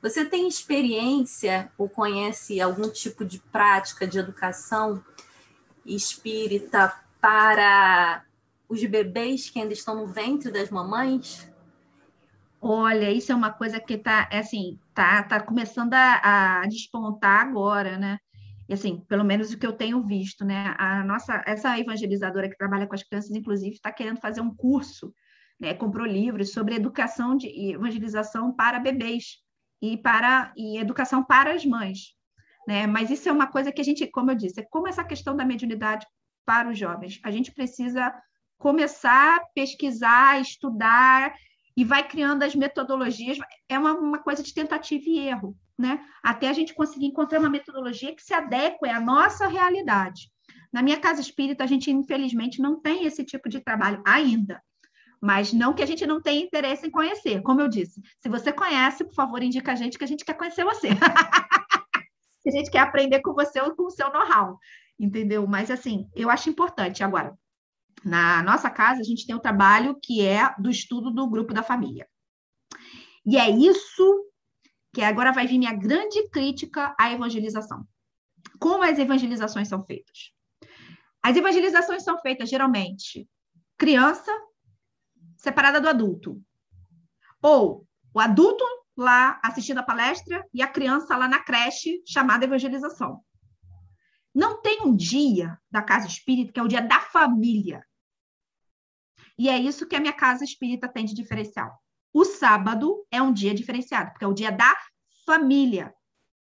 Você 0.00 0.24
tem 0.24 0.48
experiência 0.48 1.70
ou 1.76 1.88
conhece 1.88 2.60
algum 2.60 2.88
tipo 2.88 3.24
de 3.24 3.38
prática 3.38 4.06
de 4.06 4.18
educação 4.18 5.04
espírita 5.84 6.94
para 7.20 8.24
os 8.68 8.82
bebês 8.84 9.50
que 9.50 9.60
ainda 9.60 9.74
estão 9.74 9.96
no 9.96 10.06
ventre 10.06 10.50
das 10.50 10.70
mamães? 10.70 11.50
Olha, 12.60 13.10
isso 13.10 13.30
é 13.32 13.34
uma 13.34 13.50
coisa 13.50 13.78
que 13.78 13.94
está 13.94 14.28
assim, 14.32 14.78
tá, 14.94 15.22
tá 15.22 15.40
começando 15.40 15.92
a, 15.92 16.62
a 16.62 16.66
despontar 16.66 17.40
agora, 17.40 17.98
né? 17.98 18.18
E 18.68 18.72
assim, 18.74 19.04
pelo 19.08 19.24
menos 19.24 19.52
o 19.52 19.58
que 19.58 19.66
eu 19.66 19.72
tenho 19.72 20.02
visto, 20.02 20.44
né? 20.44 20.74
A 20.78 21.04
nossa, 21.04 21.42
essa 21.46 21.78
evangelizadora 21.78 22.48
que 22.48 22.56
trabalha 22.56 22.86
com 22.86 22.94
as 22.94 23.02
crianças, 23.02 23.30
inclusive, 23.30 23.74
está 23.74 23.92
querendo 23.92 24.20
fazer 24.20 24.40
um 24.40 24.54
curso, 24.54 25.14
né? 25.60 25.74
Comprou 25.74 26.06
livros 26.06 26.52
sobre 26.52 26.74
educação 26.74 27.36
de 27.36 27.48
evangelização 27.72 28.54
para 28.54 28.78
bebês 28.78 29.38
e 29.82 29.98
para 29.98 30.52
e 30.56 30.78
educação 30.78 31.22
para 31.22 31.52
as 31.52 31.64
mães, 31.64 32.14
né? 32.66 32.86
Mas 32.86 33.10
isso 33.10 33.28
é 33.28 33.32
uma 33.32 33.46
coisa 33.46 33.70
que 33.70 33.80
a 33.80 33.84
gente, 33.84 34.06
como 34.06 34.30
eu 34.30 34.34
disse, 34.34 34.60
é 34.60 34.66
como 34.70 34.88
essa 34.88 35.04
questão 35.04 35.36
da 35.36 35.44
mediunidade 35.44 36.06
para 36.46 36.70
os 36.70 36.78
jovens. 36.78 37.20
A 37.22 37.30
gente 37.30 37.52
precisa 37.52 38.14
começar 38.56 39.36
a 39.36 39.44
pesquisar, 39.54 40.40
estudar 40.40 41.34
e 41.76 41.84
vai 41.84 42.06
criando 42.06 42.42
as 42.42 42.54
metodologias. 42.54 43.36
É 43.68 43.78
uma, 43.78 43.92
uma 43.92 44.18
coisa 44.18 44.42
de 44.42 44.54
tentativa 44.54 45.04
e 45.06 45.18
erro 45.18 45.54
né? 45.78 46.04
Até 46.22 46.48
a 46.48 46.52
gente 46.52 46.74
conseguir 46.74 47.06
encontrar 47.06 47.40
uma 47.40 47.50
metodologia 47.50 48.14
que 48.14 48.22
se 48.22 48.32
adeque 48.32 48.88
à 48.88 49.00
nossa 49.00 49.46
realidade. 49.46 50.30
Na 50.72 50.82
minha 50.82 50.98
casa 50.98 51.20
espírita, 51.20 51.64
a 51.64 51.66
gente, 51.66 51.90
infelizmente, 51.90 52.60
não 52.60 52.80
tem 52.80 53.04
esse 53.04 53.24
tipo 53.24 53.48
de 53.48 53.60
trabalho 53.60 54.02
ainda. 54.06 54.62
Mas 55.20 55.52
não 55.52 55.72
que 55.72 55.82
a 55.82 55.86
gente 55.86 56.06
não 56.06 56.20
tenha 56.20 56.44
interesse 56.44 56.86
em 56.86 56.90
conhecer. 56.90 57.40
Como 57.42 57.60
eu 57.60 57.68
disse, 57.68 58.02
se 58.20 58.28
você 58.28 58.52
conhece, 58.52 59.04
por 59.04 59.14
favor, 59.14 59.42
indica 59.42 59.72
a 59.72 59.74
gente 59.74 59.96
que 59.96 60.04
a 60.04 60.06
gente 60.06 60.24
quer 60.24 60.34
conhecer 60.34 60.64
você. 60.64 60.88
a 62.46 62.50
gente 62.50 62.70
quer 62.70 62.80
aprender 62.80 63.20
com 63.20 63.32
você 63.32 63.60
ou 63.60 63.74
com 63.74 63.84
o 63.84 63.90
seu 63.90 64.12
know-how. 64.12 64.58
Entendeu? 64.98 65.46
Mas, 65.46 65.70
assim, 65.70 66.08
eu 66.14 66.28
acho 66.28 66.50
importante. 66.50 67.02
Agora, 67.02 67.34
na 68.04 68.42
nossa 68.42 68.68
casa, 68.68 69.00
a 69.00 69.04
gente 69.04 69.26
tem 69.26 69.34
o 69.34 69.40
trabalho 69.40 69.98
que 70.02 70.24
é 70.24 70.54
do 70.58 70.70
estudo 70.70 71.10
do 71.10 71.26
grupo 71.28 71.54
da 71.54 71.62
família. 71.62 72.06
E 73.24 73.38
é 73.38 73.48
isso 73.48 74.26
que 74.94 75.02
agora 75.02 75.32
vai 75.32 75.46
vir 75.46 75.58
minha 75.58 75.74
grande 75.74 76.28
crítica 76.28 76.94
à 76.98 77.10
evangelização. 77.10 77.84
Como 78.60 78.84
as 78.84 78.96
evangelizações 78.98 79.68
são 79.68 79.84
feitas? 79.84 80.32
As 81.20 81.36
evangelizações 81.36 82.04
são 82.04 82.18
feitas 82.20 82.48
geralmente 82.48 83.28
criança 83.76 84.32
separada 85.36 85.80
do 85.80 85.88
adulto, 85.88 86.40
ou 87.42 87.86
o 88.14 88.20
adulto 88.20 88.64
lá 88.96 89.40
assistindo 89.42 89.78
a 89.78 89.82
palestra 89.82 90.46
e 90.54 90.62
a 90.62 90.68
criança 90.68 91.16
lá 91.16 91.26
na 91.26 91.42
creche 91.42 92.00
chamada 92.06 92.44
evangelização. 92.44 93.20
Não 94.32 94.62
tem 94.62 94.82
um 94.82 94.94
dia 94.94 95.58
da 95.70 95.82
casa 95.82 96.06
espírita 96.06 96.52
que 96.52 96.60
é 96.60 96.62
o 96.62 96.68
dia 96.68 96.80
da 96.80 97.00
família. 97.00 97.84
E 99.36 99.48
é 99.48 99.58
isso 99.58 99.86
que 99.88 99.96
a 99.96 100.00
minha 100.00 100.12
casa 100.12 100.44
espírita 100.44 100.88
tem 100.88 101.04
de 101.04 101.14
diferencial. 101.14 101.83
O 102.14 102.24
sábado 102.24 103.04
é 103.10 103.20
um 103.20 103.32
dia 103.32 103.52
diferenciado, 103.52 104.12
porque 104.12 104.24
é 104.24 104.28
o 104.28 104.32
dia 104.32 104.52
da 104.52 104.72
família. 105.26 105.92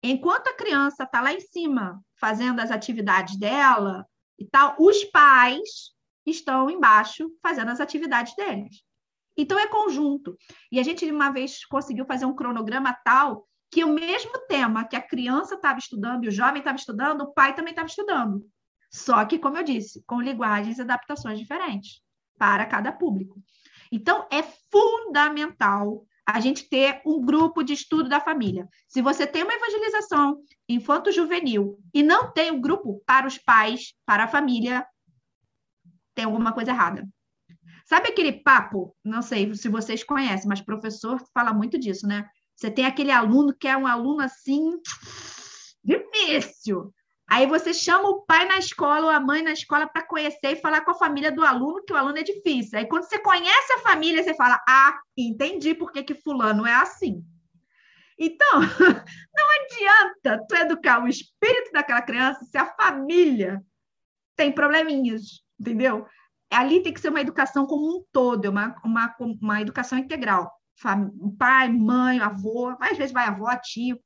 Enquanto 0.03 0.49
a 0.49 0.53
criança 0.53 1.03
está 1.03 1.21
lá 1.21 1.31
em 1.31 1.39
cima 1.39 2.03
fazendo 2.19 2.59
as 2.59 2.71
atividades 2.71 3.37
dela 3.37 4.05
e 4.37 4.45
tal, 4.45 4.75
os 4.77 5.05
pais 5.05 5.95
estão 6.25 6.69
embaixo 6.69 7.31
fazendo 7.41 7.69
as 7.69 7.79
atividades 7.79 8.35
deles. 8.35 8.83
Então 9.37 9.57
é 9.57 9.65
conjunto. 9.65 10.37
E 10.69 10.77
a 10.77 10.83
gente 10.83 11.09
uma 11.09 11.31
vez 11.31 11.65
conseguiu 11.65 12.05
fazer 12.05 12.25
um 12.25 12.35
cronograma 12.35 12.93
tal 13.05 13.47
que 13.71 13.85
o 13.85 13.93
mesmo 13.93 14.37
tema 14.49 14.83
que 14.83 14.97
a 14.97 15.01
criança 15.01 15.55
estava 15.55 15.79
estudando 15.79 16.25
e 16.25 16.27
o 16.27 16.31
jovem 16.31 16.59
estava 16.59 16.75
estudando, 16.75 17.21
o 17.21 17.33
pai 17.33 17.55
também 17.55 17.71
estava 17.71 17.87
estudando. 17.87 18.45
Só 18.91 19.23
que, 19.23 19.39
como 19.39 19.55
eu 19.55 19.63
disse, 19.63 20.03
com 20.05 20.19
linguagens 20.19 20.77
e 20.77 20.81
adaptações 20.81 21.39
diferentes 21.39 22.01
para 22.37 22.65
cada 22.65 22.91
público. 22.91 23.41
Então, 23.91 24.27
é 24.31 24.41
fundamental 24.71 26.05
a 26.25 26.39
gente 26.39 26.69
ter 26.69 27.01
um 27.05 27.21
grupo 27.21 27.63
de 27.63 27.73
estudo 27.73 28.07
da 28.07 28.19
família. 28.19 28.69
Se 28.87 29.01
você 29.01 29.27
tem 29.27 29.43
uma 29.43 29.53
evangelização 29.53 30.41
infanto-juvenil 30.69 31.77
e 31.93 32.01
não 32.01 32.31
tem 32.31 32.51
um 32.51 32.61
grupo 32.61 33.01
para 33.05 33.27
os 33.27 33.37
pais, 33.37 33.93
para 34.05 34.23
a 34.23 34.27
família, 34.27 34.85
tem 36.15 36.25
alguma 36.25 36.53
coisa 36.53 36.71
errada. 36.71 37.07
Sabe 37.85 38.09
aquele 38.09 38.31
papo? 38.31 38.95
Não 39.03 39.21
sei 39.21 39.53
se 39.55 39.67
vocês 39.67 40.03
conhecem, 40.03 40.47
mas 40.47 40.61
professor 40.61 41.21
fala 41.33 41.53
muito 41.53 41.77
disso, 41.77 42.07
né? 42.07 42.29
Você 42.55 42.71
tem 42.71 42.85
aquele 42.85 43.11
aluno 43.11 43.53
que 43.53 43.67
é 43.67 43.75
um 43.75 43.87
aluno 43.87 44.21
assim 44.21 44.79
difícil. 45.83 46.93
Aí 47.31 47.47
você 47.47 47.73
chama 47.73 48.09
o 48.09 48.23
pai 48.23 48.45
na 48.45 48.57
escola 48.57 49.05
ou 49.05 49.09
a 49.09 49.17
mãe 49.17 49.41
na 49.41 49.53
escola 49.53 49.87
para 49.87 50.05
conhecer 50.05 50.51
e 50.51 50.55
falar 50.57 50.81
com 50.81 50.91
a 50.91 50.95
família 50.95 51.31
do 51.31 51.45
aluno 51.45 51.81
que 51.81 51.93
o 51.93 51.95
aluno 51.95 52.17
é 52.17 52.23
difícil. 52.23 52.77
Aí 52.77 52.85
quando 52.85 53.05
você 53.05 53.17
conhece 53.19 53.71
a 53.71 53.79
família, 53.79 54.21
você 54.21 54.33
fala: 54.33 54.61
"Ah, 54.67 54.99
entendi 55.15 55.73
por 55.73 55.93
que 55.93 56.03
que 56.03 56.13
fulano 56.13 56.67
é 56.67 56.73
assim". 56.73 57.23
Então, 58.19 58.59
não 59.33 59.47
adianta 59.63 60.45
tu 60.45 60.55
educar 60.57 61.01
o 61.01 61.07
espírito 61.07 61.71
daquela 61.71 62.01
criança 62.01 62.43
se 62.43 62.57
a 62.57 62.65
família 62.65 63.63
tem 64.35 64.51
probleminhas, 64.51 65.41
entendeu? 65.57 66.05
Ali 66.51 66.83
tem 66.83 66.91
que 66.93 66.99
ser 66.99 67.09
uma 67.09 67.21
educação 67.21 67.65
como 67.65 67.97
um 67.97 68.03
todo, 68.11 68.49
uma, 68.49 68.75
uma, 68.83 69.15
uma 69.41 69.61
educação 69.61 69.97
integral. 69.97 70.51
Pai, 71.39 71.69
mãe, 71.69 72.19
avô, 72.19 72.75
às 72.81 72.97
vezes 72.97 73.13
vai 73.13 73.25
avó, 73.25 73.55
tio, 73.55 73.97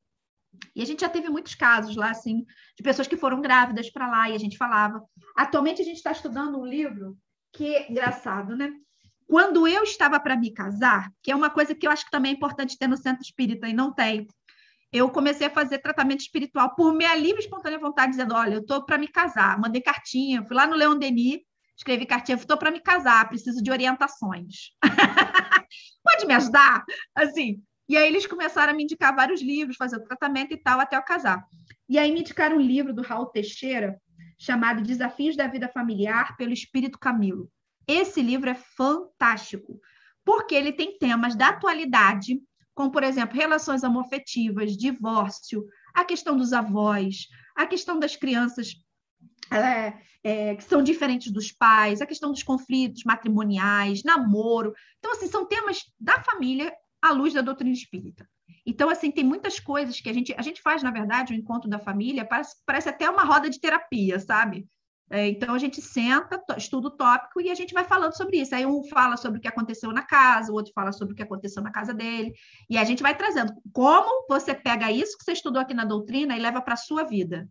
e 0.76 0.82
a 0.82 0.86
gente 0.86 1.02
já 1.02 1.10
teve 1.10 1.30
muitos 1.30 1.56
casos 1.56 1.96
lá, 1.96 2.10
assim, 2.10 2.46
de 2.78 2.84
pessoas 2.84 3.08
que 3.08 3.18
foram 3.18 3.42
grávidas 3.42 3.90
para 3.90 4.10
lá 4.10 4.30
e 4.30 4.36
a 4.36 4.38
gente 4.38 4.58
falava. 4.58 5.02
Atualmente 5.36 5.82
a 5.82 5.86
gente 5.86 5.98
está 5.98 6.12
estudando 6.12 6.60
um 6.60 6.66
livro 6.66 7.18
que 7.54 7.86
engraçado, 7.90 8.56
né? 8.56 8.72
Quando 9.28 9.68
eu 9.68 9.84
estava 9.84 10.20
para 10.20 10.36
me 10.36 10.54
casar, 10.54 11.12
que 11.24 11.32
é 11.32 11.36
uma 11.36 11.50
coisa 11.50 11.74
que 11.74 11.88
eu 11.88 11.92
acho 11.92 12.06
que 12.06 12.12
também 12.12 12.32
é 12.32 12.36
importante 12.36 12.78
ter 12.78 12.88
no 12.88 12.98
centro 12.98 13.24
espírita 13.24 13.68
e 13.68 13.74
não 13.74 13.92
tem, 13.92 14.28
eu 14.92 15.10
comecei 15.10 15.48
a 15.48 15.50
fazer 15.50 15.80
tratamento 15.80 16.22
espiritual 16.22 16.76
por 16.76 16.94
minha 16.94 17.16
livre 17.16 17.42
e 17.42 17.44
espontânea 17.44 17.80
vontade, 17.80 18.12
dizendo: 18.12 18.34
olha, 18.34 18.56
eu 18.56 18.62
estou 18.62 18.86
para 18.86 18.98
me 18.98 19.08
casar. 19.08 19.60
Mandei 19.60 19.82
cartinha, 19.82 20.46
fui 20.46 20.56
lá 20.56 20.66
no 20.68 20.76
Leon 20.76 20.98
Denis, 20.98 21.42
escrevi 21.76 22.06
cartinha, 22.06 22.36
estou 22.36 22.58
para 22.58 22.72
me 22.72 22.80
casar, 22.80 23.28
preciso 23.28 23.62
de 23.62 23.72
orientações. 23.72 24.72
Pode 26.04 26.26
me 26.26 26.34
ajudar? 26.34 26.84
Assim, 27.14 27.62
e 27.88 27.96
aí 27.96 28.08
eles 28.08 28.26
começaram 28.26 28.74
a 28.74 28.76
me 28.76 28.84
indicar 28.84 29.16
vários 29.16 29.42
livros, 29.42 29.78
fazer 29.78 29.98
o 29.98 30.04
tratamento 30.04 30.54
e 30.54 30.58
tal, 30.58 30.80
até 30.80 30.98
eu 30.98 31.04
casar. 31.04 31.46
E 31.88 32.00
aí 32.00 32.12
me 32.12 32.22
indicaram 32.22 32.58
um 32.58 32.62
livro 32.62 32.94
do 32.94 33.02
Raul 33.02 33.28
Teixeira, 33.28 34.00
chamado 34.40 34.82
Desafios 34.82 35.36
da 35.36 35.48
Vida 35.48 35.70
Familiar, 35.70 36.36
pelo 36.36 36.52
Espírito 36.52 36.98
Camilo. 36.98 37.50
Esse 37.88 38.22
livro 38.22 38.50
é 38.50 38.56
fantástico, 38.56 39.80
porque 40.24 40.56
ele 40.56 40.74
tem 40.74 40.98
temas 40.98 41.36
da 41.36 41.50
atualidade, 41.50 42.42
como, 42.74 42.92
por 42.92 43.04
exemplo, 43.04 43.38
relações 43.38 43.84
amorfetivas, 43.84 44.76
divórcio, 44.76 45.66
a 45.94 46.04
questão 46.04 46.36
dos 46.36 46.52
avós, 46.52 47.28
a 47.56 47.68
questão 47.68 48.00
das 48.00 48.16
crianças 48.16 48.74
é, 49.52 49.94
é, 50.24 50.56
que 50.56 50.64
são 50.64 50.82
diferentes 50.82 51.32
dos 51.32 51.52
pais, 51.52 52.02
a 52.02 52.06
questão 52.06 52.32
dos 52.32 52.42
conflitos 52.42 53.04
matrimoniais, 53.04 54.04
namoro. 54.04 54.74
Então, 54.98 55.12
assim, 55.12 55.28
são 55.28 55.46
temas 55.46 55.84
da 56.00 56.22
família 56.24 56.74
à 57.10 57.12
luz 57.12 57.34
da 57.34 57.42
doutrina 57.42 57.74
espírita. 57.74 58.28
Então, 58.66 58.90
assim, 58.90 59.12
tem 59.12 59.24
muitas 59.24 59.60
coisas 59.60 60.00
que 60.00 60.10
a 60.10 60.14
gente, 60.14 60.34
a 60.38 60.42
gente 60.42 60.62
faz, 60.62 60.82
na 60.82 60.92
verdade, 60.92 61.34
o 61.34 61.36
encontro 61.36 61.70
da 61.70 61.80
família, 61.80 62.26
parece, 62.26 62.56
parece 62.66 62.90
até 62.90 63.10
uma 63.10 63.24
roda 63.24 63.50
de 63.50 63.60
terapia, 63.60 64.20
sabe? 64.20 64.68
É, 65.08 65.28
então, 65.28 65.54
a 65.54 65.60
gente 65.60 65.82
senta, 65.82 66.44
estuda 66.58 66.88
o 66.88 66.92
tópico 66.92 67.40
e 67.40 67.52
a 67.52 67.56
gente 67.56 67.76
vai 67.76 67.84
falando 67.84 68.18
sobre 68.18 68.38
isso. 68.40 68.56
Aí 68.56 68.66
um 68.66 68.84
fala 68.86 69.18
sobre 69.18 69.38
o 69.38 69.42
que 69.42 69.48
aconteceu 69.48 69.92
na 69.92 70.02
casa, 70.02 70.52
o 70.52 70.56
outro 70.56 70.74
fala 70.74 70.92
sobre 70.92 71.14
o 71.14 71.16
que 71.16 71.22
aconteceu 71.22 71.62
na 71.62 71.72
casa 71.72 71.94
dele, 71.94 72.34
e 72.68 72.78
a 72.78 72.84
gente 72.84 73.04
vai 73.04 73.16
trazendo 73.16 73.54
como 73.72 74.26
você 74.28 74.56
pega 74.56 74.92
isso 74.92 75.16
que 75.18 75.24
você 75.24 75.34
estudou 75.34 75.62
aqui 75.62 75.76
na 75.76 75.86
doutrina 75.86 76.36
e 76.36 76.40
leva 76.40 76.60
para 76.60 76.74
a 76.74 76.78
sua 76.78 77.04
vida. 77.04 77.48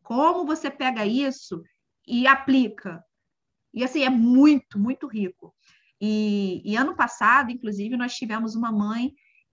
Como 0.00 0.46
você 0.46 0.70
pega 0.70 1.04
isso 1.04 1.60
e 2.06 2.24
aplica. 2.28 3.02
E, 3.74 3.82
assim, 3.82 4.04
é 4.04 4.10
muito, 4.10 4.78
muito 4.78 5.08
rico. 5.08 5.55
E, 6.00 6.62
e, 6.64 6.76
ano 6.76 6.94
passado, 6.94 7.50
inclusive, 7.50 7.96
nós 7.96 8.14
tivemos 8.14 8.54
uma 8.54 8.70
mãe 8.70 9.12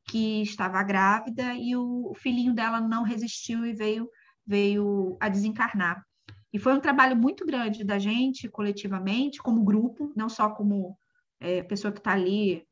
que 0.09 0.41
estava 0.41 0.83
grávida 0.83 1.53
e 1.53 1.75
o, 1.75 2.11
o 2.11 2.15
filhinho 2.15 2.53
dela 2.53 2.81
não 2.81 3.03
resistiu 3.03 3.65
e 3.65 3.73
veio, 3.73 4.09
veio 4.45 5.17
a 5.19 5.29
desencarnar. 5.29 6.03
E 6.51 6.59
foi 6.59 6.73
um 6.73 6.79
trabalho 6.79 7.15
muito 7.15 7.45
grande 7.45 7.83
da 7.83 7.97
gente, 7.97 8.49
coletivamente, 8.49 9.41
como 9.41 9.63
grupo, 9.63 10.11
não 10.15 10.29
só 10.29 10.49
como 10.49 10.97
é, 11.39 11.63
pessoa 11.63 11.91
que 11.91 11.99
está 11.99 12.11
ali 12.11 12.65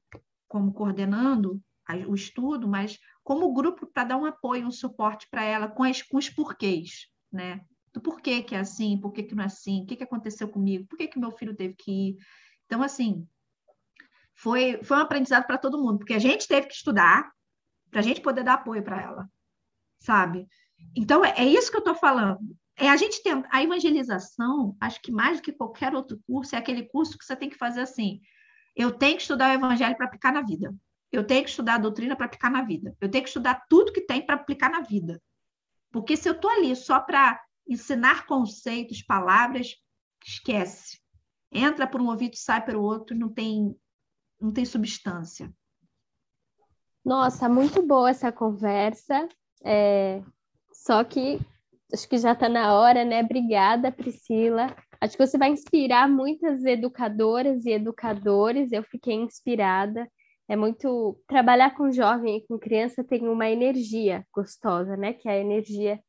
como 0.48 0.74
coordenando 0.74 1.62
o 2.08 2.14
estudo, 2.14 2.68
mas 2.68 2.98
como 3.24 3.54
grupo 3.54 3.86
para 3.88 4.04
dar 4.04 4.18
um 4.18 4.26
apoio, 4.26 4.68
um 4.68 4.72
suporte 4.72 5.28
para 5.30 5.44
ela 5.44 5.68
com, 5.68 5.84
as, 5.84 6.02
com 6.02 6.18
os 6.18 6.30
porquês, 6.30 7.08
né? 7.32 7.62
Do 7.94 8.02
porquê 8.02 8.42
que 8.42 8.56
é 8.56 8.60
assim, 8.60 9.00
por 9.00 9.12
que, 9.12 9.24
que 9.24 9.36
não 9.36 9.44
é 9.44 9.48
assim, 9.48 9.84
o 9.84 9.86
que, 9.86 9.98
que 9.98 10.04
aconteceu 10.04 10.48
comigo, 10.48 10.88
por 10.88 10.98
que, 10.98 11.08
que 11.08 11.20
meu 11.20 11.32
filho 11.32 11.56
teve 11.56 11.74
que 11.74 11.92
ir. 11.92 12.18
Então, 12.66 12.82
assim, 12.82 13.28
foi, 14.42 14.84
foi 14.84 14.98
um 14.98 15.02
aprendizado 15.02 15.46
para 15.46 15.58
todo 15.58 15.78
mundo, 15.78 16.00
porque 16.00 16.16
a 16.16 16.20
gente 16.20 16.48
teve 16.48 16.66
que 16.66 16.74
estudar 16.74 17.32
para 17.92 18.00
a 18.00 18.04
gente 18.04 18.22
poder 18.22 18.44
dar 18.44 18.56
apoio 18.56 18.84
para 18.84 19.00
ela, 19.00 19.30
sabe? 20.00 20.48
Então, 20.96 21.24
é, 21.24 21.32
é 21.38 21.46
isso 21.46 21.70
que 21.70 21.78
eu 21.78 21.82
estou 21.82 21.94
falando. 21.94 22.40
É 22.76 22.90
a 22.90 22.98
gente 22.98 23.22
tem 23.22 23.44
a 23.52 23.62
evangelização, 23.62 24.76
acho 24.82 25.00
que 25.00 25.12
mais 25.12 25.38
do 25.38 25.44
que 25.44 25.52
qualquer 25.52 25.94
outro 25.94 26.20
curso, 26.26 26.56
é 26.56 26.58
aquele 26.58 26.84
curso 26.88 27.18
que 27.18 27.24
você 27.24 27.36
tem 27.36 27.50
que 27.50 27.58
fazer 27.58 27.82
assim. 27.82 28.20
Eu 28.76 28.92
tenho 28.92 29.16
que 29.16 29.22
estudar 29.22 29.52
o 29.52 29.54
evangelho 29.54 29.96
para 29.96 30.08
aplicar 30.08 30.34
na 30.34 30.42
vida. 30.42 30.74
Eu 31.12 31.24
tenho 31.24 31.44
que 31.44 31.50
estudar 31.50 31.76
a 31.76 31.80
doutrina 31.80 32.16
para 32.16 32.26
aplicar 32.26 32.50
na 32.50 32.64
vida. 32.64 32.96
Eu 33.00 33.12
tenho 33.12 33.24
que 33.24 33.30
estudar 33.30 33.64
tudo 33.70 33.94
que 33.94 34.02
tem 34.02 34.26
para 34.26 34.36
aplicar 34.36 34.72
na 34.72 34.82
vida. 34.82 35.22
Porque 35.92 36.18
se 36.18 36.28
eu 36.28 36.34
estou 36.34 36.50
ali 36.50 36.76
só 36.76 37.00
para 37.00 37.40
ensinar 37.68 38.26
conceitos, 38.26 39.04
palavras, 39.04 39.76
esquece. 40.26 41.00
Entra 41.52 41.86
por 41.86 42.02
um 42.02 42.08
ouvido, 42.08 42.36
sai 42.38 42.66
pelo 42.66 42.82
outro, 42.82 43.16
não 43.16 43.30
tem 43.30 43.76
não 44.42 44.52
tem 44.52 44.66
substância. 44.66 45.52
Nossa, 47.06 47.48
muito 47.48 47.86
boa 47.86 48.10
essa 48.10 48.32
conversa. 48.32 49.28
É... 49.64 50.22
Só 50.74 51.04
que 51.04 51.40
acho 51.94 52.08
que 52.08 52.18
já 52.18 52.32
está 52.32 52.50
na 52.50 52.74
hora, 52.74 53.06
né? 53.06 53.22
Obrigada, 53.22 53.92
Priscila. 53.92 54.76
Acho 55.00 55.18
que 55.18 55.26
você 55.26 55.38
vai 55.38 55.50
inspirar 55.50 56.10
muitas 56.10 56.64
educadoras 56.64 57.66
e 57.66 57.72
educadores. 57.72 58.72
Eu 58.72 58.84
fiquei 58.84 59.16
inspirada. 59.16 60.10
É 60.48 60.56
muito 60.56 61.20
trabalhar 61.28 61.76
com 61.76 61.92
jovem 61.92 62.38
e 62.38 62.48
com 62.48 62.58
criança 62.58 63.04
tem 63.04 63.28
uma 63.28 63.50
energia 63.50 64.26
gostosa, 64.34 64.98
né? 64.98 65.14
Que 65.14 65.30
é 65.30 65.34
a 65.34 65.40
energia 65.40 66.00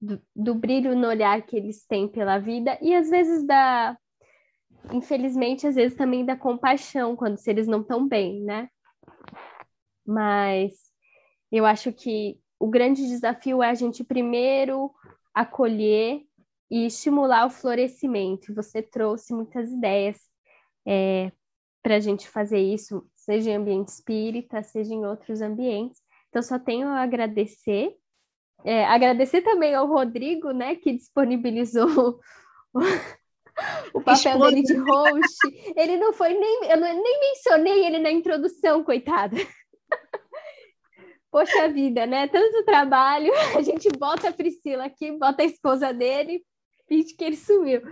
do, 0.00 0.20
do 0.34 0.54
brilho 0.54 0.96
no 0.96 1.08
olhar 1.08 1.42
que 1.42 1.56
eles 1.56 1.84
têm 1.86 2.08
pela 2.08 2.38
vida 2.38 2.78
e 2.80 2.94
às 2.94 3.10
vezes 3.10 3.46
da 3.46 3.96
infelizmente, 4.92 5.66
às 5.66 5.74
vezes 5.74 5.96
também 5.96 6.24
da 6.24 6.36
compaixão 6.36 7.16
quando 7.16 7.38
se 7.38 7.50
eles 7.50 7.66
não 7.66 7.80
estão 7.80 8.06
bem, 8.06 8.42
né? 8.42 8.68
Mas 10.06 10.72
eu 11.50 11.66
acho 11.66 11.92
que 11.92 12.38
o 12.58 12.68
grande 12.68 13.06
desafio 13.06 13.62
é 13.62 13.70
a 13.70 13.74
gente 13.74 14.04
primeiro 14.04 14.92
acolher 15.34 16.22
e 16.70 16.86
estimular 16.86 17.46
o 17.46 17.50
florescimento. 17.50 18.54
Você 18.54 18.82
trouxe 18.82 19.32
muitas 19.34 19.70
ideias 19.70 20.18
é, 20.86 21.32
para 21.82 21.96
a 21.96 22.00
gente 22.00 22.28
fazer 22.28 22.58
isso, 22.58 23.08
seja 23.14 23.50
em 23.50 23.56
ambiente 23.56 23.88
espírita, 23.88 24.62
seja 24.62 24.94
em 24.94 25.04
outros 25.04 25.40
ambientes. 25.40 26.00
Então, 26.28 26.42
só 26.42 26.58
tenho 26.58 26.88
a 26.88 27.00
agradecer. 27.02 27.96
É, 28.64 28.84
agradecer 28.84 29.42
também 29.42 29.74
ao 29.74 29.86
Rodrigo, 29.86 30.50
né, 30.52 30.76
que 30.76 30.92
disponibilizou 30.92 32.20
o 33.94 34.00
papel 34.00 34.38
dele 34.38 34.62
de 34.62 34.76
host. 34.76 35.72
Ele 35.76 35.96
não 35.96 36.12
foi 36.12 36.34
nem. 36.34 36.70
Eu 36.70 36.80
nem 36.80 37.20
mencionei 37.20 37.86
ele 37.86 37.98
na 37.98 38.10
introdução, 38.10 38.84
coitada. 38.84 39.36
Poxa 41.30 41.68
vida, 41.68 42.06
né? 42.06 42.26
Tanto 42.26 42.64
trabalho, 42.64 43.32
a 43.56 43.62
gente 43.62 43.88
bota 43.90 44.28
a 44.28 44.32
Priscila 44.32 44.84
aqui, 44.86 45.12
bota 45.12 45.42
a 45.42 45.46
esposa 45.46 45.92
dele, 45.92 46.42
finge 46.88 47.14
que 47.14 47.24
ele 47.24 47.36
sumiu. 47.36 47.82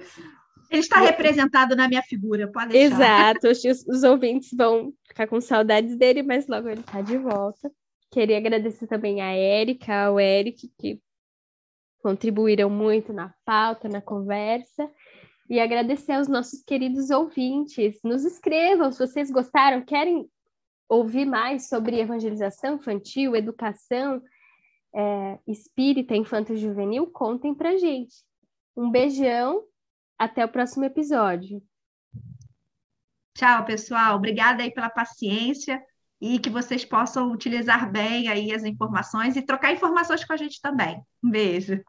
Ele 0.71 0.81
está 0.81 0.99
representado 0.99 1.75
na 1.75 1.89
minha 1.89 2.03
figura, 2.03 2.51
pode 2.51 2.73
deixar. 2.73 3.35
Exato, 3.35 3.49
os, 3.49 3.87
os 3.87 4.03
ouvintes 4.03 4.51
vão 4.53 4.93
ficar 5.07 5.27
com 5.27 5.41
saudades 5.41 5.97
dele, 5.97 6.23
mas 6.23 6.47
logo 6.47 6.69
ele 6.69 6.81
está 6.81 7.01
de 7.01 7.17
volta. 7.17 7.71
Queria 8.11 8.39
agradecer 8.39 8.87
também 8.87 9.23
a 9.23 9.33
Érica, 9.33 10.07
ao 10.07 10.21
Eric, 10.21 10.71
que 10.79 11.01
contribuíram 12.03 12.69
muito 12.69 13.13
na 13.13 13.33
pauta, 13.45 13.89
na 13.89 14.01
conversa 14.01 14.91
e 15.49 15.59
agradecer 15.59 16.13
aos 16.13 16.29
nossos 16.29 16.63
queridos 16.63 17.11
ouvintes. 17.11 17.99
Nos 18.05 18.25
escrevam 18.25 18.93
se 18.93 18.99
vocês 18.99 19.31
gostaram, 19.31 19.83
querem 19.83 20.29
ouvir 20.89 21.25
mais 21.25 21.69
sobre 21.69 22.01
evangelização 22.01 22.75
infantil, 22.75 23.37
educação 23.37 24.23
é, 24.95 25.39
espírita, 25.47 26.17
infanto 26.17 26.57
juvenil, 26.57 27.07
contem 27.07 27.55
pra 27.55 27.77
gente. 27.77 28.17
Um 28.77 28.91
beijão, 28.91 29.65
até 30.19 30.45
o 30.45 30.49
próximo 30.49 30.85
episódio. 30.85 31.63
Tchau, 33.35 33.65
pessoal. 33.65 34.17
Obrigada 34.17 34.63
aí 34.63 34.71
pela 34.71 34.91
paciência 34.91 35.83
e 36.21 36.39
que 36.39 36.51
vocês 36.51 36.85
possam 36.85 37.31
utilizar 37.31 37.91
bem 37.91 38.29
aí 38.29 38.53
as 38.53 38.65
informações 38.65 39.37
e 39.37 39.43
trocar 39.43 39.73
informações 39.73 40.25
com 40.25 40.33
a 40.33 40.37
gente 40.37 40.61
também. 40.61 41.01
Um 41.23 41.31
beijo. 41.31 41.83